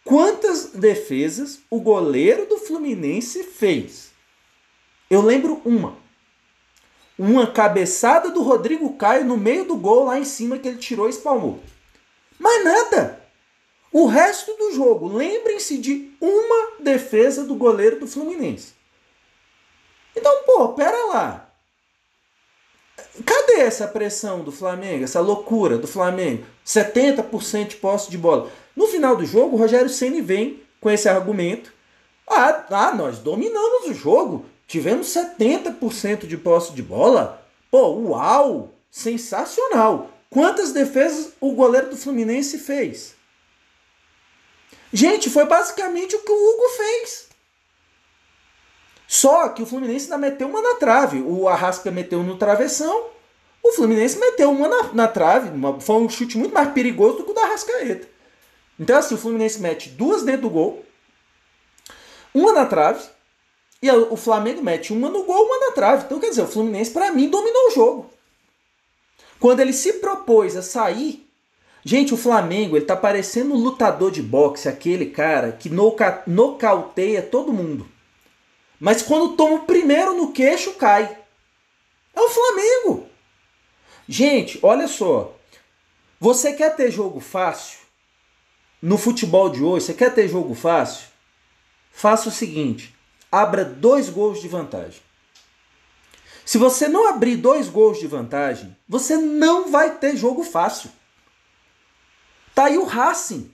Quantas 0.05 0.67
defesas 0.67 1.61
o 1.71 1.81
goleiro 1.81 2.47
do 2.47 2.59
Fluminense 2.59 3.43
fez? 3.45 4.11
Eu 5.09 5.23
lembro 5.23 5.61
uma. 5.65 5.97
uma 7.19 7.47
cabeçada 7.47 8.31
do 8.31 8.43
Rodrigo 8.43 8.97
Caio 8.97 9.25
no 9.25 9.37
meio 9.37 9.65
do 9.65 9.77
gol 9.77 10.05
lá 10.05 10.19
em 10.19 10.25
cima 10.25 10.59
que 10.59 10.69
ele 10.69 10.79
tirou 10.79 11.07
e 11.07 11.11
espalmou. 11.11 11.61
Mas 12.39 12.65
nada. 12.65 13.23
O 13.93 14.07
resto 14.07 14.53
do 14.55 14.73
jogo, 14.73 15.07
lembrem-se 15.07 15.79
de 15.79 16.13
uma 16.21 16.81
defesa 16.81 17.45
do 17.45 17.55
goleiro 17.55 18.01
do 18.01 18.09
Fluminense. 18.09 18.75
Então, 20.17 20.43
pô, 20.45 20.71
pera 20.71 21.07
lá. 21.07 21.44
Cadê 23.25 23.61
essa 23.61 23.87
pressão 23.87 24.43
do 24.43 24.51
Flamengo, 24.51 25.05
essa 25.05 25.21
loucura 25.21 25.79
do 25.79 25.87
Flamengo? 25.87 26.45
70% 26.67 27.69
de 27.69 27.77
posse 27.77 28.11
de 28.11 28.19
bola. 28.19 28.51
No 28.75 28.87
final 28.87 29.17
do 29.17 29.25
jogo, 29.25 29.57
o 29.57 29.59
Rogério 29.59 29.89
Ceni 29.89 30.21
vem 30.21 30.63
com 30.81 30.91
esse 30.91 31.09
argumento. 31.09 31.73
Ah, 32.29 32.65
ah, 32.71 32.95
nós 32.95 33.19
dominamos 33.19 33.87
o 33.87 33.95
jogo. 33.95 34.47
Tivemos 34.67 35.09
70% 35.09 36.27
de 36.27 36.37
posse 36.37 36.73
de 36.73 36.83
bola. 36.83 37.47
Pô, 37.71 37.89
uau! 38.09 38.71
Sensacional! 38.91 40.11
Quantas 40.31 40.73
defesas 40.73 41.33
o 41.41 41.53
goleiro 41.53 41.91
do 41.91 41.97
Fluminense 41.97 42.59
fez? 42.59 43.15
Gente, 44.93 45.31
foi 45.31 45.45
basicamente 45.45 46.17
o 46.17 46.21
que 46.21 46.33
o 46.33 46.35
Hugo 46.35 46.69
fez. 46.77 47.29
Só 49.07 49.49
que 49.49 49.63
o 49.63 49.67
Fluminense 49.67 50.05
ainda 50.05 50.19
meteu 50.19 50.49
uma 50.49 50.63
na 50.63 50.75
trave. 50.77 51.21
O 51.21 51.49
Arrasca 51.49 51.91
meteu 51.91 52.23
no 52.23 52.37
travessão. 52.37 53.07
O 53.63 53.73
Fluminense 53.73 54.19
meteu 54.19 54.51
uma 54.51 54.69
na, 54.69 54.93
na 54.93 55.09
trave. 55.09 55.51
Uma, 55.51 55.81
foi 55.81 55.97
um 55.97 56.09
chute 56.09 56.37
muito 56.39 56.53
mais 56.53 56.71
perigoso 56.73 57.19
do 57.19 57.25
que 57.25 57.31
o 57.31 57.35
da 57.35 57.43
Arrascaeta. 57.43 58.15
Então, 58.79 58.99
assim, 58.99 59.15
o 59.15 59.19
Fluminense 59.19 59.61
mete 59.61 59.89
duas 59.91 60.23
dentro 60.23 60.43
do 60.43 60.51
gol, 60.51 60.85
uma 62.33 62.53
na 62.53 62.67
trave, 62.67 63.05
e 63.81 63.91
o 63.91 64.17
Flamengo 64.17 64.63
mete 64.63 64.93
uma 64.93 65.09
no 65.09 65.25
gol, 65.25 65.45
uma 65.45 65.67
na 65.67 65.73
trave. 65.73 66.05
Então, 66.05 66.19
quer 66.19 66.31
dizer, 66.31 66.43
o 66.43 66.49
Fluminense, 66.49 66.91
para 66.91 67.13
mim, 67.13 67.29
dominou 67.29 67.69
o 67.69 67.71
jogo. 67.71 68.11
Quando 69.39 69.61
ele 69.61 69.73
se 69.73 69.95
propôs 69.95 70.57
a 70.57 70.63
sair, 70.63 71.29
gente, 71.85 72.15
o 72.15 72.17
Flamengo, 72.17 72.77
ele 72.77 72.87
tá 72.87 72.97
parecendo 72.97 73.55
um 73.55 73.59
lutador 73.59 74.11
de 74.11 74.23
boxe, 74.23 74.69
aquele 74.69 75.07
cara 75.07 75.53
que 75.53 75.69
noca 75.69 76.23
nocauteia 76.27 77.23
todo 77.23 77.53
mundo. 77.53 77.87
Mas 78.85 79.01
quando 79.01 79.35
toma 79.35 79.55
o 79.55 79.65
primeiro 79.65 80.13
no 80.13 80.31
queixo, 80.31 80.75
cai. 80.75 81.17
É 82.15 82.21
o 82.21 82.29
Flamengo. 82.29 83.09
Gente, 84.07 84.59
olha 84.63 84.87
só. 84.87 85.35
Você 86.21 86.53
quer 86.53 86.77
ter 86.77 86.91
jogo 86.91 87.19
fácil? 87.19 87.79
No 88.83 88.99
futebol 88.99 89.49
de 89.49 89.63
hoje, 89.63 89.87
você 89.87 89.95
quer 89.95 90.13
ter 90.13 90.29
jogo 90.29 90.55
fácil? 90.55 91.07
Faça 91.91 92.29
o 92.29 92.31
seguinte: 92.31 92.95
abra 93.33 93.65
dois 93.65 94.11
gols 94.11 94.43
de 94.43 94.49
vantagem. 94.49 95.01
Se 96.45 96.59
você 96.59 96.87
não 96.87 97.09
abrir 97.09 97.37
dois 97.37 97.71
gols 97.71 97.99
de 97.99 98.07
vantagem, 98.07 98.77
você 98.87 99.17
não 99.17 99.71
vai 99.71 99.97
ter 99.97 100.15
jogo 100.15 100.45
fácil. 100.45 100.91
Tá 102.55 102.67
aí 102.67 102.77
o 102.77 102.85
Racing. 102.85 103.51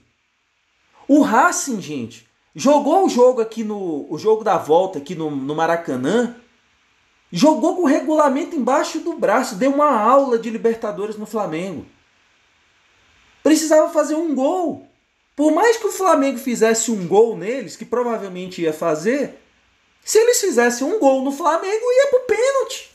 O 1.07 1.21
Racing, 1.21 1.81
gente, 1.81 2.29
jogou 2.55 3.05
o 3.05 3.09
jogo 3.09 3.41
aqui 3.41 3.63
no 3.63 4.05
o 4.09 4.17
jogo 4.17 4.43
da 4.43 4.57
volta 4.57 4.99
aqui 4.99 5.15
no, 5.15 5.31
no 5.31 5.55
Maracanã, 5.55 6.35
jogou 7.31 7.75
com 7.75 7.83
o 7.83 7.87
regulamento 7.87 8.55
embaixo 8.55 8.99
do 8.99 9.13
braço, 9.13 9.55
deu 9.55 9.71
uma 9.71 9.91
aula 9.91 10.37
de 10.37 10.49
Libertadores 10.49 11.17
no 11.17 11.25
Flamengo. 11.25 11.85
Precisava 13.41 13.91
fazer 13.91 14.15
um 14.15 14.35
gol. 14.35 14.87
Por 15.35 15.51
mais 15.51 15.77
que 15.77 15.87
o 15.87 15.91
Flamengo 15.91 16.37
fizesse 16.37 16.91
um 16.91 17.07
gol 17.07 17.35
neles, 17.37 17.75
que 17.75 17.85
provavelmente 17.85 18.61
ia 18.61 18.73
fazer, 18.73 19.39
se 20.03 20.17
eles 20.17 20.41
fizessem 20.41 20.85
um 20.85 20.99
gol 20.99 21.23
no 21.23 21.31
Flamengo, 21.31 21.83
ia 21.83 22.07
pro 22.09 22.19
pênalti. 22.21 22.91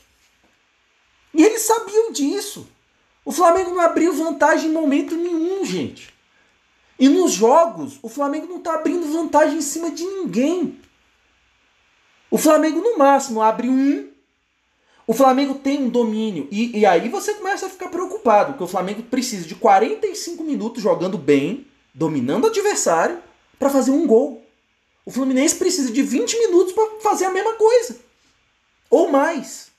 E 1.33 1.43
eles 1.43 1.63
sabiam 1.63 2.11
disso. 2.11 2.67
O 3.25 3.31
Flamengo 3.31 3.71
não 3.71 3.81
abriu 3.81 4.13
vantagem 4.13 4.69
em 4.69 4.73
momento 4.73 5.15
nenhum, 5.15 5.65
gente. 5.65 6.13
E 6.99 7.07
nos 7.07 7.33
jogos, 7.33 7.99
o 8.01 8.09
Flamengo 8.09 8.47
não 8.47 8.57
está 8.57 8.73
abrindo 8.73 9.11
vantagem 9.11 9.57
em 9.57 9.61
cima 9.61 9.91
de 9.91 10.03
ninguém. 10.03 10.79
O 12.29 12.37
Flamengo, 12.37 12.81
no 12.81 12.97
máximo, 12.97 13.41
abre 13.41 13.69
um. 13.69 14.09
O 15.05 15.13
Flamengo 15.13 15.55
tem 15.55 15.83
um 15.83 15.89
domínio. 15.89 16.47
E, 16.51 16.79
e 16.79 16.85
aí 16.85 17.07
você 17.07 17.35
começa 17.35 17.67
a 17.67 17.69
ficar 17.69 17.89
preocupado, 17.89 18.53
porque 18.53 18.63
o 18.63 18.67
Flamengo 18.67 19.03
precisa 19.03 19.47
de 19.47 19.55
45 19.55 20.43
minutos 20.43 20.83
jogando 20.83 21.17
bem, 21.17 21.65
dominando 21.93 22.45
o 22.45 22.47
adversário, 22.47 23.21
para 23.57 23.69
fazer 23.69 23.91
um 23.91 24.05
gol. 24.05 24.43
O 25.05 25.11
Fluminense 25.11 25.55
precisa 25.55 25.91
de 25.91 26.01
20 26.01 26.37
minutos 26.39 26.73
para 26.73 26.99
fazer 26.99 27.25
a 27.25 27.31
mesma 27.31 27.53
coisa. 27.53 27.97
Ou 28.89 29.09
mais. 29.09 29.71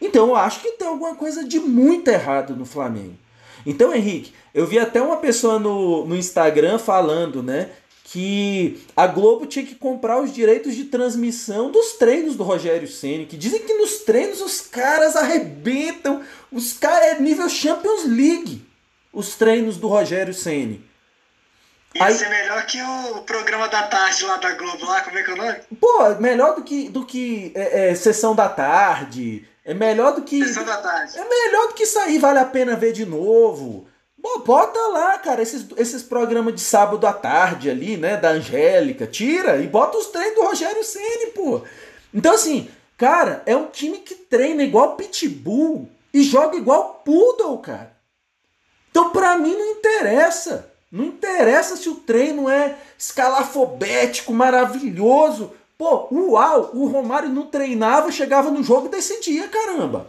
Então 0.00 0.28
eu 0.28 0.36
acho 0.36 0.60
que 0.60 0.72
tem 0.72 0.86
alguma 0.86 1.14
coisa 1.16 1.44
de 1.44 1.58
muito 1.58 2.08
errado 2.08 2.54
no 2.54 2.64
Flamengo. 2.64 3.18
Então, 3.64 3.94
Henrique, 3.94 4.32
eu 4.54 4.66
vi 4.66 4.78
até 4.78 5.00
uma 5.00 5.16
pessoa 5.16 5.58
no, 5.58 6.06
no 6.06 6.16
Instagram 6.16 6.78
falando, 6.78 7.42
né? 7.42 7.70
Que 8.04 8.82
a 8.96 9.06
Globo 9.06 9.46
tinha 9.46 9.64
que 9.64 9.74
comprar 9.74 10.20
os 10.20 10.32
direitos 10.32 10.74
de 10.74 10.84
transmissão 10.84 11.70
dos 11.70 11.92
treinos 11.92 12.34
do 12.34 12.42
Rogério 12.42 12.88
Ceni, 12.88 13.26
que 13.26 13.36
dizem 13.36 13.60
que 13.60 13.74
nos 13.74 13.98
treinos 13.98 14.40
os 14.40 14.60
caras 14.60 15.14
arrebentam, 15.14 16.22
os 16.50 16.72
caras 16.72 17.12
é 17.12 17.20
nível 17.20 17.48
Champions 17.48 18.04
League, 18.04 18.66
os 19.12 19.36
treinos 19.36 19.76
do 19.76 19.86
Rogério 19.86 20.34
Ceni. 20.34 20.90
Ia 21.94 22.04
Aí, 22.04 22.14
ser 22.14 22.28
melhor 22.28 22.64
que 22.66 22.80
o 22.80 23.22
programa 23.22 23.68
da 23.68 23.82
tarde 23.84 24.24
lá 24.24 24.36
da 24.36 24.54
Globo, 24.54 24.84
lá, 24.86 25.00
como 25.00 25.18
é 25.18 25.22
que 25.22 25.30
é 25.30 25.34
o 25.34 25.36
nome? 25.36 25.56
Pô, 25.80 26.14
melhor 26.20 26.54
do 26.54 26.62
que, 26.62 26.88
do 26.88 27.04
que 27.04 27.50
é, 27.54 27.90
é, 27.90 27.94
Sessão 27.96 28.34
da 28.34 28.48
Tarde. 28.48 29.48
É 29.64 29.74
melhor 29.74 30.14
do 30.14 30.22
que. 30.22 30.44
Sessão 30.44 30.64
da 30.64 30.78
tarde. 30.78 31.18
É 31.18 31.28
melhor 31.28 31.68
do 31.68 31.74
que 31.74 31.86
sair, 31.86 32.18
vale 32.18 32.38
a 32.38 32.44
pena 32.44 32.76
ver 32.76 32.92
de 32.92 33.04
novo. 33.04 33.86
Bom, 34.16 34.40
bota 34.40 34.78
lá, 34.88 35.18
cara, 35.18 35.40
esses, 35.40 35.66
esses 35.78 36.02
programas 36.02 36.54
de 36.54 36.60
sábado 36.60 37.06
à 37.06 37.12
tarde 37.12 37.70
ali, 37.70 37.96
né? 37.96 38.16
Da 38.18 38.30
Angélica. 38.30 39.06
Tira 39.06 39.56
e 39.56 39.66
bota 39.66 39.96
os 39.96 40.08
treinos 40.08 40.34
do 40.34 40.42
Rogério 40.42 40.84
Ceni, 40.84 41.26
pô. 41.34 41.62
Então, 42.12 42.34
assim, 42.34 42.70
cara, 42.98 43.42
é 43.46 43.56
um 43.56 43.66
time 43.66 43.98
que 43.98 44.14
treina 44.14 44.62
igual 44.62 44.96
Pitbull 44.96 45.88
e 46.12 46.22
joga 46.22 46.56
igual 46.56 47.02
Poodle, 47.04 47.58
cara. 47.58 47.96
Então, 48.90 49.10
pra 49.10 49.38
mim, 49.38 49.54
não 49.54 49.72
interessa. 49.72 50.70
Não 50.92 51.04
interessa 51.04 51.76
se 51.76 51.88
o 51.88 51.94
treino 51.94 52.48
é 52.48 52.76
escalafobético, 52.98 54.34
maravilhoso. 54.34 55.54
Pô, 55.80 56.08
uau, 56.12 56.72
o 56.74 56.88
Romário 56.88 57.30
não 57.30 57.46
treinava, 57.46 58.12
chegava 58.12 58.50
no 58.50 58.62
jogo 58.62 58.88
e 58.88 58.90
decidia, 58.90 59.48
caramba. 59.48 60.08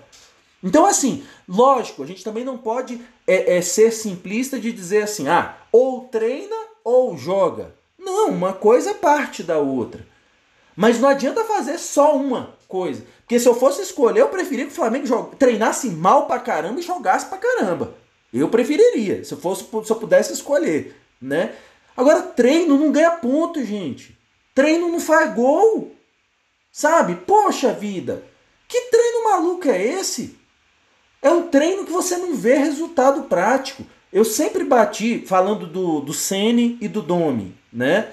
Então, 0.61 0.85
assim, 0.85 1.23
lógico, 1.47 2.03
a 2.03 2.05
gente 2.05 2.25
também 2.25 2.43
não 2.43 2.57
pode 2.57 2.99
é, 3.25 3.55
é, 3.55 3.61
ser 3.61 3.93
simplista 3.93 4.59
de 4.59 4.73
dizer 4.73 5.03
assim, 5.03 5.29
ah, 5.29 5.55
ou 5.71 6.09
treina 6.09 6.57
ou 6.83 7.17
joga. 7.17 7.73
Não, 7.97 8.31
uma 8.31 8.51
coisa 8.51 8.89
é 8.89 8.93
parte 8.93 9.43
da 9.43 9.59
outra. 9.59 10.05
Mas 10.75 10.99
não 10.99 11.07
adianta 11.07 11.45
fazer 11.45 11.77
só 11.77 12.17
uma 12.17 12.53
coisa. 12.67 13.05
Porque 13.21 13.39
se 13.39 13.47
eu 13.47 13.55
fosse 13.55 13.81
escolher, 13.81 14.19
eu 14.19 14.27
preferia 14.27 14.65
que 14.65 14.73
o 14.73 14.75
Flamengo 14.75 15.33
treinasse 15.39 15.89
mal 15.89 16.27
pra 16.27 16.37
caramba 16.37 16.81
e 16.81 16.83
jogasse 16.83 17.27
pra 17.27 17.37
caramba. 17.37 17.95
Eu 18.33 18.49
preferiria, 18.49 19.23
se 19.23 19.33
eu, 19.33 19.37
fosse, 19.37 19.63
se 19.63 19.89
eu 19.89 19.95
pudesse 19.95 20.33
escolher, 20.33 20.97
né? 21.21 21.55
Agora, 21.95 22.21
treino 22.23 22.77
não 22.77 22.91
ganha 22.91 23.11
ponto, 23.11 23.63
gente. 23.63 24.19
Treino 24.53 24.89
não 24.89 24.99
faz 24.99 25.33
gol. 25.33 25.95
Sabe? 26.71 27.15
Poxa 27.15 27.73
vida. 27.73 28.23
Que 28.67 28.81
treino 28.89 29.23
maluco 29.25 29.67
é 29.67 29.81
esse? 29.81 30.37
É 31.21 31.29
um 31.29 31.47
treino 31.49 31.85
que 31.85 31.91
você 31.91 32.17
não 32.17 32.35
vê 32.35 32.55
resultado 32.55 33.23
prático. 33.23 33.85
Eu 34.11 34.25
sempre 34.25 34.63
bati, 34.63 35.25
falando 35.25 35.67
do, 35.67 36.01
do 36.01 36.13
Sene 36.13 36.77
e 36.81 36.87
do 36.87 37.01
Domi, 37.01 37.55
né? 37.71 38.11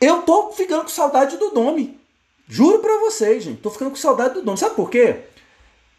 Eu 0.00 0.22
tô 0.22 0.52
ficando 0.52 0.82
com 0.82 0.88
saudade 0.88 1.36
do 1.36 1.50
Domi. 1.50 1.98
Juro 2.46 2.80
pra 2.80 2.98
vocês, 2.98 3.44
gente. 3.44 3.60
Tô 3.60 3.70
ficando 3.70 3.90
com 3.90 3.96
saudade 3.96 4.34
do 4.34 4.42
Domi. 4.42 4.58
Sabe 4.58 4.74
por 4.74 4.90
quê? 4.90 5.20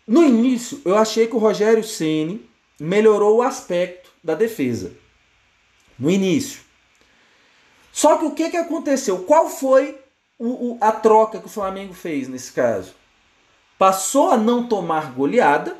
No 0.07 0.23
início, 0.23 0.81
eu 0.85 0.95
achei 0.95 1.25
que 1.25 1.35
o 1.35 1.39
Rogério 1.39 1.83
Ceni 1.83 2.47
melhorou 2.79 3.37
o 3.37 3.41
aspecto 3.41 4.11
da 4.23 4.35
defesa. 4.35 4.93
No 5.97 6.11
início. 6.11 6.64
Só 7.95 8.17
que 8.17 8.25
o 8.25 8.31
que, 8.31 8.49
que 8.49 8.57
aconteceu? 8.57 9.19
Qual 9.19 9.47
foi 9.47 9.97
o, 10.37 10.73
o, 10.73 10.77
a 10.81 10.91
troca 10.91 11.39
que 11.39 11.45
o 11.45 11.49
Flamengo 11.49 11.93
fez 11.93 12.27
nesse 12.27 12.51
caso? 12.51 12.93
Passou 13.79 14.31
a 14.31 14.37
não 14.37 14.67
tomar 14.67 15.13
goleada, 15.13 15.77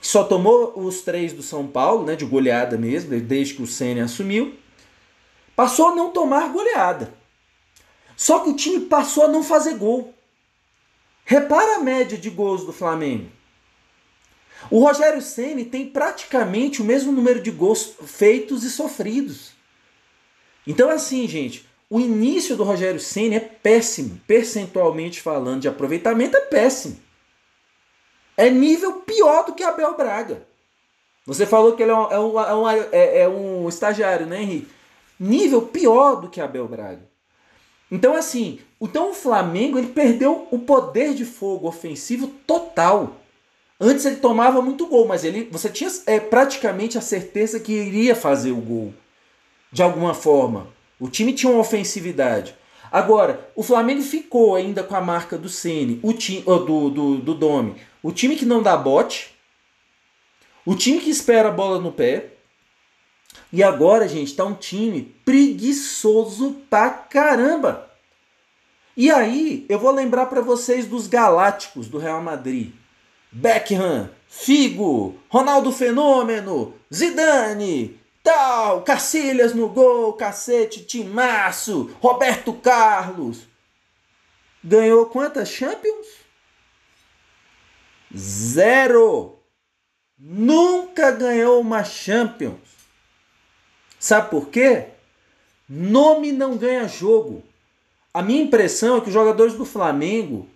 só 0.00 0.22
tomou 0.22 0.78
os 0.78 1.00
três 1.00 1.32
do 1.32 1.42
São 1.42 1.66
Paulo, 1.66 2.04
né, 2.04 2.14
de 2.14 2.24
goleada 2.24 2.78
mesmo, 2.78 3.18
desde 3.18 3.54
que 3.54 3.62
o 3.62 3.66
Senna 3.66 4.04
assumiu. 4.04 4.56
Passou 5.56 5.88
a 5.88 5.94
não 5.96 6.12
tomar 6.12 6.52
goleada. 6.52 7.12
Só 8.16 8.38
que 8.38 8.50
o 8.50 8.56
time 8.56 8.86
passou 8.86 9.24
a 9.24 9.28
não 9.28 9.42
fazer 9.42 9.74
gol. 9.74 10.14
Repara 11.24 11.78
a 11.78 11.82
média 11.82 12.16
de 12.16 12.30
gols 12.30 12.64
do 12.64 12.72
Flamengo. 12.72 13.28
O 14.70 14.78
Rogério 14.78 15.20
Ceni 15.20 15.64
tem 15.64 15.88
praticamente 15.88 16.80
o 16.80 16.84
mesmo 16.84 17.10
número 17.10 17.42
de 17.42 17.50
gols 17.50 17.94
feitos 18.06 18.62
e 18.62 18.70
sofridos. 18.70 19.58
Então 20.70 20.88
assim, 20.88 21.26
gente, 21.26 21.66
o 21.90 21.98
início 21.98 22.56
do 22.56 22.62
Rogério 22.62 23.00
Ceni 23.00 23.34
é 23.34 23.40
péssimo, 23.40 24.20
percentualmente 24.24 25.20
falando 25.20 25.62
de 25.62 25.66
aproveitamento 25.66 26.36
é 26.36 26.40
péssimo. 26.42 26.96
É 28.36 28.48
nível 28.48 29.00
pior 29.00 29.46
do 29.46 29.52
que 29.52 29.64
Abel 29.64 29.96
Braga. 29.96 30.46
Você 31.26 31.44
falou 31.44 31.72
que 31.74 31.82
ele 31.82 31.90
é 31.90 31.96
um, 31.96 32.40
é 32.40 32.54
um, 32.54 32.70
é, 32.70 33.18
é 33.22 33.28
um 33.28 33.68
estagiário, 33.68 34.26
né, 34.26 34.42
Henrique? 34.42 34.68
Nível 35.18 35.62
pior 35.62 36.20
do 36.20 36.30
que 36.30 36.40
Abel 36.40 36.68
Braga. 36.68 37.02
Então, 37.90 38.14
assim, 38.14 38.60
então 38.80 39.10
o 39.10 39.14
Flamengo 39.14 39.76
ele 39.76 39.88
perdeu 39.88 40.46
o 40.52 40.58
poder 40.60 41.14
de 41.14 41.24
fogo 41.24 41.66
ofensivo 41.66 42.28
total. 42.46 43.16
Antes 43.80 44.06
ele 44.06 44.16
tomava 44.16 44.62
muito 44.62 44.86
gol, 44.86 45.08
mas 45.08 45.24
ele, 45.24 45.48
você 45.50 45.68
tinha 45.68 45.90
é, 46.06 46.20
praticamente 46.20 46.96
a 46.96 47.00
certeza 47.00 47.58
que 47.58 47.72
iria 47.72 48.14
fazer 48.14 48.52
o 48.52 48.60
gol. 48.60 48.94
De 49.72 49.82
alguma 49.82 50.14
forma. 50.14 50.68
O 50.98 51.08
time 51.08 51.32
tinha 51.32 51.50
uma 51.50 51.60
ofensividade. 51.60 52.54
Agora, 52.90 53.50
o 53.54 53.62
Flamengo 53.62 54.02
ficou 54.02 54.56
ainda 54.56 54.82
com 54.82 54.96
a 54.96 55.00
marca 55.00 55.38
do 55.38 55.48
Ceni, 55.48 56.00
o 56.02 56.12
time 56.12 56.42
do, 56.42 56.90
do, 56.90 57.16
do 57.18 57.34
Domi. 57.34 57.76
O 58.02 58.10
time 58.10 58.34
que 58.34 58.44
não 58.44 58.62
dá 58.62 58.76
bote. 58.76 59.34
O 60.66 60.74
time 60.74 61.00
que 61.00 61.10
espera 61.10 61.48
a 61.48 61.52
bola 61.52 61.80
no 61.80 61.92
pé. 61.92 62.32
E 63.52 63.62
agora, 63.62 64.08
gente, 64.08 64.34
tá 64.34 64.44
um 64.44 64.54
time 64.54 65.14
preguiçoso 65.24 66.56
pra 66.68 66.90
caramba. 66.90 67.90
E 68.96 69.10
aí, 69.10 69.64
eu 69.68 69.78
vou 69.78 69.92
lembrar 69.92 70.26
para 70.26 70.40
vocês 70.40 70.86
dos 70.86 71.06
galácticos 71.06 71.88
do 71.88 71.98
Real 71.98 72.22
Madrid. 72.22 72.72
Beckham, 73.30 74.10
Figo, 74.28 75.16
Ronaldo 75.28 75.70
Fenômeno, 75.70 76.74
Zidane, 76.92 77.99
tal, 78.30 78.82
Cacilhas 78.82 79.52
no 79.54 79.68
gol, 79.68 80.12
cacete, 80.12 80.84
Timaço, 80.84 81.90
Roberto 82.00 82.52
Carlos. 82.52 83.48
Ganhou 84.62 85.06
quantas 85.06 85.48
Champions? 85.48 86.06
Zero. 88.16 89.38
Nunca 90.16 91.10
ganhou 91.10 91.60
uma 91.60 91.82
Champions. 91.82 92.70
Sabe 93.98 94.30
por 94.30 94.48
quê? 94.48 94.86
Nome 95.68 96.30
não 96.30 96.56
ganha 96.56 96.86
jogo. 96.86 97.42
A 98.14 98.22
minha 98.22 98.42
impressão 98.42 98.98
é 98.98 99.00
que 99.00 99.08
os 99.08 99.14
jogadores 99.14 99.54
do 99.54 99.64
Flamengo, 99.64 100.48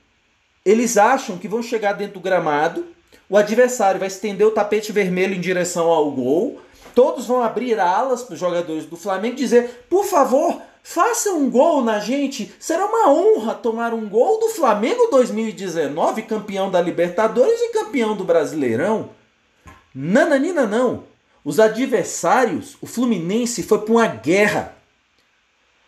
eles 0.65 0.97
acham 0.97 1.39
que 1.39 1.49
vão 1.49 1.63
chegar 1.63 1.95
dentro 1.95 2.15
do 2.15 2.21
gramado, 2.21 2.87
o 3.29 3.37
adversário 3.37 3.99
vai 3.99 4.09
estender 4.09 4.47
o 4.47 4.51
tapete 4.51 4.93
vermelho 4.93 5.35
em 5.35 5.41
direção 5.41 5.87
ao 5.89 6.11
gol, 6.11 6.61
todos 6.95 7.27
vão 7.27 7.43
abrir 7.43 7.79
alas 7.79 8.23
para 8.23 8.35
os 8.35 8.41
jogadores 8.41 8.87
do 8.87 8.97
Flamengo 8.97 9.37
dizer: 9.37 9.87
por 9.89 10.05
favor, 10.05 10.61
faça 10.83 11.33
um 11.33 11.51
gol 11.51 11.83
na 11.83 11.99
gente. 11.99 12.55
Será 12.59 12.87
uma 12.87 13.11
honra 13.11 13.55
tomar 13.55 13.93
um 13.93 14.09
gol 14.09 14.39
do 14.39 14.51
Flamengo 14.51 15.09
2019, 15.11 16.23
campeão 16.23 16.71
da 16.71 16.81
Libertadores 16.81 17.61
e 17.61 17.73
campeão 17.73 18.17
do 18.17 18.25
Brasileirão. 18.25 19.11
Nananina 19.95 20.67
não. 20.67 21.05
Os 21.45 21.61
adversários, 21.61 22.77
o 22.81 22.87
Fluminense 22.87 23.63
foi 23.63 23.79
para 23.79 23.93
uma 23.93 24.07
guerra. 24.07 24.75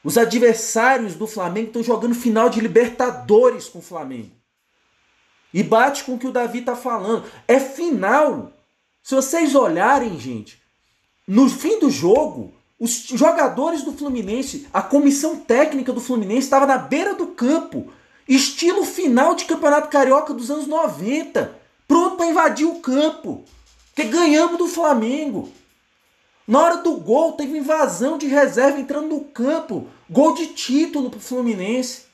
Os 0.04 0.18
adversários 0.18 1.14
do 1.14 1.26
Flamengo 1.26 1.68
estão 1.68 1.82
jogando 1.82 2.14
final 2.14 2.48
de 2.48 2.61
Libertadores 2.61 3.68
com 3.68 3.78
o 3.78 3.82
Flamengo. 3.82 4.30
E 5.52 5.62
bate 5.62 6.04
com 6.04 6.14
o 6.14 6.18
que 6.18 6.26
o 6.26 6.32
Davi 6.32 6.59
está 6.59 6.76
falando. 6.76 7.24
É 7.48 7.59
final. 7.59 8.52
Se 9.02 9.14
vocês 9.14 9.54
olharem, 9.54 10.18
gente, 10.18 10.62
no 11.27 11.49
fim 11.49 11.81
do 11.81 11.91
jogo, 11.91 12.53
os 12.79 13.07
jogadores 13.09 13.83
do 13.83 13.93
Fluminense, 13.93 14.66
a 14.72 14.83
comissão 14.83 15.37
técnica 15.37 15.93
do 15.93 16.01
Fluminense 16.01 16.47
estava 16.47 16.66
na 16.66 16.79
beira 16.79 17.14
do 17.14 17.29
campo, 17.29 17.93
estilo 18.29 18.85
final 18.85 19.35
de 19.35 19.45
Campeonato 19.45 19.89
Carioca 19.89 20.35
dos 20.35 20.51
anos 20.51 20.66
90, 20.66 21.59
pronto 21.89 22.16
para 22.16 22.27
invadir 22.27 22.66
o 22.66 22.81
campo. 22.81 23.45
Que 23.95 24.05
ganhamos 24.05 24.59
do 24.59 24.68
Flamengo. 24.68 25.51
Na 26.47 26.61
hora 26.61 26.77
do 26.77 26.97
gol, 26.99 27.33
teve 27.33 27.57
invasão 27.57 28.18
de 28.18 28.27
reserva 28.27 28.79
entrando 28.79 29.09
no 29.09 29.24
campo. 29.24 29.89
Gol 30.09 30.35
de 30.35 30.49
título 30.49 31.09
para 31.09 31.18
o 31.18 31.22
Fluminense. 31.22 32.05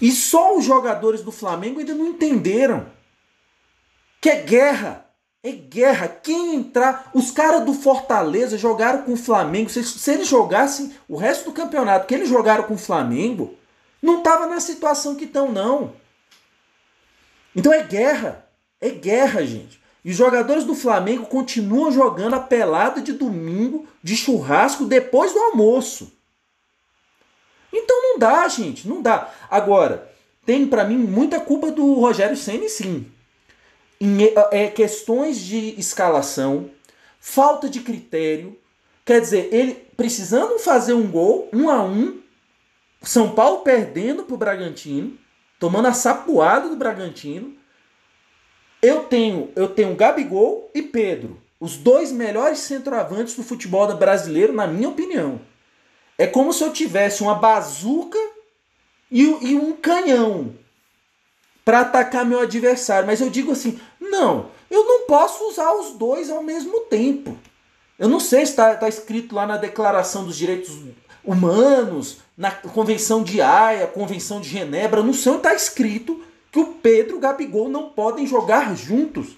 E 0.00 0.12
só 0.12 0.56
os 0.56 0.64
jogadores 0.64 1.22
do 1.22 1.32
Flamengo 1.32 1.80
ainda 1.80 1.94
não 1.94 2.08
entenderam 2.08 2.86
que 4.20 4.28
é 4.30 4.42
guerra. 4.42 5.03
É 5.44 5.52
guerra. 5.52 6.08
Quem 6.08 6.54
entrar. 6.54 7.10
Os 7.12 7.30
caras 7.30 7.66
do 7.66 7.74
Fortaleza 7.74 8.56
jogaram 8.56 9.02
com 9.02 9.12
o 9.12 9.16
Flamengo. 9.16 9.68
Se, 9.68 9.84
se 9.84 10.10
eles 10.10 10.26
jogassem 10.26 10.94
o 11.06 11.18
resto 11.18 11.44
do 11.44 11.52
campeonato 11.52 12.06
que 12.06 12.14
eles 12.14 12.30
jogaram 12.30 12.64
com 12.64 12.74
o 12.74 12.78
Flamengo, 12.78 13.54
não 14.00 14.22
tava 14.22 14.46
na 14.46 14.58
situação 14.58 15.14
que 15.14 15.26
estão, 15.26 15.52
não. 15.52 15.92
Então 17.54 17.70
é 17.70 17.82
guerra. 17.82 18.48
É 18.80 18.88
guerra, 18.88 19.44
gente. 19.44 19.78
E 20.02 20.10
os 20.12 20.16
jogadores 20.16 20.64
do 20.64 20.74
Flamengo 20.74 21.26
continuam 21.26 21.92
jogando 21.92 22.34
a 22.34 22.40
pelada 22.40 23.02
de 23.02 23.12
domingo, 23.12 23.86
de 24.02 24.16
churrasco, 24.16 24.86
depois 24.86 25.34
do 25.34 25.38
almoço. 25.40 26.10
Então 27.70 28.02
não 28.02 28.18
dá, 28.18 28.48
gente. 28.48 28.88
Não 28.88 29.02
dá. 29.02 29.30
Agora, 29.50 30.10
tem 30.46 30.66
para 30.66 30.84
mim 30.84 30.96
muita 30.96 31.38
culpa 31.38 31.70
do 31.70 31.94
Rogério 32.00 32.36
Senna, 32.36 32.66
sim 32.66 33.13
em 34.04 34.18
é, 34.50 34.68
questões 34.68 35.38
de 35.40 35.74
escalação, 35.80 36.70
falta 37.18 37.68
de 37.70 37.80
critério. 37.80 38.58
Quer 39.04 39.20
dizer, 39.20 39.48
ele 39.50 39.74
precisando 39.96 40.58
fazer 40.58 40.92
um 40.92 41.10
gol, 41.10 41.48
um 41.52 41.70
a 41.70 41.82
um, 41.82 42.20
São 43.02 43.34
Paulo 43.34 43.60
perdendo 43.60 44.24
para 44.24 44.34
o 44.34 44.38
Bragantino, 44.38 45.18
tomando 45.58 45.88
a 45.88 45.94
sapuada 45.94 46.68
do 46.68 46.76
Bragantino. 46.76 47.54
Eu 48.82 49.04
tenho, 49.04 49.50
eu 49.56 49.68
tenho 49.68 49.96
Gabigol 49.96 50.70
e 50.74 50.82
Pedro, 50.82 51.40
os 51.58 51.76
dois 51.76 52.12
melhores 52.12 52.58
centroavantes 52.58 53.34
do 53.34 53.42
futebol 53.42 53.90
brasileiro, 53.96 54.52
na 54.52 54.66
minha 54.66 54.90
opinião. 54.90 55.40
É 56.18 56.26
como 56.26 56.52
se 56.52 56.62
eu 56.62 56.72
tivesse 56.72 57.22
uma 57.22 57.34
bazuca 57.34 58.18
e, 59.10 59.22
e 59.22 59.54
um 59.56 59.72
canhão 59.72 60.54
para 61.64 61.80
atacar 61.80 62.24
meu 62.24 62.40
adversário. 62.40 63.06
Mas 63.06 63.20
eu 63.20 63.30
digo 63.30 63.52
assim: 63.52 63.80
não, 64.14 64.46
eu 64.70 64.84
não 64.84 65.06
posso 65.06 65.48
usar 65.48 65.72
os 65.74 65.92
dois 65.92 66.30
ao 66.30 66.42
mesmo 66.42 66.80
tempo. 66.82 67.36
Eu 67.98 68.08
não 68.08 68.20
sei 68.20 68.44
se 68.44 68.52
está 68.52 68.74
tá 68.74 68.88
escrito 68.88 69.34
lá 69.34 69.46
na 69.46 69.56
Declaração 69.56 70.24
dos 70.24 70.36
Direitos 70.36 70.76
Humanos, 71.24 72.18
na 72.36 72.50
Convenção 72.50 73.22
de 73.22 73.40
Haia, 73.40 73.86
Convenção 73.86 74.40
de 74.40 74.48
Genebra, 74.48 75.02
não 75.02 75.12
sei 75.12 75.32
onde 75.32 75.40
está 75.40 75.54
escrito 75.54 76.22
que 76.50 76.58
o 76.58 76.66
Pedro 76.74 77.14
e 77.14 77.18
o 77.18 77.20
Gabigol 77.20 77.68
não 77.68 77.90
podem 77.90 78.26
jogar 78.26 78.76
juntos. 78.76 79.36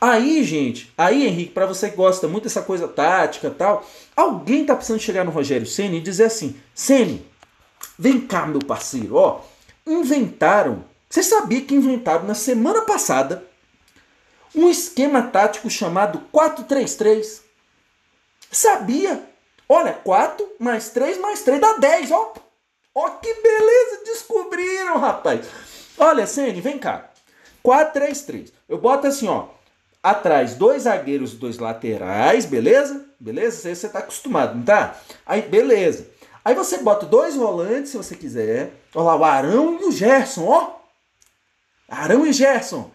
Aí, 0.00 0.42
gente, 0.44 0.92
aí, 0.96 1.26
Henrique, 1.26 1.52
para 1.52 1.66
você 1.66 1.90
que 1.90 1.96
gosta 1.96 2.26
muito 2.26 2.44
dessa 2.44 2.62
coisa 2.62 2.88
tática 2.88 3.50
tal, 3.50 3.86
alguém 4.16 4.64
tá 4.64 4.74
precisando 4.74 5.00
chegar 5.00 5.24
no 5.24 5.30
Rogério 5.30 5.66
Ceni 5.66 5.98
e 5.98 6.00
dizer 6.00 6.24
assim: 6.24 6.56
Ceni, 6.74 7.26
vem 7.98 8.20
cá, 8.20 8.46
meu 8.46 8.60
parceiro, 8.60 9.16
ó, 9.16 9.42
inventaram 9.86 10.84
você 11.10 11.24
sabia 11.24 11.60
que 11.60 11.74
inventaram 11.74 12.24
na 12.24 12.34
semana 12.34 12.82
passada 12.82 13.44
um 14.54 14.68
esquema 14.68 15.22
tático 15.22 15.68
chamado 15.70 16.22
4-3-3? 16.32 17.40
Sabia? 18.50 19.22
Olha, 19.68 19.92
4 19.92 20.46
mais 20.58 20.90
3 20.90 21.18
mais 21.18 21.42
3 21.42 21.60
dá 21.60 21.74
10, 21.74 22.10
ó. 22.10 22.34
Ó 22.94 23.10
que 23.10 23.32
beleza, 23.34 24.04
descobriram, 24.04 24.98
rapaz. 24.98 25.46
Olha, 25.96 26.26
Sene, 26.26 26.60
vem 26.60 26.78
cá. 26.78 27.10
4-3-3. 27.64 28.52
Eu 28.68 28.78
boto 28.78 29.06
assim, 29.06 29.28
ó. 29.28 29.48
Atrás, 30.02 30.54
dois 30.54 30.84
zagueiros 30.84 31.34
dois 31.34 31.58
laterais, 31.58 32.46
beleza? 32.46 33.04
Beleza? 33.20 33.74
Você 33.74 33.88
tá 33.88 33.98
acostumado, 33.98 34.56
não 34.56 34.62
tá? 34.62 34.96
Aí, 35.26 35.42
beleza. 35.42 36.08
Aí 36.42 36.54
você 36.54 36.78
bota 36.78 37.04
dois 37.04 37.36
volantes, 37.36 37.90
se 37.90 37.98
você 37.98 38.16
quiser. 38.16 38.72
Olha 38.94 39.04
lá, 39.04 39.16
o 39.16 39.24
Arão 39.24 39.78
e 39.78 39.84
o 39.84 39.92
Gerson, 39.92 40.46
ó. 40.46 40.76
Arão 41.86 42.26
e 42.26 42.32
Gerson. 42.32 42.90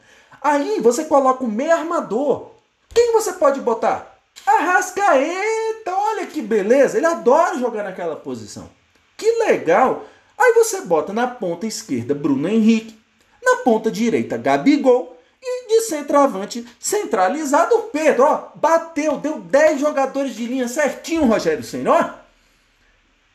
Aí 0.46 0.80
você 0.80 1.06
coloca 1.06 1.43
o 1.43 1.48
meio 1.48 1.72
armador. 1.72 2.52
Quem 2.93 3.14
você 3.14 3.34
pode 3.34 3.60
botar? 3.60 4.16
Arrascaeta, 4.46 5.91
olha 5.91 6.28
que 6.28 6.39
beleza. 6.39 6.98
Ele 6.98 7.08
adora 7.08 7.58
jogar 7.58 7.82
naquela 7.82 8.16
posição. 8.16 8.70
Que 9.18 9.28
legal. 9.39 10.06
Aí 10.38 10.54
você 10.54 10.82
bota 10.82 11.12
na 11.12 11.26
ponta 11.26 11.66
esquerda 11.66 12.14
Bruno 12.14 12.48
Henrique, 12.48 12.96
na 13.43 13.56
ponta 13.64 13.89
direita 13.89 14.38
Gabigol 14.38 15.18
e 15.41 15.68
de 15.68 15.82
centroavante 15.82 16.64
centralizado 16.80 17.89
Pedro. 17.91 18.26
Ó, 18.26 18.50
bateu, 18.54 19.18
deu 19.18 19.39
10 19.39 19.80
jogadores 19.80 20.36
de 20.36 20.46
linha 20.46 20.68
certinho, 20.68 21.26
Rogério 21.26 21.64
Senhor. 21.64 22.14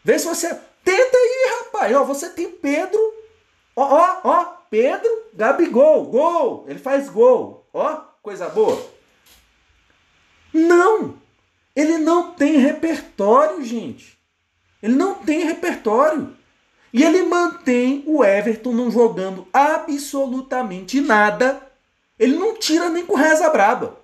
Vê 0.04 0.16
se 0.16 0.28
você. 0.28 0.56
Tenta 0.84 1.16
aí, 1.16 1.50
rapaz. 1.58 1.96
Ó, 1.96 2.04
você 2.04 2.30
tem 2.30 2.48
Pedro. 2.52 3.00
Ó, 3.74 3.82
ó, 3.82 4.20
ó. 4.22 4.59
Pedro, 4.70 5.10
Gabigol, 5.34 6.04
gol! 6.04 6.64
Ele 6.68 6.78
faz 6.78 7.08
gol. 7.08 7.66
Ó, 7.74 7.96
coisa 8.22 8.48
boa. 8.48 8.80
Não! 10.54 11.18
Ele 11.74 11.98
não 11.98 12.32
tem 12.32 12.56
repertório, 12.56 13.64
gente. 13.64 14.16
Ele 14.80 14.94
não 14.94 15.14
tem 15.14 15.44
repertório. 15.44 16.36
E 16.92 17.02
ele 17.02 17.22
mantém 17.22 18.04
o 18.06 18.24
Everton 18.24 18.72
não 18.72 18.90
jogando 18.90 19.46
absolutamente 19.52 21.00
nada. 21.00 21.60
Ele 22.18 22.36
não 22.36 22.56
tira 22.56 22.88
nem 22.88 23.04
com 23.04 23.14
reza 23.14 23.48
braba. 23.50 23.98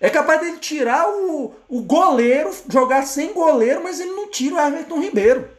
É 0.00 0.08
capaz 0.08 0.40
dele 0.40 0.58
tirar 0.58 1.08
o, 1.08 1.54
o 1.68 1.82
goleiro, 1.82 2.54
jogar 2.68 3.04
sem 3.04 3.32
goleiro, 3.32 3.82
mas 3.82 4.00
ele 4.00 4.12
não 4.12 4.30
tira 4.30 4.56
o 4.56 4.60
Everton 4.60 5.00
Ribeiro. 5.00 5.57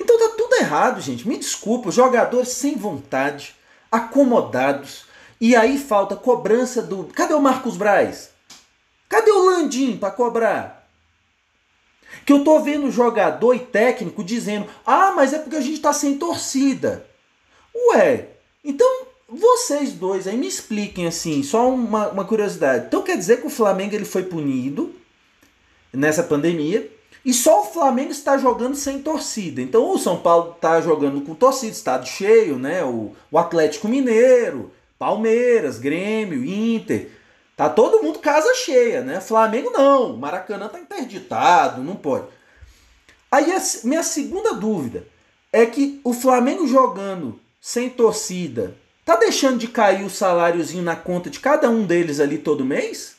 Então 0.00 0.18
tá 0.18 0.34
tudo 0.36 0.54
errado, 0.56 1.00
gente. 1.00 1.26
Me 1.26 1.36
desculpa, 1.36 1.90
jogadores 1.90 2.48
sem 2.48 2.76
vontade, 2.76 3.54
acomodados. 3.90 5.06
E 5.40 5.54
aí 5.54 5.78
falta 5.78 6.16
cobrança 6.16 6.82
do. 6.82 7.04
Cadê 7.04 7.34
o 7.34 7.40
Marcos 7.40 7.76
Braz? 7.76 8.30
Cadê 9.08 9.30
o 9.30 9.44
Landim 9.44 9.96
para 9.96 10.10
cobrar? 10.10 10.88
Que 12.24 12.32
eu 12.32 12.42
tô 12.42 12.60
vendo 12.60 12.90
jogador 12.90 13.54
e 13.54 13.60
técnico 13.60 14.24
dizendo: 14.24 14.66
"Ah, 14.84 15.12
mas 15.14 15.32
é 15.32 15.38
porque 15.38 15.56
a 15.56 15.60
gente 15.60 15.80
tá 15.80 15.92
sem 15.92 16.18
torcida". 16.18 17.06
Ué, 17.74 18.28
então 18.64 19.06
vocês 19.28 19.92
dois 19.92 20.26
aí 20.26 20.36
me 20.36 20.46
expliquem 20.46 21.06
assim, 21.06 21.42
só 21.42 21.68
uma, 21.68 22.08
uma 22.08 22.24
curiosidade. 22.24 22.86
Então 22.86 23.02
quer 23.02 23.16
dizer 23.16 23.40
que 23.40 23.46
o 23.46 23.50
Flamengo 23.50 23.94
ele 23.94 24.04
foi 24.04 24.22
punido 24.22 24.94
nessa 25.92 26.22
pandemia 26.22 26.90
e 27.26 27.34
só 27.34 27.62
o 27.62 27.72
Flamengo 27.72 28.12
está 28.12 28.38
jogando 28.38 28.76
sem 28.76 29.02
torcida. 29.02 29.60
Então 29.60 29.90
o 29.90 29.98
São 29.98 30.16
Paulo 30.16 30.52
está 30.52 30.80
jogando 30.80 31.20
com 31.22 31.34
torcida, 31.34 31.72
estado 31.72 32.06
cheio, 32.06 32.56
né? 32.56 32.84
O, 32.84 33.16
o 33.30 33.38
Atlético 33.38 33.88
Mineiro, 33.88 34.70
Palmeiras, 34.96 35.80
Grêmio, 35.80 36.44
Inter. 36.44 37.10
Tá 37.56 37.68
todo 37.68 38.00
mundo 38.00 38.20
casa 38.20 38.54
cheia, 38.54 39.00
né? 39.00 39.20
Flamengo 39.20 39.70
não, 39.70 40.16
Maracanã 40.16 40.68
tá 40.68 40.78
interditado, 40.78 41.82
não 41.82 41.96
pode. 41.96 42.26
Aí 43.28 43.52
a 43.52 43.60
minha 43.82 44.04
segunda 44.04 44.54
dúvida 44.54 45.04
é 45.52 45.66
que 45.66 46.00
o 46.04 46.12
Flamengo 46.12 46.64
jogando 46.68 47.40
sem 47.60 47.90
torcida 47.90 48.76
Tá 49.06 49.14
deixando 49.14 49.58
de 49.58 49.68
cair 49.68 50.04
o 50.04 50.10
saláriozinho 50.10 50.82
na 50.82 50.96
conta 50.96 51.30
de 51.30 51.38
cada 51.38 51.70
um 51.70 51.86
deles 51.86 52.18
ali 52.18 52.38
todo 52.38 52.64
mês? 52.64 53.15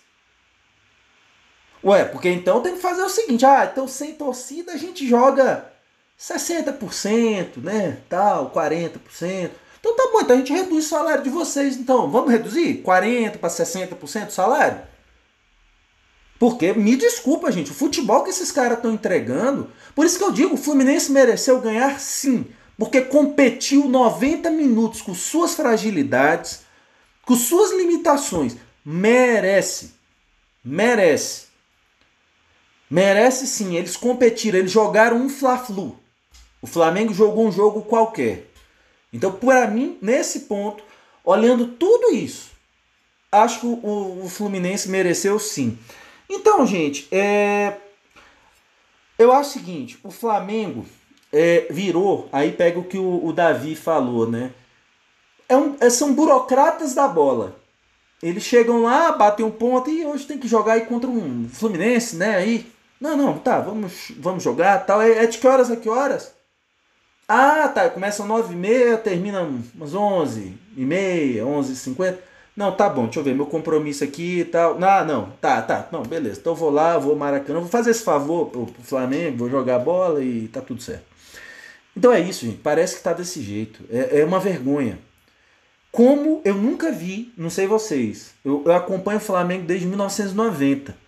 Ué, 1.83 2.05
porque 2.05 2.29
então 2.29 2.61
tem 2.61 2.75
que 2.75 2.81
fazer 2.81 3.03
o 3.03 3.09
seguinte, 3.09 3.45
ah, 3.45 3.69
então 3.71 3.87
sem 3.87 4.13
torcida 4.13 4.73
a 4.73 4.77
gente 4.77 5.07
joga 5.07 5.71
60%, 6.19 7.57
né? 7.57 7.97
Tal, 8.09 8.51
40%. 8.51 9.51
Então 9.79 9.95
tá 9.95 10.09
bom, 10.11 10.21
então 10.21 10.35
a 10.35 10.39
gente 10.39 10.51
reduz 10.51 10.85
o 10.85 10.89
salário 10.89 11.23
de 11.23 11.29
vocês, 11.29 11.77
então. 11.77 12.09
Vamos 12.09 12.31
reduzir 12.31 12.81
40 12.81 13.37
para 13.37 13.49
60% 13.49 14.27
o 14.27 14.31
salário? 14.31 14.81
Porque, 16.39 16.73
me 16.73 16.95
desculpa, 16.95 17.51
gente, 17.51 17.71
o 17.71 17.75
futebol 17.75 18.23
que 18.23 18.29
esses 18.29 18.51
caras 18.51 18.77
estão 18.77 18.91
entregando, 18.91 19.71
por 19.95 20.05
isso 20.05 20.17
que 20.17 20.23
eu 20.23 20.31
digo, 20.31 20.55
o 20.55 20.57
Fluminense 20.57 21.11
mereceu 21.11 21.59
ganhar 21.59 21.99
sim 21.99 22.45
porque 22.77 23.01
competiu 23.01 23.89
90 23.89 24.51
minutos 24.51 25.01
com 25.01 25.13
suas 25.15 25.55
fragilidades, 25.55 26.61
com 27.25 27.35
suas 27.35 27.71
limitações. 27.71 28.55
Merece. 28.85 29.93
Merece. 30.63 31.46
Merece 32.89 33.47
sim. 33.47 33.75
Eles 33.75 33.97
competiram, 33.97 34.59
eles 34.59 34.71
jogaram 34.71 35.17
um 35.17 35.29
Fla-Flu. 35.29 35.97
O 36.61 36.67
Flamengo 36.67 37.13
jogou 37.13 37.47
um 37.47 37.51
jogo 37.51 37.81
qualquer. 37.83 38.49
Então, 39.11 39.31
para 39.31 39.67
mim, 39.67 39.97
nesse 40.01 40.41
ponto, 40.41 40.83
olhando 41.23 41.67
tudo 41.67 42.13
isso, 42.13 42.51
acho 43.31 43.61
que 43.61 43.65
o, 43.65 44.23
o 44.23 44.29
Fluminense 44.29 44.89
mereceu 44.89 45.39
sim. 45.39 45.77
Então, 46.29 46.65
gente, 46.65 47.07
é... 47.11 47.77
eu 49.17 49.31
acho 49.31 49.49
o 49.49 49.53
seguinte: 49.53 49.99
o 50.03 50.11
Flamengo 50.11 50.85
é, 51.31 51.67
virou, 51.69 52.27
aí 52.31 52.51
pega 52.51 52.79
o 52.79 52.83
que 52.83 52.97
o, 52.97 53.25
o 53.25 53.31
Davi 53.33 53.75
falou, 53.75 54.29
né? 54.29 54.51
É 55.47 55.55
um, 55.55 55.75
é, 55.79 55.89
são 55.89 56.13
burocratas 56.13 56.93
da 56.93 57.07
bola. 57.07 57.55
Eles 58.21 58.43
chegam 58.43 58.81
lá, 58.81 59.11
batem 59.11 59.45
um 59.45 59.51
ponto 59.51 59.89
e 59.89 60.05
hoje 60.05 60.25
tem 60.25 60.37
que 60.37 60.47
jogar 60.47 60.73
aí 60.73 60.81
contra 60.81 61.09
um 61.09 61.47
Fluminense, 61.47 62.15
né? 62.15 62.35
Aí, 62.35 62.71
não, 62.99 63.15
não, 63.15 63.37
tá, 63.37 63.59
vamos, 63.59 64.11
vamos 64.19 64.43
jogar 64.43 64.85
tal. 64.85 65.01
É, 65.01 65.23
é 65.23 65.27
de 65.27 65.37
que 65.37 65.47
horas 65.47 65.69
a 65.69 65.75
que 65.75 65.89
horas? 65.89 66.33
Ah, 67.27 67.67
tá, 67.67 67.89
começa 67.89 68.23
às 68.23 68.29
9h30, 68.29 68.97
termina 68.99 69.41
umas 69.41 69.93
11h30, 69.93 71.41
11h50. 71.41 72.17
Não, 72.55 72.71
tá 72.71 72.89
bom, 72.89 73.03
deixa 73.03 73.19
eu 73.19 73.23
ver, 73.23 73.35
meu 73.35 73.45
compromisso 73.45 74.03
aqui 74.03 74.39
e 74.39 74.45
tal. 74.45 74.79
Não, 74.79 75.05
não, 75.05 75.29
tá, 75.41 75.61
tá, 75.61 75.87
não, 75.91 76.01
beleza. 76.01 76.39
Então 76.39 76.55
vou 76.55 76.71
lá, 76.71 76.97
vou 76.97 77.15
Maracanã, 77.15 77.59
vou 77.59 77.69
fazer 77.69 77.91
esse 77.91 78.03
favor 78.03 78.47
pro, 78.47 78.65
pro 78.65 78.83
Flamengo, 78.83 79.37
vou 79.37 79.49
jogar 79.49 79.77
bola 79.77 80.23
e 80.23 80.47
tá 80.47 80.61
tudo 80.61 80.81
certo. 80.81 81.03
Então 81.95 82.11
é 82.11 82.19
isso, 82.19 82.45
gente. 82.45 82.57
Parece 82.59 82.93
que 82.93 82.99
está 82.99 83.13
desse 83.13 83.41
jeito. 83.41 83.83
É, 83.91 84.21
é, 84.21 84.25
uma 84.25 84.39
vergonha. 84.39 84.97
Como 85.91 86.41
eu 86.45 86.55
nunca 86.55 86.91
vi, 86.91 87.33
não 87.37 87.49
sei 87.49 87.67
vocês, 87.67 88.33
eu, 88.45 88.63
eu 88.65 88.73
acompanho 88.73 89.17
o 89.17 89.21
Flamengo 89.21 89.65
desde 89.65 89.87
1990. 89.87 91.06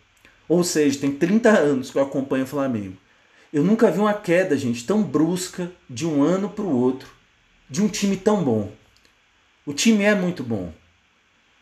Ou 0.49 0.63
seja, 0.63 0.99
tem 0.99 1.11
30 1.11 1.49
anos 1.49 1.91
que 1.91 1.97
eu 1.97 2.01
acompanho 2.01 2.43
o 2.43 2.47
Flamengo. 2.47 2.97
Eu 3.53 3.63
nunca 3.63 3.91
vi 3.91 3.99
uma 3.99 4.13
queda, 4.13 4.57
gente, 4.57 4.85
tão 4.85 5.03
brusca 5.03 5.71
de 5.87 6.07
um 6.07 6.23
ano 6.23 6.49
para 6.49 6.65
o 6.65 6.75
outro, 6.75 7.07
de 7.69 7.81
um 7.81 7.87
time 7.87 8.17
tão 8.17 8.43
bom. 8.43 8.71
O 9.65 9.73
time 9.73 10.03
é 10.03 10.15
muito 10.15 10.43
bom, 10.43 10.73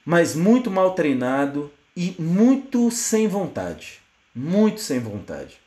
mas 0.06 0.34
muito 0.34 0.72
mal 0.72 0.96
treinado 0.96 1.72
e 1.96 2.16
muito 2.18 2.90
sem 2.90 3.28
vontade. 3.28 4.00
Muito 4.34 4.80
sem 4.80 5.00
vontade. 5.00 5.58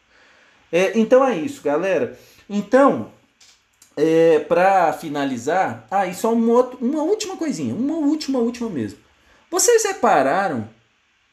É, 0.72 0.98
então 0.98 1.24
é 1.24 1.36
isso, 1.36 1.62
galera. 1.62 2.18
Então, 2.48 3.12
é, 3.96 4.38
para 4.38 4.92
finalizar, 4.92 5.86
ah, 5.90 6.06
e 6.06 6.14
só 6.14 6.32
uma, 6.32 6.52
outra, 6.52 6.78
uma 6.80 7.02
última 7.02 7.36
coisinha, 7.36 7.74
uma 7.74 7.96
última, 7.96 8.38
última 8.38 8.70
mesmo. 8.70 8.98
Vocês 9.50 9.84
repararam 9.84 10.68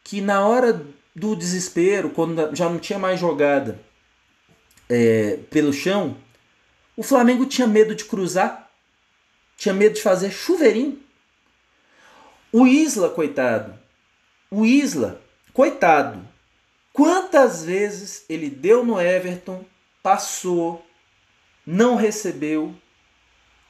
que 0.03 0.19
na 0.19 0.45
hora 0.45 0.85
do 1.18 1.36
desespero, 1.36 2.11
quando 2.11 2.55
já 2.55 2.70
não 2.70 2.78
tinha 2.78 2.99
mais 2.99 3.20
jogada 3.20 3.80
é, 4.88 5.39
pelo 5.49 5.74
chão, 5.74 6.15
o 6.95 7.01
Flamengo 7.01 7.47
tinha 7.47 7.65
medo 7.65 7.95
de 7.95 8.05
cruzar, 8.05 8.70
tinha 9.57 9.74
medo 9.74 9.95
de 9.95 10.03
fazer 10.03 10.30
chuveirinho. 10.30 11.01
O 12.53 12.68
Isla, 12.68 13.09
coitado, 13.09 13.74
o 14.51 14.63
Isla, 14.63 15.20
coitado, 15.53 16.24
quantas 16.93 17.63
vezes 17.65 18.24
ele 18.30 18.47
deu 18.47 18.86
no 18.86 19.01
Everton, 19.01 19.65
passou, 20.03 20.86
não 21.65 21.95
recebeu 21.95 22.76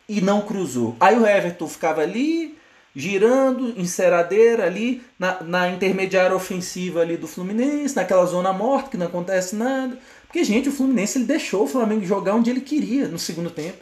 e 0.09 0.19
não 0.19 0.41
cruzou. 0.41 0.97
Aí 0.99 1.17
o 1.17 1.25
Everton 1.25 1.69
ficava 1.69 2.01
ali, 2.01 2.59
girando, 2.97 3.79
enceradeira 3.79 4.65
ali, 4.65 5.03
na, 5.19 5.43
na 5.43 5.69
intermediária 5.69 6.35
ofensiva 6.35 7.01
ali 7.01 7.15
do 7.15 7.27
Fluminense, 7.27 7.95
naquela 7.95 8.25
zona 8.25 8.51
morta 8.51 8.89
que 8.89 8.97
não 8.97 9.05
acontece 9.05 9.55
nada. 9.55 9.99
Porque, 10.23 10.43
gente, 10.43 10.67
o 10.67 10.71
Fluminense 10.71 11.19
ele 11.19 11.25
deixou 11.25 11.65
o 11.65 11.67
Flamengo 11.67 12.03
jogar 12.03 12.33
onde 12.33 12.49
ele 12.49 12.59
queria 12.59 13.07
no 13.07 13.19
segundo 13.19 13.51
tempo. 13.51 13.77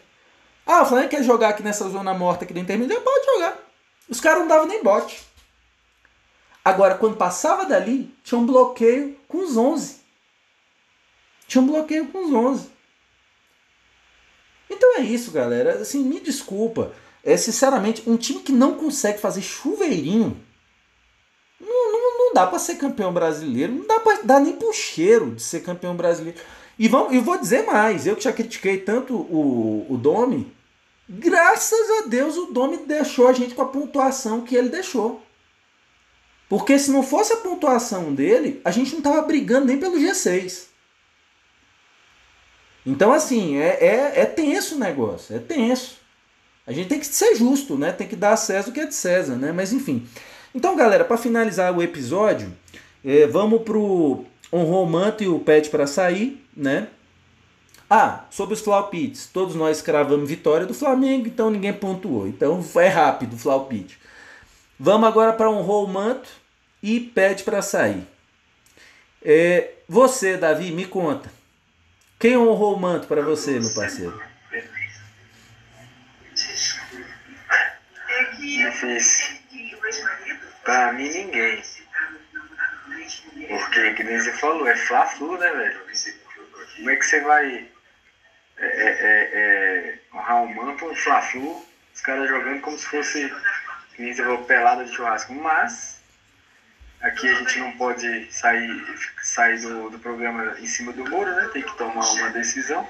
Ah, 0.66 0.82
o 0.82 0.86
Flamengo 0.86 1.12
quer 1.12 1.24
jogar 1.24 1.50
aqui 1.50 1.64
nessa 1.64 1.88
zona 1.90 2.14
morta 2.14 2.44
aqui 2.44 2.54
da 2.54 2.60
intermediária? 2.60 3.02
Pode 3.02 3.26
jogar. 3.26 3.58
Os 4.10 4.20
caras 4.20 4.40
não 4.40 4.50
davam 4.50 4.68
nem 4.68 4.84
bote. 4.84 5.24
Agora, 6.64 6.96
quando 6.96 7.16
passava 7.16 7.66
dali, 7.66 8.14
tinha 8.22 8.38
um 8.38 8.46
bloqueio 8.46 9.16
com 9.30 9.38
os 9.38 9.56
11. 9.56 9.96
Tinha 11.48 11.62
um 11.62 11.68
bloqueio 11.68 12.08
com 12.08 12.26
os 12.26 12.34
11. 12.34 12.70
Então 14.70 14.98
é 14.98 15.02
isso, 15.04 15.32
galera. 15.32 15.76
Assim, 15.76 16.04
me 16.04 16.20
desculpa. 16.20 16.92
É, 17.26 17.36
sinceramente, 17.36 18.04
um 18.08 18.16
time 18.16 18.40
que 18.40 18.52
não 18.52 18.76
consegue 18.76 19.20
fazer 19.20 19.42
chuveirinho 19.42 20.40
não, 21.60 21.92
não, 21.92 22.18
não 22.20 22.34
dá 22.34 22.46
para 22.46 22.60
ser 22.60 22.76
campeão 22.76 23.12
brasileiro. 23.12 23.74
Não 23.74 23.88
dá 23.88 24.00
para 24.00 24.22
dar 24.22 24.40
nem 24.40 24.54
pro 24.54 24.72
cheiro 24.72 25.32
de 25.32 25.42
ser 25.42 25.62
campeão 25.62 25.96
brasileiro. 25.96 26.40
E 26.78 26.88
vamos, 26.88 27.16
eu 27.16 27.24
vou 27.24 27.38
dizer 27.38 27.66
mais. 27.66 28.06
Eu 28.06 28.16
que 28.16 28.24
já 28.24 28.32
critiquei 28.32 28.78
tanto 28.78 29.16
o, 29.16 29.88
o 29.90 29.98
Domi, 29.98 30.54
graças 31.10 31.90
a 32.00 32.08
Deus 32.08 32.38
o 32.38 32.48
Domi 32.48 32.78
deixou 32.78 33.28
a 33.28 33.34
gente 33.34 33.56
com 33.56 33.62
a 33.64 33.68
pontuação 33.68 34.42
que 34.42 34.56
ele 34.56 34.70
deixou. 34.70 35.22
Porque 36.48 36.78
se 36.78 36.92
não 36.92 37.02
fosse 37.02 37.34
a 37.34 37.38
pontuação 37.38 38.14
dele, 38.14 38.62
a 38.64 38.70
gente 38.70 38.94
não 38.94 39.02
tava 39.02 39.22
brigando 39.24 39.66
nem 39.66 39.80
pelo 39.80 39.98
G6. 39.98 40.66
Então, 42.86 43.12
assim, 43.12 43.58
é, 43.58 43.84
é, 43.84 44.22
é 44.22 44.26
tenso 44.26 44.76
o 44.76 44.80
negócio, 44.80 45.36
é 45.36 45.40
tenso. 45.40 46.05
A 46.68 46.72
gente 46.72 46.88
tem 46.88 47.00
que 47.00 47.06
ser 47.06 47.36
justo, 47.36 47.78
né? 47.78 47.92
Tem 47.92 48.08
que 48.08 48.16
dar 48.16 48.34
a 48.34 48.38
César 48.38 48.70
o 48.70 48.74
que 48.74 48.80
é 48.80 48.86
de 48.86 48.96
César, 48.96 49.36
né? 49.36 49.52
Mas 49.52 49.72
enfim. 49.72 50.08
Então, 50.54 50.76
galera, 50.76 51.04
para 51.06 51.18
finalizar 51.18 51.76
o 51.76 51.84
episódio, 51.84 52.52
é, 53.04 53.28
vamos 53.28 53.62
pro 53.62 54.26
honrou 54.52 54.86
manto 54.86 55.24
e 55.24 55.28
o 55.28 55.40
pet 55.40 55.70
para 55.70 55.86
sair, 55.86 56.44
né? 56.56 56.88
Ah, 57.90 58.26
sobre 58.32 58.56
os 58.56 58.62
flaupits, 58.62 59.30
todos 59.32 59.54
nós 59.54 59.82
cravamos 59.82 60.28
vitória 60.28 60.66
do 60.66 60.74
Flamengo, 60.74 61.28
então 61.28 61.52
ninguém 61.52 61.72
pontuou. 61.72 62.28
Então 62.28 62.64
é 62.78 62.88
rápido 62.88 63.34
o 63.34 63.38
flaupit. 63.38 64.00
Vamos 64.80 65.08
agora 65.08 65.34
para 65.34 65.52
honrou 65.52 65.86
o 65.86 65.88
manto 65.88 66.30
e 66.82 67.00
pede 67.00 67.44
para 67.44 67.62
sair. 67.62 68.04
É, 69.24 69.74
você, 69.88 70.36
Davi, 70.36 70.72
me 70.72 70.86
conta. 70.86 71.32
Quem 72.20 72.38
honrou 72.38 72.76
o 72.76 72.80
manto 72.80 73.08
para 73.08 73.22
você, 73.22 73.60
meu 73.60 73.74
parceiro? 73.74 74.20
Difícil. 78.70 79.38
Pra 80.64 80.92
mim, 80.94 81.10
ninguém. 81.10 81.64
Porque, 83.48 83.94
que 83.94 84.04
nem 84.04 84.20
você 84.20 84.32
falou, 84.34 84.68
é 84.68 84.76
Fla-Flu, 84.76 85.38
né, 85.38 85.50
velho? 85.52 85.82
Como 86.76 86.90
é 86.90 86.96
que 86.96 87.06
você 87.06 87.22
vai 87.22 87.70
é, 88.58 88.66
é, 88.66 88.90
é, 88.90 89.40
é 89.40 90.00
honrar 90.14 90.42
um 90.44 90.54
manto, 90.54 90.86
um 90.86 90.96
Fla-Flu, 90.96 91.66
os 91.94 92.02
caras 92.02 92.28
jogando 92.28 92.62
como 92.62 92.78
se 92.78 92.86
fosse, 92.88 93.34
que 93.96 94.02
nem 94.02 94.14
você 94.14 94.24
falou, 94.24 94.44
pelada 94.46 94.84
de 94.84 94.96
churrasco. 94.96 95.34
Mas, 95.34 96.02
aqui 97.02 97.30
a 97.30 97.36
gente 97.36 97.60
não 97.60 97.72
pode 97.74 98.34
sair, 98.34 98.98
sair 99.22 99.60
do, 99.60 99.92
do 99.92 100.00
programa 100.00 100.56
em 100.60 100.68
cima 100.68 100.92
do 100.92 101.08
muro, 101.08 101.32
né? 101.36 101.50
Tem 101.54 101.62
que 101.62 101.78
tomar 101.78 102.04
uma 102.14 102.30
decisão. 102.32 102.88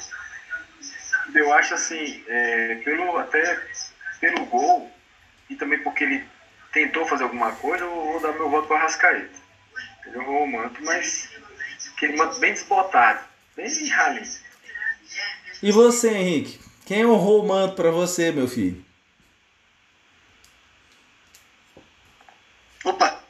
Eu 1.34 1.54
acho 1.54 1.74
assim, 1.74 2.24
é, 2.28 2.76
pelo, 2.76 3.18
até 3.18 3.60
pelo 4.22 4.46
gol, 4.46 4.95
e 5.50 5.56
também 5.56 5.80
porque 5.80 6.04
ele 6.04 6.26
tentou 6.72 7.08
fazer 7.08 7.24
alguma 7.24 7.52
coisa, 7.54 7.84
eu 7.84 7.90
vou 7.90 8.20
dar 8.20 8.34
meu 8.34 8.50
voto 8.50 8.68
para 8.68 8.80
Rascaeta. 8.80 9.40
Ele 10.06 10.18
honrou 10.20 10.44
o 10.44 10.52
manto, 10.52 10.84
mas 10.84 11.30
aquele 11.94 12.18
manto 12.18 12.40
bem 12.40 12.54
desbotado, 12.54 13.26
bem 13.56 13.88
rali. 13.90 14.28
E 15.64 15.72
você, 15.72 16.10
Henrique? 16.10 16.60
Quem 16.86 17.06
honrou 17.06 17.44
o 17.44 17.48
manto 17.48 17.76
para 17.76 17.92
você, 17.92 18.32
meu 18.32 18.48
filho? 18.48 18.84
Opa! 22.84 23.24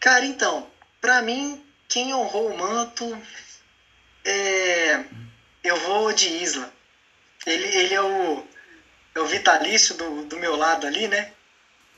Cara, 0.00 0.24
então, 0.24 0.68
para 1.00 1.22
mim, 1.22 1.64
quem 1.88 2.12
honrou 2.14 2.50
o 2.50 2.58
manto 2.58 3.16
é. 4.24 5.04
Eu 5.62 5.76
vou 5.76 6.12
de 6.12 6.28
Isla. 6.28 6.72
Ele, 7.46 7.64
ele 7.64 7.94
é, 7.94 8.02
o, 8.02 8.44
é 9.14 9.20
o 9.20 9.26
vitalício 9.26 9.94
do, 9.96 10.24
do 10.24 10.38
meu 10.38 10.56
lado 10.56 10.86
ali, 10.86 11.08
né? 11.08 11.32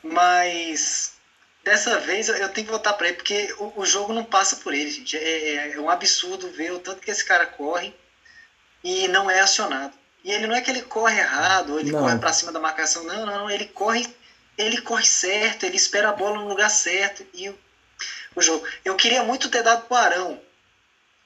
Mas 0.02 1.14
dessa 1.62 1.98
vez 2.00 2.28
eu 2.28 2.48
tenho 2.48 2.66
que 2.66 2.72
votar 2.72 2.94
para 2.96 3.08
ele, 3.08 3.16
porque 3.16 3.54
o, 3.58 3.80
o, 3.80 3.86
jogo 3.86 4.12
não 4.12 4.24
passa 4.24 4.56
por 4.56 4.74
ele, 4.74 4.90
gente. 4.90 5.16
É, 5.16 5.20
é, 5.22 5.72
é, 5.72 5.80
um 5.80 5.90
absurdo 5.90 6.50
ver 6.50 6.72
o 6.72 6.78
tanto 6.78 7.00
que 7.00 7.10
esse 7.10 7.24
cara 7.24 7.46
corre 7.46 7.94
e 8.82 9.08
não 9.08 9.30
é 9.30 9.40
acionado. 9.40 9.92
E 10.24 10.30
ele 10.32 10.46
não 10.46 10.54
é 10.54 10.60
que 10.60 10.70
ele 10.70 10.82
corre 10.82 11.18
errado, 11.18 11.72
ou 11.72 11.80
ele 11.80 11.92
não. 11.92 12.00
corre 12.00 12.18
para 12.18 12.32
cima 12.32 12.52
da 12.52 12.60
marcação, 12.60 13.04
não, 13.04 13.24
não, 13.24 13.50
ele 13.50 13.66
corre, 13.66 14.06
ele 14.56 14.80
corre 14.82 15.04
certo, 15.04 15.64
ele 15.64 15.76
espera 15.76 16.10
a 16.10 16.12
bola 16.12 16.38
no 16.38 16.48
lugar 16.48 16.70
certo 16.70 17.26
e 17.32 17.48
o, 17.48 17.58
o 18.34 18.42
jogo. 18.42 18.66
Eu 18.84 18.96
queria 18.96 19.22
muito 19.22 19.48
ter 19.48 19.62
dado 19.62 19.86
pro 19.86 19.96
Arão 19.96 20.40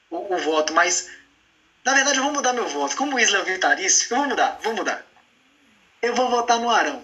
o, 0.09 0.35
o, 0.35 0.37
voto, 0.37 0.73
mas 0.73 1.09
na 1.83 1.93
verdade 1.93 2.17
eu 2.17 2.23
vou 2.23 2.33
mudar 2.33 2.53
meu 2.53 2.67
voto. 2.67 2.95
Como 2.95 3.15
o 3.15 3.19
Isla 3.19 3.39
é 3.39 3.43
vitalício, 3.43 4.13
eu 4.13 4.17
vou 4.17 4.27
mudar, 4.27 4.59
vou 4.61 4.73
mudar. 4.73 5.05
Eu 6.05 6.13
vou 6.13 6.29
votar 6.29 6.59
no 6.59 6.69
Arão. 6.69 7.01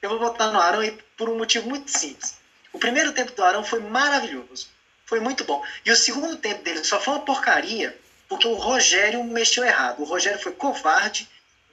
Eu 0.00 0.10
vou 0.10 0.20
votar 0.20 0.52
no 0.52 0.60
Arão 0.60 0.84
e 0.84 0.92
por 1.16 1.28
um 1.28 1.36
motivo 1.36 1.68
muito 1.68 1.90
simples. 1.90 2.36
O 2.72 2.78
primeiro 2.78 3.12
tempo 3.12 3.32
do 3.32 3.42
Arão 3.42 3.64
foi 3.64 3.80
maravilhoso. 3.80 4.68
Foi 5.04 5.18
muito 5.18 5.42
bom. 5.42 5.60
E 5.84 5.90
o 5.90 5.96
segundo 5.96 6.36
tempo 6.36 6.62
dele 6.62 6.84
só 6.84 7.00
foi 7.00 7.14
uma 7.14 7.24
porcaria 7.24 7.98
porque 8.28 8.46
o 8.46 8.54
Rogério 8.54 9.24
mexeu 9.24 9.64
errado. 9.64 10.00
O 10.00 10.04
Rogério 10.04 10.38
foi 10.38 10.52
covarde, 10.52 11.28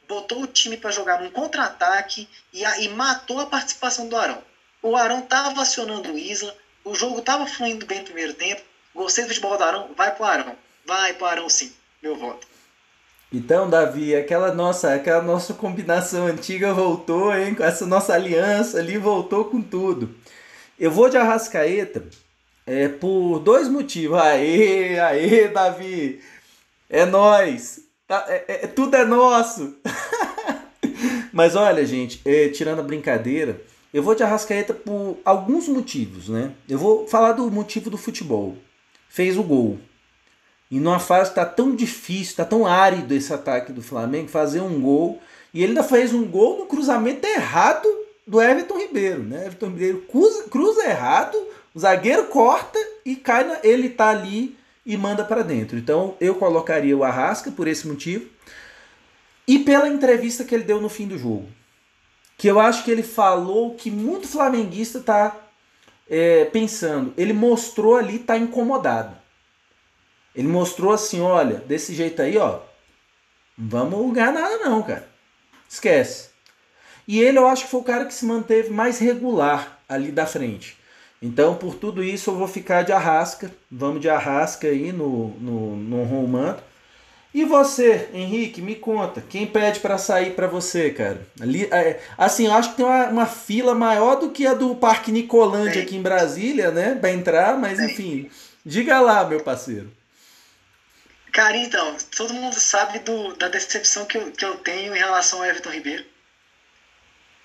botou 0.08 0.42
o 0.42 0.48
time 0.48 0.76
para 0.76 0.90
jogar 0.90 1.22
num 1.22 1.30
contra-ataque 1.30 2.28
e, 2.52 2.64
e, 2.64 2.90
matou 2.90 3.40
a 3.40 3.46
participação 3.46 4.10
do 4.10 4.18
Arão. 4.18 4.42
O 4.82 4.96
Arão 4.96 5.20
estava 5.20 5.62
acionando 5.62 6.14
o 6.14 6.18
Isla, 6.18 6.58
o 6.84 6.96
jogo 6.96 7.20
estava 7.20 7.46
fluindo 7.46 7.86
bem 7.86 8.00
no 8.00 8.06
primeiro 8.06 8.34
tempo. 8.34 8.64
Gostei 8.96 9.26
do 9.26 9.28
futebol 9.28 9.56
do 9.56 9.64
Arão, 9.64 9.92
vai 9.96 10.16
pro 10.16 10.26
Arão. 10.26 10.58
Vai 10.84 11.14
pro 11.14 11.28
Arão 11.28 11.48
sim, 11.48 11.72
meu 12.02 12.16
voto. 12.16 12.55
Então, 13.32 13.70
Davi, 13.70 14.16
aquela 14.16 14.54
nossa, 14.54 14.94
aquela 14.94 15.22
nossa 15.22 15.54
combinação 15.54 16.28
antiga 16.28 16.74
voltou, 16.74 17.36
hein? 17.36 17.56
Com 17.56 17.64
essa 17.64 17.86
nossa 17.86 18.14
aliança 18.14 18.80
ali 18.80 18.98
voltou 18.98 19.46
com 19.46 19.62
tudo. 19.62 20.16
Eu 20.80 20.92
vou 20.92 21.10
de 21.10 21.18
Arrascaeta 21.18 22.04
é, 22.66 22.88
por 22.88 23.40
dois 23.40 23.68
motivos. 23.68 24.18
Aê, 24.18 25.00
aê, 25.00 25.48
Davi! 25.48 26.22
É 26.90 27.06
nós! 27.06 27.82
Tá, 28.08 28.26
é, 28.28 28.46
é, 28.48 28.68
tudo 28.68 28.96
é 28.96 29.04
nosso! 29.04 29.76
Mas 31.34 31.56
olha, 31.56 31.86
gente, 31.86 32.22
é, 32.24 32.50
tirando 32.50 32.80
a 32.80 32.84
brincadeira, 32.84 33.62
eu 33.94 34.04
vou 34.04 34.16
de 34.16 34.24
Arrascaeta 34.24 34.74
por 34.74 35.18
alguns 35.26 35.68
motivos, 35.68 36.30
né? 36.30 36.52
Eu 36.70 36.78
vou 36.78 37.08
falar 37.08 37.34
do 37.34 37.50
motivo 37.52 37.90
do 37.90 37.98
futebol. 37.98 38.56
Fez 39.10 39.38
o 39.38 39.44
gol. 39.44 39.80
E 40.70 40.80
numa 40.80 41.00
fase 41.00 41.30
que 41.30 41.36
tá 41.36 41.46
tão 41.46 41.76
difícil, 41.76 42.38
tá 42.38 42.46
tão 42.46 42.66
árido 42.66 43.14
esse 43.14 43.34
ataque 43.34 43.72
do 43.72 43.82
Flamengo, 43.82 44.28
fazer 44.28 44.62
um 44.62 44.80
gol. 44.82 45.22
E 45.54 45.62
ele 45.62 45.72
ainda 45.72 45.84
fez 45.84 46.14
um 46.14 46.26
gol 46.26 46.60
no 46.60 46.66
cruzamento 46.66 47.26
errado 47.26 47.88
do 48.26 48.42
Everton 48.42 48.78
Ribeiro, 48.78 49.24
né? 49.24 49.46
Everton 49.46 49.68
Ribeiro 49.68 50.02
cruza, 50.10 50.44
cruza 50.50 50.84
errado, 50.86 51.38
o 51.74 51.80
zagueiro 51.80 52.26
corta 52.26 52.80
e 53.06 53.16
cai 53.16 53.44
na, 53.44 53.60
ele 53.64 53.90
tá 53.90 54.10
ali 54.10 54.58
e 54.86 54.98
manda 54.98 55.24
para 55.24 55.44
dentro. 55.44 55.78
Então 55.78 56.16
eu 56.20 56.36
colocaria 56.36 56.98
o 56.98 57.04
Arrasca 57.04 57.52
por 57.52 57.68
esse 57.68 57.88
motivo 57.88 58.28
e 59.48 59.60
pela 59.60 59.88
entrevista 59.88 60.44
que 60.44 60.56
ele 60.56 60.64
deu 60.64 60.82
no 60.82 60.90
fim 60.90 61.08
do 61.08 61.18
jogo, 61.18 61.48
que 62.38 62.48
eu 62.48 62.60
acho 62.60 62.84
que 62.84 62.90
ele 62.90 63.04
falou 63.04 63.76
que 63.76 63.92
muito 63.92 64.28
flamenguista 64.28 65.00
tá 65.00 65.36
é, 66.10 66.46
pensando. 66.46 67.14
Ele 67.16 67.34
mostrou 67.34 67.96
ali 67.96 68.20
tá 68.20 68.38
incomodado. 68.38 69.25
Ele 70.36 70.48
mostrou 70.48 70.92
assim, 70.92 71.22
olha, 71.22 71.56
desse 71.58 71.94
jeito 71.94 72.22
aí, 72.22 72.38
ó, 72.38 72.60
não 73.58 73.90
vamos 73.90 74.14
ganhar 74.14 74.34
nada 74.34 74.58
não, 74.58 74.84
cara. 74.84 75.08
Esquece. 75.70 76.30
E 77.08 77.22
ele 77.22 77.38
eu 77.38 77.48
acho 77.48 77.66
que 77.66 77.72
foi 77.72 77.80
o 77.80 77.84
cara 77.84 78.06
que 78.06 78.14
se 78.14 78.26
manteve 78.26 78.70
mais 78.70 79.00
regular 79.00 79.80
ali 79.88 80.12
da 80.12 80.26
frente. 80.26 80.78
Então, 81.22 81.56
por 81.56 81.76
tudo 81.76 82.04
isso, 82.04 82.30
eu 82.30 82.36
vou 82.36 82.48
ficar 82.48 82.84
de 82.84 82.92
arrasca. 82.92 83.52
Vamos 83.72 84.02
de 84.02 84.10
arrasca 84.10 84.68
aí 84.68 84.92
no, 84.92 85.30
no, 85.40 85.76
no 85.76 86.04
romano. 86.04 86.60
E 87.34 87.44
você, 87.44 88.08
Henrique, 88.14 88.62
me 88.62 88.76
conta, 88.76 89.22
quem 89.28 89.46
pede 89.46 89.82
para 89.82 89.98
sair 89.98 90.32
para 90.36 90.48
você, 90.48 90.90
cara? 90.90 91.20
Ali, 91.42 91.66
é, 91.66 92.00
assim, 92.18 92.46
eu 92.46 92.54
acho 92.54 92.70
que 92.70 92.78
tem 92.78 92.86
uma, 92.86 93.08
uma, 93.08 93.26
fila 93.26 93.76
maior 93.76 94.16
do 94.16 94.30
que 94.30 94.48
a 94.48 94.54
do 94.54 94.74
Parque 94.74 95.12
Nicolândia 95.12 95.82
aqui 95.82 95.98
em 95.98 96.02
Brasília, 96.02 96.72
né? 96.72 96.96
Para 96.96 97.12
entrar, 97.12 97.60
mas 97.60 97.78
enfim, 97.78 98.30
diga 98.66 99.02
lá, 99.02 99.26
meu 99.26 99.42
parceiro. 99.42 99.92
Cara, 101.36 101.58
então, 101.58 101.98
todo 102.16 102.34
mundo 102.34 102.58
sabe 102.58 102.98
do, 103.00 103.34
da 103.34 103.50
decepção 103.50 104.06
que 104.06 104.18
eu, 104.18 104.32
que 104.32 104.46
eu 104.46 104.56
tenho 104.56 104.96
em 104.96 104.98
relação 104.98 105.40
ao 105.40 105.46
Everton 105.46 105.70
Ribeiro 105.70 106.06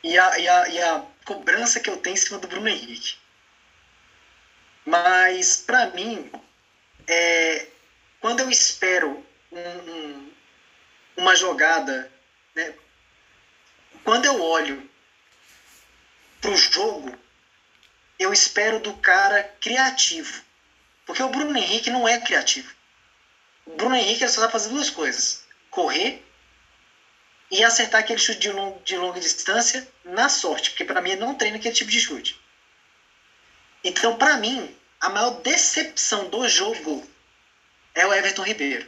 e 0.05 0.17
a, 0.17 0.39
e, 0.39 0.47
a, 0.49 0.69
e 0.69 0.81
a 0.81 1.05
cobrança 1.25 1.81
que 1.81 1.91
eu 1.91 1.97
tenho 1.97 2.15
em 2.15 2.17
cima 2.17 2.39
do 2.39 2.47
Bruno 2.47 2.69
Henrique. 2.69 3.17
Mas, 4.87 5.57
para 5.57 5.87
mim, 5.87 6.31
é, 7.09 7.67
quando 8.21 8.39
eu 8.39 8.49
espero 8.49 9.27
um, 9.51 9.59
um, 9.59 10.33
uma 11.17 11.35
jogada, 11.35 12.09
né, 12.55 12.73
quando 14.05 14.25
eu 14.25 14.41
olho 14.41 14.89
para 16.41 16.53
o 16.53 16.57
jogo, 16.57 17.13
eu 18.21 18.33
espero 18.33 18.79
do 18.79 18.95
cara 18.95 19.43
criativo. 19.61 20.45
Porque 21.05 21.25
o 21.25 21.29
Bruno 21.29 21.59
Henrique 21.59 21.91
não 21.91 22.07
é 22.07 22.17
criativo. 22.17 22.73
Bruno 23.77 23.95
Henrique 23.95 24.29
só 24.29 24.41
sabe 24.41 24.53
fazer 24.53 24.69
duas 24.69 24.91
coisas: 24.91 25.45
correr 25.71 26.23
e 27.51 27.65
acertar 27.65 28.01
aquele 28.01 28.19
chute 28.19 28.39
de, 28.39 28.51
long, 28.51 28.79
de 28.85 28.97
longa 28.97 29.21
distância 29.21 29.87
na 30.05 30.29
sorte, 30.29 30.71
porque 30.71 30.85
para 30.85 31.01
mim 31.01 31.11
ele 31.11 31.21
não 31.21 31.35
treina 31.35 31.57
aquele 31.57 31.75
tipo 31.75 31.91
de 31.91 32.01
chute. 32.01 32.41
Então, 33.83 34.17
para 34.17 34.37
mim, 34.37 34.75
a 35.01 35.09
maior 35.09 35.41
decepção 35.41 36.29
do 36.29 36.47
jogo 36.49 37.07
é 37.95 38.07
o 38.07 38.13
Everton 38.13 38.43
Ribeiro. 38.43 38.87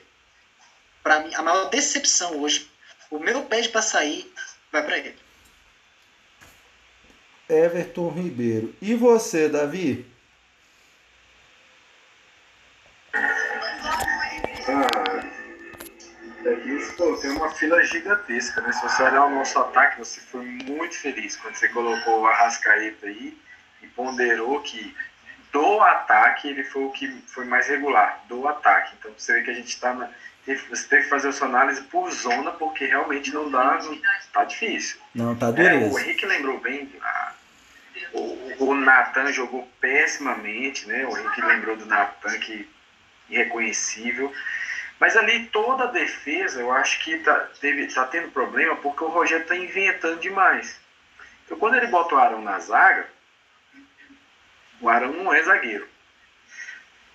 Para 1.03 1.21
mim, 1.21 1.35
a 1.35 1.43
maior 1.43 1.71
decepção 1.71 2.39
hoje, 2.41 2.71
o 3.11 3.19
meu 3.19 3.43
pede 3.45 3.69
para 3.69 3.83
sair 3.83 4.33
vai 4.71 4.85
para 4.85 4.99
ele. 4.99 5.19
Everton 7.49 8.11
Ribeiro. 8.11 8.75
E 8.81 8.95
você, 8.95 9.49
Davi? 9.49 10.12
Pô, 16.97 17.17
tem 17.17 17.31
uma 17.31 17.51
fila 17.51 17.83
gigantesca, 17.85 18.61
né? 18.61 18.73
Se 18.73 18.83
você 18.83 19.03
olhar 19.03 19.25
o 19.25 19.31
nosso 19.31 19.59
ataque, 19.59 19.99
você 19.99 20.21
foi 20.21 20.45
muito 20.45 20.99
feliz 20.99 21.37
quando 21.37 21.55
você 21.55 21.69
colocou 21.69 22.21
o 22.21 22.27
Arrascaeta 22.27 23.07
aí 23.07 23.37
e 23.83 23.87
ponderou 23.89 24.61
que 24.61 24.95
do 25.53 25.81
ataque 25.83 26.49
ele 26.49 26.65
foi 26.65 26.85
o 26.85 26.91
que 26.91 27.09
foi 27.27 27.45
mais 27.45 27.69
regular, 27.69 28.25
do 28.29 28.49
ataque. 28.49 28.95
Então 28.99 29.13
você 29.17 29.35
vê 29.35 29.43
que 29.43 29.51
a 29.51 29.55
gente 29.55 29.69
está 29.69 29.93
na. 29.93 30.09
Você 30.45 30.89
tem 30.89 31.03
que 31.03 31.09
fazer 31.09 31.29
a 31.29 31.33
sua 31.33 31.47
análise 31.47 31.83
por 31.83 32.11
zona, 32.11 32.51
porque 32.53 32.87
realmente 32.87 33.33
não 33.33 33.49
dá. 33.49 33.79
Não, 33.81 34.01
tá 34.33 34.45
difícil. 34.45 34.99
Não, 35.15 35.37
tá 35.37 35.51
dureza. 35.53 35.85
É, 35.85 35.89
o 35.89 35.99
Henrique 35.99 36.27
lembrou 36.27 36.59
bem. 36.59 36.91
A, 37.01 37.33
o, 38.13 38.65
o 38.65 38.75
Natan 38.75 39.33
jogou 39.33 39.69
pessimamente, 39.81 40.89
né? 40.89 41.07
O 41.07 41.17
Henrique 41.17 41.43
lembrou 41.43 41.77
do 41.77 41.87
Natan 41.87 42.39
que 42.39 42.69
irreconhecível. 43.31 44.33
Mas 45.03 45.17
ali 45.17 45.47
toda 45.47 45.83
a 45.83 45.89
defesa, 45.89 46.61
eu 46.61 46.71
acho 46.71 47.01
que 47.01 47.19
tá, 47.19 47.35
teve, 47.61 47.89
tá 47.89 48.05
tendo 48.05 48.31
problema 48.31 48.77
porque 48.77 49.03
o 49.03 49.09
Rogério 49.09 49.43
está 49.43 49.57
inventando 49.57 50.21
demais. 50.21 50.81
Então 51.45 51.59
quando 51.59 51.75
ele 51.75 51.89
bota 51.89 52.15
o 52.15 52.19
Arão 52.19 52.41
na 52.41 52.61
zaga, 52.61 53.09
o 54.81 54.89
Arão 54.89 55.13
não 55.13 55.35
é 55.35 55.43
zagueiro. 55.43 55.89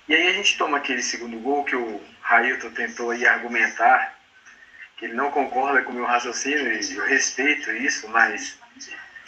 E 0.05 0.13
aí 0.13 0.27
a 0.27 0.33
gente 0.33 0.57
toma 0.57 0.79
aquele 0.79 1.01
segundo 1.01 1.39
gol 1.39 1.63
que 1.63 1.77
o 1.77 2.03
Railton 2.19 2.71
tentou 2.71 3.11
aí 3.11 3.25
argumentar, 3.25 4.19
que 4.97 5.05
ele 5.05 5.13
não 5.13 5.31
concorda 5.31 5.81
com 5.83 5.93
o 5.93 5.95
meu 5.95 6.05
raciocínio, 6.05 6.69
e 6.69 6.93
eu 6.93 7.05
respeito 7.05 7.71
isso, 7.71 8.09
mas 8.09 8.59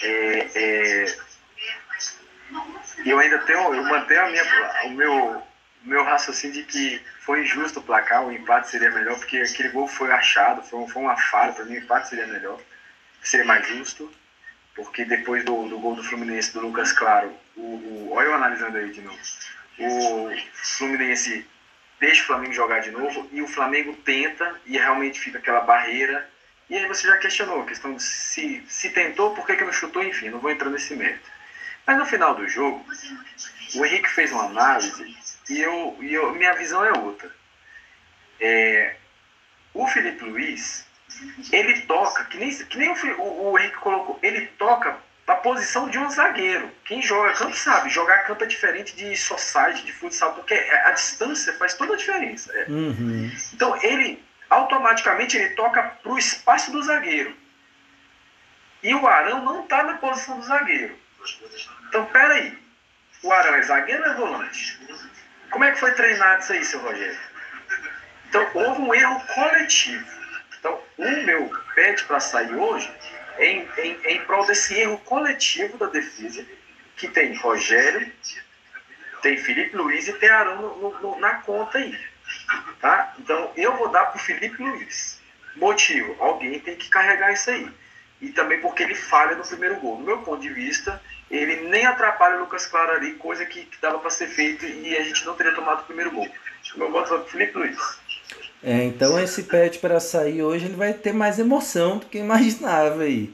é, 0.01 0.49
é, 0.55 1.05
eu 3.05 3.17
ainda 3.17 3.37
tenho, 3.37 3.73
eu 3.73 3.83
mantenho 3.83 4.25
a 4.25 4.29
minha, 4.29 4.43
o 4.83 4.89
meu, 4.89 5.47
meu 5.83 6.03
raciocínio 6.03 6.55
de 6.55 6.63
que 6.63 7.01
foi 7.21 7.43
injusto 7.43 7.79
o 7.79 7.83
placar, 7.83 8.25
o 8.25 8.31
empate 8.31 8.69
seria 8.69 8.91
melhor, 8.91 9.17
porque 9.17 9.37
aquele 9.37 9.69
gol 9.69 9.87
foi 9.87 10.11
achado, 10.11 10.61
foi, 10.63 10.87
foi 10.87 11.01
uma 11.01 11.17
falha, 11.17 11.53
para 11.53 11.65
mim 11.65 11.75
o 11.75 11.79
empate 11.79 12.09
seria 12.09 12.27
melhor, 12.27 12.59
seria 13.23 13.45
mais 13.45 13.67
justo, 13.67 14.11
porque 14.75 15.05
depois 15.05 15.43
do, 15.43 15.67
do 15.67 15.79
gol 15.79 15.95
do 15.95 16.03
Fluminense, 16.03 16.53
do 16.53 16.61
Lucas 16.61 16.91
Claro, 16.91 17.33
o, 17.55 17.61
o, 17.61 18.11
olha 18.11 18.27
eu 18.27 18.33
analisando 18.35 18.77
aí 18.77 18.91
de 18.91 19.01
novo, 19.01 19.19
o 19.79 20.31
Fluminense 20.53 21.47
deixa 21.99 22.23
o 22.23 22.25
Flamengo 22.25 22.53
jogar 22.53 22.79
de 22.79 22.91
novo 22.91 23.27
e 23.31 23.41
o 23.41 23.47
Flamengo 23.47 23.93
tenta 24.03 24.59
e 24.65 24.77
realmente 24.77 25.19
fica 25.19 25.37
aquela 25.37 25.61
barreira. 25.61 26.29
E 26.69 26.77
aí 26.77 26.87
você 26.87 27.07
já 27.07 27.17
questionou 27.17 27.61
a 27.61 27.65
questão 27.65 27.95
de 27.95 28.03
se, 28.03 28.63
se 28.67 28.89
tentou, 28.91 29.33
por 29.33 29.45
que, 29.45 29.55
que 29.55 29.63
não 29.63 29.71
chutou, 29.71 30.03
enfim, 30.03 30.29
não 30.29 30.39
vou 30.39 30.51
entrar 30.51 30.69
nesse 30.69 30.95
mérito. 30.95 31.29
Mas 31.85 31.97
no 31.97 32.05
final 32.05 32.35
do 32.35 32.47
jogo, 32.47 32.85
o 33.75 33.85
Henrique 33.85 34.09
fez 34.09 34.31
uma 34.31 34.45
análise 34.45 35.17
e, 35.49 35.59
eu, 35.59 35.97
e 36.01 36.13
eu, 36.13 36.33
minha 36.33 36.53
visão 36.53 36.83
é 36.83 36.91
outra. 36.97 37.29
É, 38.39 38.95
o 39.73 39.87
Felipe 39.87 40.23
Luiz, 40.23 40.85
ele 41.51 41.81
toca, 41.81 42.25
que 42.25 42.37
nem, 42.37 42.55
que 42.55 42.77
nem 42.77 42.89
o, 42.89 43.21
o, 43.21 43.51
o 43.51 43.59
Henrique 43.59 43.77
colocou, 43.77 44.19
ele 44.21 44.47
toca 44.57 44.97
a 45.27 45.35
posição 45.35 45.89
de 45.89 45.97
um 45.99 46.09
zagueiro. 46.09 46.71
Quem 46.85 47.01
joga 47.01 47.33
campo 47.33 47.55
sabe, 47.55 47.89
jogar 47.89 48.25
campo 48.25 48.43
é 48.43 48.47
diferente 48.47 48.95
de 48.95 49.15
society, 49.15 49.85
de 49.85 49.93
futsal, 49.93 50.33
porque 50.33 50.53
a 50.53 50.91
distância 50.91 51.53
faz 51.53 51.75
toda 51.75 51.93
a 51.93 51.97
diferença. 51.97 52.51
É. 52.53 52.65
Uhum. 52.69 53.31
Então 53.53 53.79
ele 53.83 54.23
automaticamente 54.49 55.37
ele 55.37 55.49
toca 55.51 55.83
para 55.83 56.11
o 56.11 56.17
espaço 56.17 56.71
do 56.71 56.81
zagueiro. 56.81 57.35
E 58.81 58.95
o 58.95 59.07
Arão 59.07 59.43
não 59.43 59.63
está 59.63 59.83
na 59.83 59.97
posição 59.97 60.39
do 60.39 60.45
zagueiro. 60.45 60.97
Então 61.87 62.05
peraí, 62.07 62.57
o 63.21 63.31
Arão 63.31 63.55
é 63.55 63.61
zagueiro 63.61 64.03
ou 64.03 64.09
é 64.09 64.15
volante? 64.15 64.79
Como 65.49 65.63
é 65.63 65.71
que 65.71 65.79
foi 65.79 65.91
treinado 65.93 66.41
isso 66.41 66.53
aí, 66.53 66.63
seu 66.63 66.79
Rogério? 66.79 67.19
Então 68.27 68.47
houve 68.53 68.81
um 68.81 68.93
erro 68.93 69.19
coletivo. 69.33 70.05
Então 70.57 70.79
o 70.97 71.25
meu 71.25 71.49
pet 71.75 72.03
para 72.05 72.19
sair 72.19 72.53
hoje 72.53 72.91
em, 73.39 73.67
em, 73.77 73.99
em 74.05 74.21
prol 74.25 74.45
desse 74.45 74.77
erro 74.77 74.97
coletivo 74.99 75.77
da 75.77 75.87
defesa, 75.87 76.45
que 76.95 77.07
tem 77.07 77.35
Rogério, 77.35 78.11
tem 79.21 79.37
Felipe 79.37 79.75
Luiz 79.75 80.07
e 80.07 80.13
tem 80.13 80.29
Arão 80.29 80.61
no, 80.61 80.99
no, 80.99 81.19
na 81.19 81.35
conta 81.35 81.77
aí. 81.77 81.97
Tá? 82.79 83.15
Então 83.17 83.51
eu 83.55 83.75
vou 83.77 83.89
dar 83.89 84.05
para 84.07 84.19
Felipe 84.19 84.61
Luiz. 84.61 85.19
Motivo: 85.55 86.15
alguém 86.19 86.59
tem 86.59 86.75
que 86.75 86.89
carregar 86.89 87.33
isso 87.33 87.49
aí. 87.49 87.69
E 88.21 88.29
também 88.29 88.59
porque 88.59 88.83
ele 88.83 88.95
falha 88.95 89.35
no 89.35 89.47
primeiro 89.47 89.77
gol. 89.77 89.97
No 89.97 90.05
meu 90.05 90.19
ponto 90.19 90.41
de 90.41 90.49
vista, 90.49 91.01
ele 91.29 91.67
nem 91.69 91.85
atrapalha 91.85 92.37
o 92.37 92.39
Lucas 92.41 92.65
Claro 92.65 92.93
ali, 92.93 93.13
coisa 93.13 93.45
que, 93.45 93.65
que 93.65 93.81
dava 93.81 93.99
para 93.99 94.09
ser 94.09 94.27
feito 94.27 94.65
e 94.65 94.97
a 94.97 95.03
gente 95.03 95.25
não 95.25 95.35
teria 95.35 95.53
tomado 95.53 95.81
o 95.81 95.85
primeiro 95.85 96.11
gol. 96.11 96.27
Meu 96.75 96.91
voto 96.91 97.15
o 97.15 97.25
Felipe 97.25 97.57
Luiz. 97.57 97.77
É, 98.63 98.83
então 98.83 99.19
esse 99.19 99.43
pet 99.43 99.79
para 99.79 99.99
sair 99.99 100.43
hoje 100.43 100.65
ele 100.65 100.75
vai 100.75 100.93
ter 100.93 101.13
mais 101.13 101.39
emoção 101.39 101.97
do 101.97 102.05
que 102.05 102.17
imaginava 102.17 103.03
aí. 103.03 103.33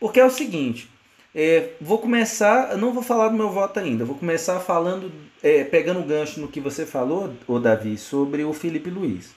Porque 0.00 0.20
é 0.20 0.24
o 0.24 0.30
seguinte, 0.30 0.90
é, 1.34 1.70
vou 1.80 1.98
começar, 1.98 2.76
não 2.76 2.92
vou 2.92 3.02
falar 3.02 3.28
do 3.28 3.36
meu 3.36 3.50
voto 3.50 3.78
ainda, 3.78 4.04
vou 4.04 4.16
começar 4.16 4.58
falando, 4.60 5.12
é, 5.42 5.64
pegando 5.64 6.00
o 6.00 6.04
gancho 6.04 6.40
no 6.40 6.48
que 6.48 6.60
você 6.60 6.86
falou, 6.86 7.34
o 7.46 7.58
Davi, 7.58 7.98
sobre 7.98 8.44
o 8.44 8.52
Felipe 8.52 8.90
Luiz. 8.90 9.34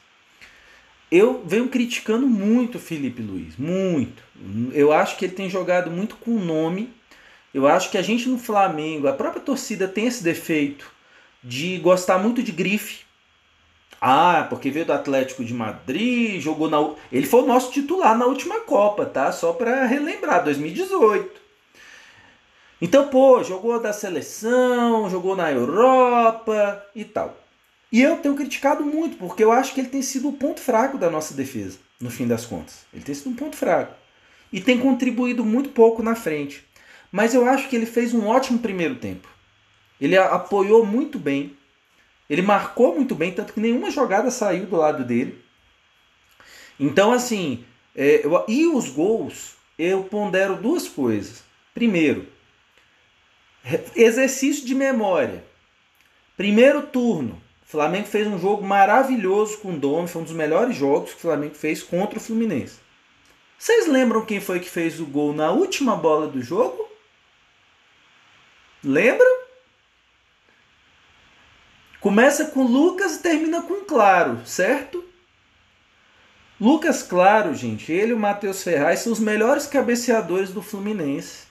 Eu 1.11 1.43
venho 1.45 1.67
criticando 1.67 2.27
muito 2.27 2.75
o 2.75 2.81
Felipe 2.81 3.21
Luiz, 3.21 3.57
muito. 3.57 4.23
Eu 4.73 4.93
acho 4.93 5.17
que 5.17 5.25
ele 5.25 5.33
tem 5.33 5.49
jogado 5.49 5.89
muito 5.89 6.15
com 6.15 6.31
o 6.31 6.39
nome. 6.39 6.93
Eu 7.53 7.67
acho 7.67 7.89
que 7.89 7.97
a 7.97 8.01
gente 8.01 8.29
no 8.29 8.37
Flamengo, 8.37 9.07
a 9.07 9.13
própria 9.13 9.41
torcida 9.41 9.87
tem 9.87 10.05
esse 10.05 10.23
defeito 10.23 10.91
de 11.43 11.77
gostar 11.79 12.17
muito 12.17 12.43
de 12.43 12.51
grife. 12.51 13.03
Ah, 14.01 14.45
porque 14.49 14.71
veio 14.71 14.85
do 14.85 14.93
Atlético 14.93 15.43
de 15.43 15.53
Madrid, 15.53 16.39
jogou 16.39 16.69
na. 16.69 16.77
Ele 17.11 17.25
foi 17.25 17.41
o 17.41 17.47
nosso 17.47 17.71
titular 17.71 18.17
na 18.17 18.25
última 18.25 18.61
Copa, 18.61 19.05
tá? 19.05 19.31
Só 19.31 19.51
para 19.51 19.85
relembrar, 19.85 20.43
2018. 20.43 21.39
Então, 22.81 23.09
pô, 23.09 23.43
jogou 23.43 23.77
da 23.81 23.91
seleção, 23.91 25.09
jogou 25.09 25.35
na 25.35 25.51
Europa 25.51 26.85
e 26.95 27.03
tal. 27.03 27.37
E 27.91 28.01
eu 28.01 28.17
tenho 28.17 28.35
criticado 28.35 28.85
muito, 28.85 29.17
porque 29.17 29.43
eu 29.43 29.51
acho 29.51 29.73
que 29.73 29.81
ele 29.81 29.89
tem 29.89 30.01
sido 30.01 30.29
o 30.29 30.33
ponto 30.33 30.61
fraco 30.61 30.97
da 30.97 31.09
nossa 31.09 31.33
defesa, 31.33 31.77
no 31.99 32.09
fim 32.09 32.25
das 32.25 32.45
contas. 32.45 32.85
Ele 32.93 33.03
tem 33.03 33.13
sido 33.13 33.31
um 33.31 33.35
ponto 33.35 33.57
fraco. 33.57 33.93
E 34.53 34.61
tem 34.61 34.79
contribuído 34.79 35.43
muito 35.43 35.69
pouco 35.69 36.01
na 36.01 36.15
frente. 36.15 36.63
Mas 37.12 37.34
eu 37.34 37.45
acho 37.45 37.68
que 37.68 37.76
ele 37.76 37.86
fez 37.86 38.14
um 38.14 38.28
ótimo 38.28 38.60
primeiro 38.60 38.95
tempo. 38.95 39.28
Ele 39.99 40.18
apoiou 40.18 40.86
muito 40.86 41.18
bem. 41.18 41.55
Ele 42.30 42.41
marcou 42.41 42.95
muito 42.95 43.16
bem, 43.16 43.32
tanto 43.32 43.53
que 43.53 43.60
nenhuma 43.60 43.89
jogada 43.89 44.30
saiu 44.30 44.66
do 44.66 44.76
lado 44.76 45.03
dele. 45.03 45.41
Então, 46.80 47.12
assim, 47.12 47.66
é, 47.95 48.26
eu, 48.26 48.45
e 48.47 48.68
os 48.68 48.89
gols, 48.89 49.55
eu 49.78 50.03
pondero 50.03 50.55
duas 50.55 50.88
coisas. 50.88 51.43
Primeiro, 51.74 52.28
exercício 53.95 54.66
de 54.66 54.76
memória. 54.76 55.43
Primeiro 56.38 56.84
turno, 56.84 57.41
o 57.64 57.66
Flamengo 57.66 58.07
fez 58.07 58.28
um 58.28 58.39
jogo 58.39 58.66
maravilhoso 58.66 59.57
com 59.57 59.74
o 59.74 59.78
Dome, 59.78 60.07
foi 60.07 60.22
um 60.22 60.26
dos 60.26 60.34
melhores 60.34 60.76
jogos 60.76 61.12
que 61.12 61.18
o 61.18 61.22
Flamengo 61.22 61.55
fez 61.55 61.84
contra 61.84 62.18
o 62.18 62.22
Fluminense. 62.22 62.80
Vocês 63.57 63.88
lembram 63.88 64.26
quem 64.26 64.39
foi 64.39 64.60
que 64.60 64.70
fez 64.70 64.99
o 64.99 65.05
gol 65.05 65.34
na 65.34 65.51
última 65.51 65.95
bola 65.95 66.28
do 66.28 66.41
jogo? 66.41 66.88
Lembram? 68.84 69.39
Começa 71.99 72.45
com 72.45 72.63
Lucas 72.63 73.15
e 73.15 73.19
termina 73.19 73.61
com 73.61 73.84
Claro, 73.84 74.45
certo? 74.45 75.03
Lucas 76.59 77.03
Claro, 77.03 77.53
gente, 77.53 77.91
ele 77.91 78.11
e 78.11 78.13
o 78.13 78.19
Matheus 78.19 78.63
Ferraz 78.63 78.99
são 78.99 79.11
os 79.11 79.19
melhores 79.19 79.65
cabeceadores 79.65 80.51
do 80.51 80.61
Fluminense. 80.61 81.47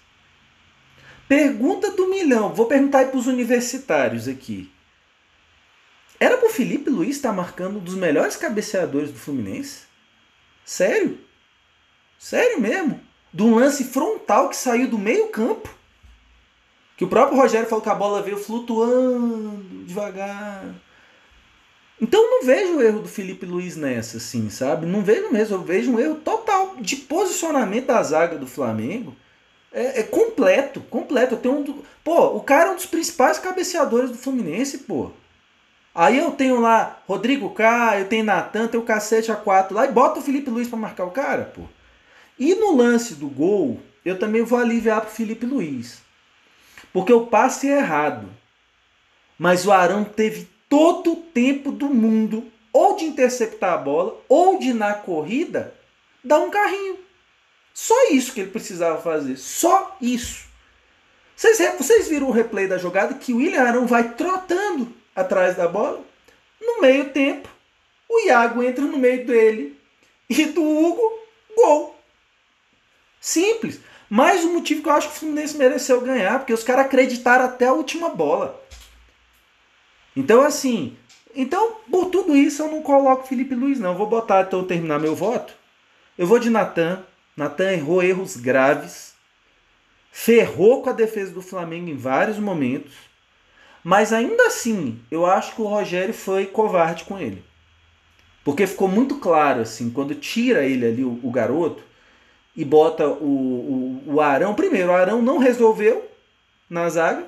Pergunta 1.26 1.90
do 1.90 2.08
milhão. 2.08 2.54
Vou 2.54 2.66
perguntar 2.66 3.06
para 3.06 3.18
os 3.18 3.26
universitários 3.26 4.26
aqui. 4.26 4.72
Era 6.18 6.36
para 6.38 6.48
o 6.48 6.52
Felipe 6.52 6.90
Luiz 6.90 7.16
estar 7.16 7.32
marcando 7.32 7.76
um 7.76 7.84
dos 7.84 7.94
melhores 7.94 8.36
cabeceadores 8.36 9.12
do 9.12 9.18
Fluminense? 9.18 9.82
Sério? 10.64 11.18
Sério 12.18 12.60
mesmo? 12.60 13.00
De 13.32 13.42
um 13.42 13.54
lance 13.54 13.84
frontal 13.84 14.48
que 14.48 14.56
saiu 14.56 14.88
do 14.88 14.98
meio 14.98 15.28
campo? 15.28 15.77
Que 16.98 17.04
o 17.04 17.08
próprio 17.08 17.38
Rogério 17.38 17.68
falou 17.68 17.80
que 17.80 17.88
a 17.88 17.94
bola 17.94 18.20
veio 18.20 18.36
flutuando 18.36 19.84
devagar. 19.86 20.64
Então 22.00 22.20
eu 22.20 22.30
não 22.30 22.44
vejo 22.44 22.76
o 22.76 22.82
erro 22.82 23.02
do 23.02 23.08
Felipe 23.08 23.46
Luiz 23.46 23.76
nessa, 23.76 24.16
assim, 24.16 24.50
sabe? 24.50 24.84
Não 24.84 25.02
vejo 25.02 25.32
mesmo. 25.32 25.54
Eu 25.54 25.62
vejo 25.62 25.92
um 25.92 26.00
erro 26.00 26.16
total 26.16 26.74
de 26.80 26.96
posicionamento 26.96 27.86
da 27.86 28.02
zaga 28.02 28.36
do 28.36 28.48
Flamengo. 28.48 29.14
É, 29.72 30.00
é 30.00 30.02
completo, 30.02 30.80
completo. 30.80 31.34
Eu 31.34 31.38
tenho 31.38 31.58
um 31.58 31.62
do... 31.62 31.84
Pô, 32.02 32.36
o 32.36 32.40
cara 32.40 32.70
é 32.70 32.72
um 32.72 32.76
dos 32.76 32.86
principais 32.86 33.38
cabeceadores 33.38 34.10
do 34.10 34.18
Fluminense, 34.18 34.78
pô. 34.78 35.12
Aí 35.94 36.18
eu 36.18 36.32
tenho 36.32 36.60
lá 36.60 37.00
Rodrigo 37.06 37.50
Caio, 37.50 38.06
tenho 38.06 38.24
Natan, 38.24 38.66
tenho 38.66 38.82
o 38.82 38.86
cacete 38.86 39.30
A4 39.30 39.70
lá 39.70 39.84
e 39.84 39.92
bota 39.92 40.18
o 40.18 40.22
Felipe 40.22 40.50
Luiz 40.50 40.66
para 40.66 40.78
marcar 40.78 41.04
o 41.04 41.12
cara, 41.12 41.52
pô. 41.54 41.62
E 42.36 42.56
no 42.56 42.74
lance 42.74 43.14
do 43.14 43.28
gol, 43.28 43.80
eu 44.04 44.18
também 44.18 44.42
vou 44.42 44.58
aliviar 44.58 45.00
pro 45.00 45.10
Felipe 45.10 45.46
Luiz. 45.46 46.07
Porque 46.98 47.12
o 47.12 47.26
passe 47.26 47.68
é 47.68 47.78
errado. 47.78 48.28
Mas 49.38 49.64
o 49.64 49.70
Arão 49.70 50.02
teve 50.02 50.48
todo 50.68 51.12
o 51.12 51.16
tempo 51.16 51.70
do 51.70 51.88
mundo 51.88 52.50
ou 52.72 52.96
de 52.96 53.04
interceptar 53.04 53.74
a 53.74 53.78
bola 53.78 54.20
ou 54.28 54.58
de 54.58 54.72
na 54.72 54.94
corrida 54.94 55.72
dar 56.24 56.40
um 56.40 56.50
carrinho. 56.50 56.98
Só 57.72 57.94
isso 58.10 58.32
que 58.32 58.40
ele 58.40 58.50
precisava 58.50 59.00
fazer. 59.00 59.36
Só 59.36 59.96
isso. 60.02 60.46
Vocês, 61.36 61.58
vocês 61.78 62.08
viram 62.08 62.26
o 62.26 62.32
replay 62.32 62.66
da 62.66 62.78
jogada 62.78 63.14
que 63.14 63.32
o 63.32 63.36
William 63.36 63.62
Arão 63.62 63.86
vai 63.86 64.14
trotando 64.14 64.92
atrás 65.14 65.56
da 65.56 65.68
bola? 65.68 66.04
No 66.60 66.80
meio 66.80 67.10
tempo, 67.10 67.48
o 68.08 68.26
Iago 68.26 68.60
entra 68.60 68.84
no 68.84 68.98
meio 68.98 69.24
dele 69.24 69.80
e 70.28 70.46
do 70.46 70.64
Hugo, 70.64 71.20
gol. 71.54 71.96
Simples. 73.20 73.78
Mais 74.10 74.44
um 74.44 74.54
motivo 74.54 74.82
que 74.82 74.88
eu 74.88 74.92
acho 74.92 75.08
que 75.08 75.14
o 75.14 75.18
Fluminense 75.18 75.56
mereceu 75.56 76.00
ganhar, 76.00 76.38
porque 76.38 76.52
os 76.52 76.64
caras 76.64 76.86
acreditaram 76.86 77.44
até 77.44 77.66
a 77.66 77.72
última 77.72 78.08
bola. 78.08 78.62
Então, 80.16 80.42
assim, 80.42 80.96
Então, 81.34 81.76
por 81.90 82.06
tudo 82.06 82.34
isso, 82.34 82.62
eu 82.62 82.68
não 82.70 82.82
coloco 82.82 83.28
Felipe 83.28 83.54
Luiz, 83.54 83.78
não. 83.78 83.92
Eu 83.92 83.98
vou 83.98 84.08
botar, 84.08 84.42
então, 84.42 84.64
terminar 84.64 84.98
meu 84.98 85.14
voto. 85.14 85.54
Eu 86.16 86.26
vou 86.26 86.38
de 86.38 86.50
Natan. 86.50 87.04
Natan 87.36 87.72
errou 87.72 88.02
erros 88.02 88.36
graves. 88.36 89.14
Ferrou 90.10 90.82
com 90.82 90.90
a 90.90 90.92
defesa 90.92 91.32
do 91.32 91.42
Flamengo 91.42 91.90
em 91.90 91.96
vários 91.96 92.38
momentos. 92.38 92.92
Mas 93.84 94.12
ainda 94.12 94.48
assim, 94.48 95.00
eu 95.10 95.24
acho 95.26 95.54
que 95.54 95.62
o 95.62 95.66
Rogério 95.66 96.12
foi 96.12 96.46
covarde 96.46 97.04
com 97.04 97.18
ele. 97.18 97.44
Porque 98.42 98.66
ficou 98.66 98.88
muito 98.88 99.16
claro, 99.16 99.60
assim, 99.60 99.90
quando 99.90 100.14
tira 100.14 100.64
ele 100.64 100.86
ali, 100.86 101.04
o, 101.04 101.20
o 101.22 101.30
garoto, 101.30 101.84
e 102.58 102.64
bota 102.64 103.06
o, 103.06 104.02
o, 104.04 104.14
o 104.14 104.20
Arão. 104.20 104.52
Primeiro, 104.52 104.88
o 104.88 104.92
Arão 104.92 105.22
não 105.22 105.38
resolveu 105.38 106.10
na 106.68 106.88
zaga. 106.88 107.24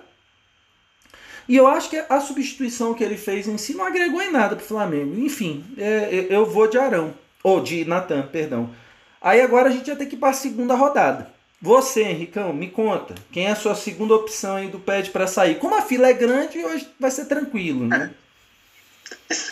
E 1.48 1.56
eu 1.56 1.68
acho 1.68 1.88
que 1.88 2.04
a 2.08 2.20
substituição 2.20 2.94
que 2.94 3.04
ele 3.04 3.16
fez 3.16 3.46
em 3.46 3.56
si 3.56 3.74
não 3.74 3.84
agregou 3.84 4.20
em 4.20 4.32
nada 4.32 4.56
para 4.56 4.64
o 4.64 4.66
Flamengo. 4.66 5.16
Enfim, 5.20 5.64
é, 5.78 5.86
é, 5.86 6.26
eu 6.30 6.44
vou 6.44 6.66
de 6.66 6.76
Arão. 6.76 7.14
Ou 7.44 7.60
de 7.60 7.84
Natan, 7.84 8.22
perdão. 8.22 8.74
Aí 9.22 9.40
agora 9.40 9.68
a 9.68 9.72
gente 9.72 9.86
vai 9.86 9.94
ter 9.94 10.06
que 10.06 10.16
ir 10.16 10.18
para 10.18 10.30
a 10.30 10.32
segunda 10.32 10.74
rodada. 10.74 11.32
Você, 11.62 12.02
Henricão, 12.02 12.52
me 12.52 12.68
conta. 12.68 13.14
Quem 13.30 13.46
é 13.46 13.52
a 13.52 13.56
sua 13.56 13.76
segunda 13.76 14.16
opção 14.16 14.56
aí 14.56 14.66
do 14.66 14.80
pede 14.80 15.10
para 15.10 15.28
sair? 15.28 15.60
Como 15.60 15.76
a 15.76 15.82
fila 15.82 16.08
é 16.08 16.12
grande, 16.12 16.58
hoje 16.58 16.88
vai 16.98 17.10
ser 17.12 17.26
tranquilo, 17.26 17.86
né? 17.86 18.10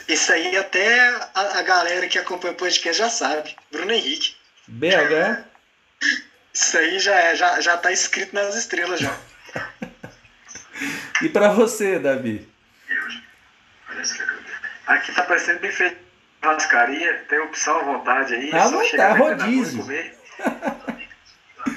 Isso 0.08 0.32
aí 0.32 0.56
até 0.56 1.08
a, 1.34 1.58
a 1.58 1.62
galera 1.62 2.08
que 2.08 2.18
acompanha 2.18 2.54
o 2.54 2.56
podcast 2.56 2.98
já 2.98 3.08
sabe. 3.08 3.54
Bruno 3.70 3.92
Henrique. 3.92 4.34
BH? 4.66 5.57
Isso 6.52 6.76
aí 6.76 6.98
já, 6.98 7.14
é, 7.14 7.36
já, 7.36 7.60
já 7.60 7.76
tá 7.76 7.92
escrito 7.92 8.34
nas 8.34 8.54
estrelas 8.56 9.00
já. 9.00 9.16
e 11.22 11.28
para 11.28 11.48
você, 11.50 11.98
Davi? 11.98 12.48
Aqui 14.86 15.12
tá 15.12 15.22
parecendo 15.24 15.60
bem 15.60 15.70
feito 15.70 16.08
churrascaria, 16.42 17.24
tem 17.28 17.38
opção 17.40 17.80
à 17.80 17.82
vontade 17.82 18.34
aí. 18.34 18.50
Ah, 18.52 18.70
não 18.70 18.90
tá, 18.90 19.12
rodízio. 19.12 19.84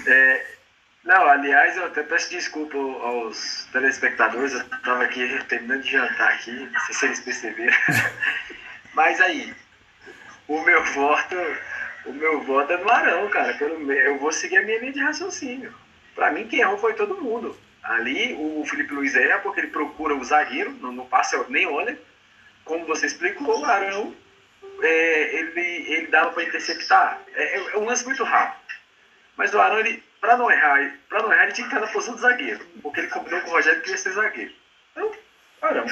É, 0.08 0.46
não, 1.04 1.28
aliás, 1.28 1.78
eu 1.78 1.86
até 1.86 2.04
peço 2.04 2.30
desculpa 2.30 2.78
aos 2.78 3.68
telespectadores, 3.72 4.54
eu 4.54 4.62
estava 4.62 5.04
aqui 5.04 5.44
terminando 5.48 5.82
de 5.82 5.92
jantar 5.92 6.34
aqui, 6.34 6.52
não 6.52 6.80
sei 6.82 6.96
se 6.96 7.06
eles 7.06 7.20
perceberam. 7.20 7.78
Mas 8.94 9.20
aí, 9.20 9.54
o 10.48 10.62
meu 10.62 10.84
voto, 10.94 11.36
o 12.06 12.14
meu 12.14 12.42
voto 12.42 12.74
é 12.74 12.78
no 12.78 12.90
Arão, 12.90 13.30
cara. 13.30 13.56
Eu 13.60 14.18
vou 14.18 14.32
seguir 14.32 14.58
a 14.58 14.64
minha 14.64 14.80
linha 14.80 14.92
de 14.92 15.00
raciocínio. 15.00 15.74
Para 16.16 16.32
mim, 16.32 16.48
quem 16.48 16.60
errou 16.60 16.78
foi 16.78 16.94
todo 16.94 17.22
mundo. 17.22 17.56
Ali, 17.84 18.36
o 18.40 18.64
Felipe 18.66 18.94
Luiz 18.94 19.16
erra 19.16 19.40
porque 19.40 19.60
ele 19.60 19.68
procura 19.68 20.16
o 20.16 20.24
zagueiro, 20.24 20.72
não, 20.82 20.92
não 20.92 21.06
passa 21.06 21.44
nem 21.50 21.68
olha. 21.68 21.98
Como 22.64 22.86
você 22.86 23.08
explicou, 23.08 23.60
o 23.60 23.66
Arão, 23.66 24.14
é, 24.82 25.36
ele, 25.36 25.92
ele 25.92 26.08
dava 26.08 26.32
para 26.32 26.44
interceptar. 26.44 27.22
É, 27.34 27.58
é 27.58 27.78
um 27.78 27.86
lance 27.86 28.06
muito 28.06 28.24
rápido. 28.24 28.76
Mas 29.36 29.54
o 29.54 29.60
Arão, 29.60 29.80
ele, 29.80 30.04
pra 30.20 30.38
não 30.38 30.52
errar, 30.52 30.96
para 31.10 31.24
não 31.24 31.32
errar, 31.32 31.44
ele 31.44 31.54
tinha 31.54 31.68
que 31.68 31.74
estar 31.74 31.86
na 31.86 31.92
posição 31.92 32.16
do 32.16 32.22
zagueiro. 32.22 32.66
Porque 32.84 33.00
ele 33.00 33.10
combinou 33.10 33.42
com 33.42 33.50
o 33.50 33.54
Rogério 33.54 33.82
que 33.82 33.90
ia 33.90 33.98
ser 33.98 34.12
zagueiro. 34.12 34.52
Então, 34.92 35.12
Arão. 35.62 35.86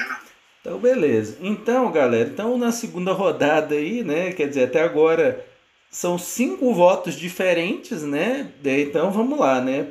Então, 0.60 0.78
beleza. 0.78 1.38
Então, 1.40 1.90
galera, 1.90 2.28
então 2.28 2.58
na 2.58 2.70
segunda 2.70 3.12
rodada 3.12 3.74
aí, 3.74 4.04
né? 4.04 4.32
Quer 4.32 4.48
dizer, 4.48 4.64
até 4.64 4.82
agora 4.82 5.49
são 5.90 6.16
cinco 6.16 6.72
votos 6.72 7.14
diferentes, 7.16 8.02
né? 8.02 8.52
Então 8.64 9.10
vamos 9.10 9.38
lá, 9.38 9.60
né? 9.60 9.88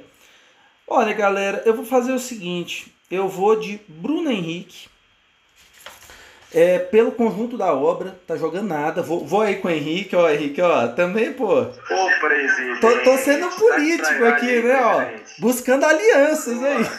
Olha, 0.88 1.14
galera, 1.14 1.62
eu 1.66 1.74
vou 1.76 1.86
fazer 1.86 2.14
o 2.14 2.20
seguinte: 2.20 2.96
eu 3.12 3.28
vou 3.28 3.60
de 3.60 3.82
Bruno 3.88 4.32
Henrique. 4.32 4.88
É, 6.52 6.80
pelo 6.80 7.12
conjunto 7.12 7.56
da 7.56 7.76
obra, 7.76 8.20
tá 8.26 8.36
jogando 8.36 8.70
nada. 8.70 9.04
Vou, 9.04 9.24
vou 9.24 9.42
aí 9.42 9.58
com 9.58 9.68
o 9.68 9.72
Henrique, 9.72 10.16
ó, 10.16 10.28
Henrique, 10.28 10.60
ó, 10.60 10.88
também, 10.88 11.32
pô. 11.32 11.62
Ô, 11.62 12.20
presidente. 12.20 12.82
Tô, 12.82 13.04
tô 13.04 13.18
sendo 13.18 13.48
político 13.52 14.20
tá 14.20 14.30
aqui, 14.30 14.62
né, 14.64 14.82
ó. 14.82 15.42
Buscando 15.42 15.86
alianças 15.86 16.58
aí. 16.64 16.90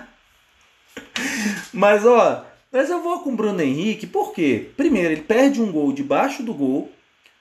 mas, 1.74 2.06
ó, 2.06 2.46
mas 2.72 2.88
eu 2.88 3.02
vou 3.02 3.20
com 3.20 3.32
o 3.32 3.36
Bruno 3.36 3.60
Henrique, 3.60 4.06
por 4.06 4.32
quê? 4.32 4.70
Primeiro, 4.78 5.12
ele 5.12 5.22
perde 5.22 5.60
um 5.60 5.70
gol 5.70 5.92
debaixo 5.92 6.42
do 6.42 6.54
gol, 6.54 6.90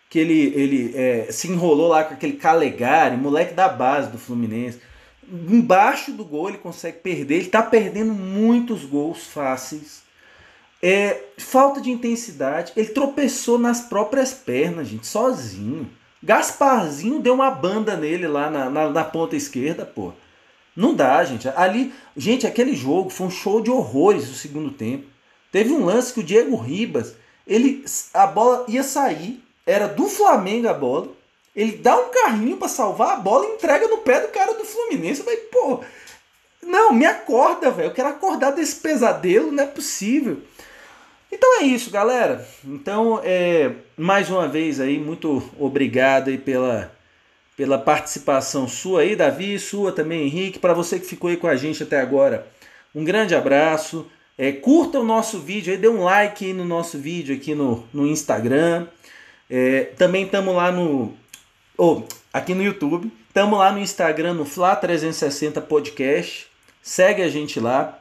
que 0.10 0.20
ele, 0.20 0.54
ele 0.56 0.94
é, 0.96 1.28
se 1.32 1.48
enrolou 1.50 1.90
lá 1.90 2.04
com 2.04 2.14
aquele 2.14 2.34
Calegari, 2.34 3.18
moleque 3.18 3.54
da 3.54 3.68
base 3.68 4.10
do 4.10 4.18
Fluminense. 4.18 4.80
Embaixo 5.30 6.12
do 6.12 6.24
gol 6.24 6.50
ele 6.50 6.58
consegue 6.58 7.00
perder, 7.00 7.36
ele 7.36 7.48
tá 7.50 7.62
perdendo 7.62 8.14
muitos 8.14 8.86
gols 8.86 9.28
fáceis 9.28 10.08
é, 10.82 11.24
falta 11.38 11.82
de 11.82 11.90
intensidade. 11.90 12.74
Ele 12.76 12.90
tropeçou 12.90 13.58
nas 13.58 13.82
próprias 13.82 14.34
pernas, 14.34 14.88
gente, 14.88 15.08
sozinho. 15.08 15.90
Gasparzinho 16.22 17.20
deu 17.20 17.34
uma 17.34 17.52
banda 17.52 17.96
nele 17.96 18.28
lá 18.28 18.50
na, 18.50 18.70
na, 18.70 18.90
na, 18.90 19.04
ponta 19.04 19.36
esquerda, 19.36 19.86
pô. 19.86 20.14
Não 20.76 20.94
dá, 20.94 21.24
gente. 21.24 21.48
Ali, 21.50 21.94
gente, 22.16 22.46
aquele 22.46 22.76
jogo 22.76 23.10
foi 23.10 23.28
um 23.28 23.32
show 23.32 23.62
de 23.62 23.70
horrores 23.70 24.28
no 24.28 24.36
segundo 24.36 24.72
tempo. 24.72 25.06
Teve 25.52 25.72
um 25.72 25.86
lance 25.86 26.14
que 26.14 26.20
o 26.20 26.24
Diego 26.24 26.56
Ribas, 26.56 27.16
ele, 27.46 27.84
a 28.14 28.28
bola 28.28 28.66
ia 28.68 28.84
sair, 28.84 29.44
era 29.68 29.88
do 29.88 30.08
Flamengo 30.08 30.70
a 30.70 30.74
bola. 30.74 31.10
Ele 31.56 31.74
dá 31.74 31.98
um 31.98 32.10
carrinho 32.10 32.58
para 32.58 32.68
salvar 32.68 33.14
a 33.14 33.20
bola 33.20 33.46
e 33.46 33.56
entrega 33.56 33.88
no 33.88 33.98
pé 33.98 34.22
do 34.22 34.30
cara 34.30 34.54
do 34.54 34.64
Fluminense. 34.64 35.20
Eu 35.20 35.26
falei, 35.26 35.40
pô, 35.52 35.82
não, 36.64 36.94
me 36.94 37.06
acorda, 37.06 37.70
velho. 37.70 37.90
Eu 37.90 37.94
quero 37.94 38.10
acordar 38.10 38.52
desse 38.52 38.76
pesadelo, 38.78 39.52
não 39.52 39.64
é 39.64 39.68
possível. 39.68 40.38
Então 41.32 41.60
é 41.60 41.64
isso, 41.64 41.92
galera. 41.92 42.48
Então, 42.64 43.20
é, 43.24 43.72
mais 43.98 44.30
uma 44.30 44.48
vez 44.48 44.80
aí, 44.80 44.98
muito 44.98 45.44
obrigado 45.60 46.30
aí 46.30 46.38
pela, 46.38 46.92
pela 47.58 47.78
participação 47.78 48.68
sua 48.68 49.02
aí, 49.02 49.16
Davi, 49.16 49.60
sua 49.60 49.92
também, 49.92 50.26
Henrique. 50.26 50.60
Para 50.60 50.74
você 50.74 51.00
que 51.00 51.06
ficou 51.06 51.30
aí 51.30 51.38
com 51.38 51.48
a 51.48 51.56
gente 51.56 51.84
até 51.84 52.00
agora, 52.00 52.48
um 52.96 53.04
grande 53.04 53.36
abraço. 53.36 54.08
É, 54.38 54.52
curta 54.52 55.00
o 55.00 55.04
nosso 55.04 55.40
vídeo 55.40 55.74
aí, 55.74 55.80
dê 55.80 55.90
um 55.90 56.04
like 56.04 56.54
no 56.54 56.64
nosso 56.64 56.98
vídeo 56.98 57.36
aqui 57.36 57.56
no, 57.56 57.84
no 57.92 58.06
Instagram. 58.06 58.88
É, 59.50 59.92
também 59.98 60.26
estamos 60.26 60.56
lá 60.56 60.72
no. 60.72 61.16
Oh, 61.78 62.04
aqui 62.34 62.54
no 62.54 62.64
YouTube. 62.64 63.12
Estamos 63.28 63.58
lá 63.60 63.72
no 63.72 63.80
Instagram, 63.80 64.34
no 64.34 64.46
Fla360 64.46 65.62
Podcast. 65.62 66.48
Segue 66.82 67.22
a 67.22 67.30
gente 67.30 67.60
lá. 67.60 68.00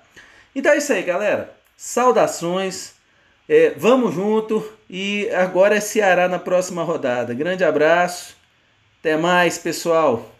Então 0.55 0.73
é 0.73 0.79
isso 0.79 0.93
aí, 0.93 1.03
galera. 1.03 1.55
Saudações. 1.77 2.95
É, 3.49 3.75
vamos 3.77 4.15
junto 4.15 4.67
e 4.91 5.31
agora 5.31 5.77
é 5.77 5.81
Ceará 5.81 6.29
na 6.29 6.39
próxima 6.39 6.83
rodada. 6.83 7.33
Grande 7.33 7.63
abraço, 7.63 8.37
até 8.99 9.17
mais, 9.17 9.57
pessoal. 9.57 10.36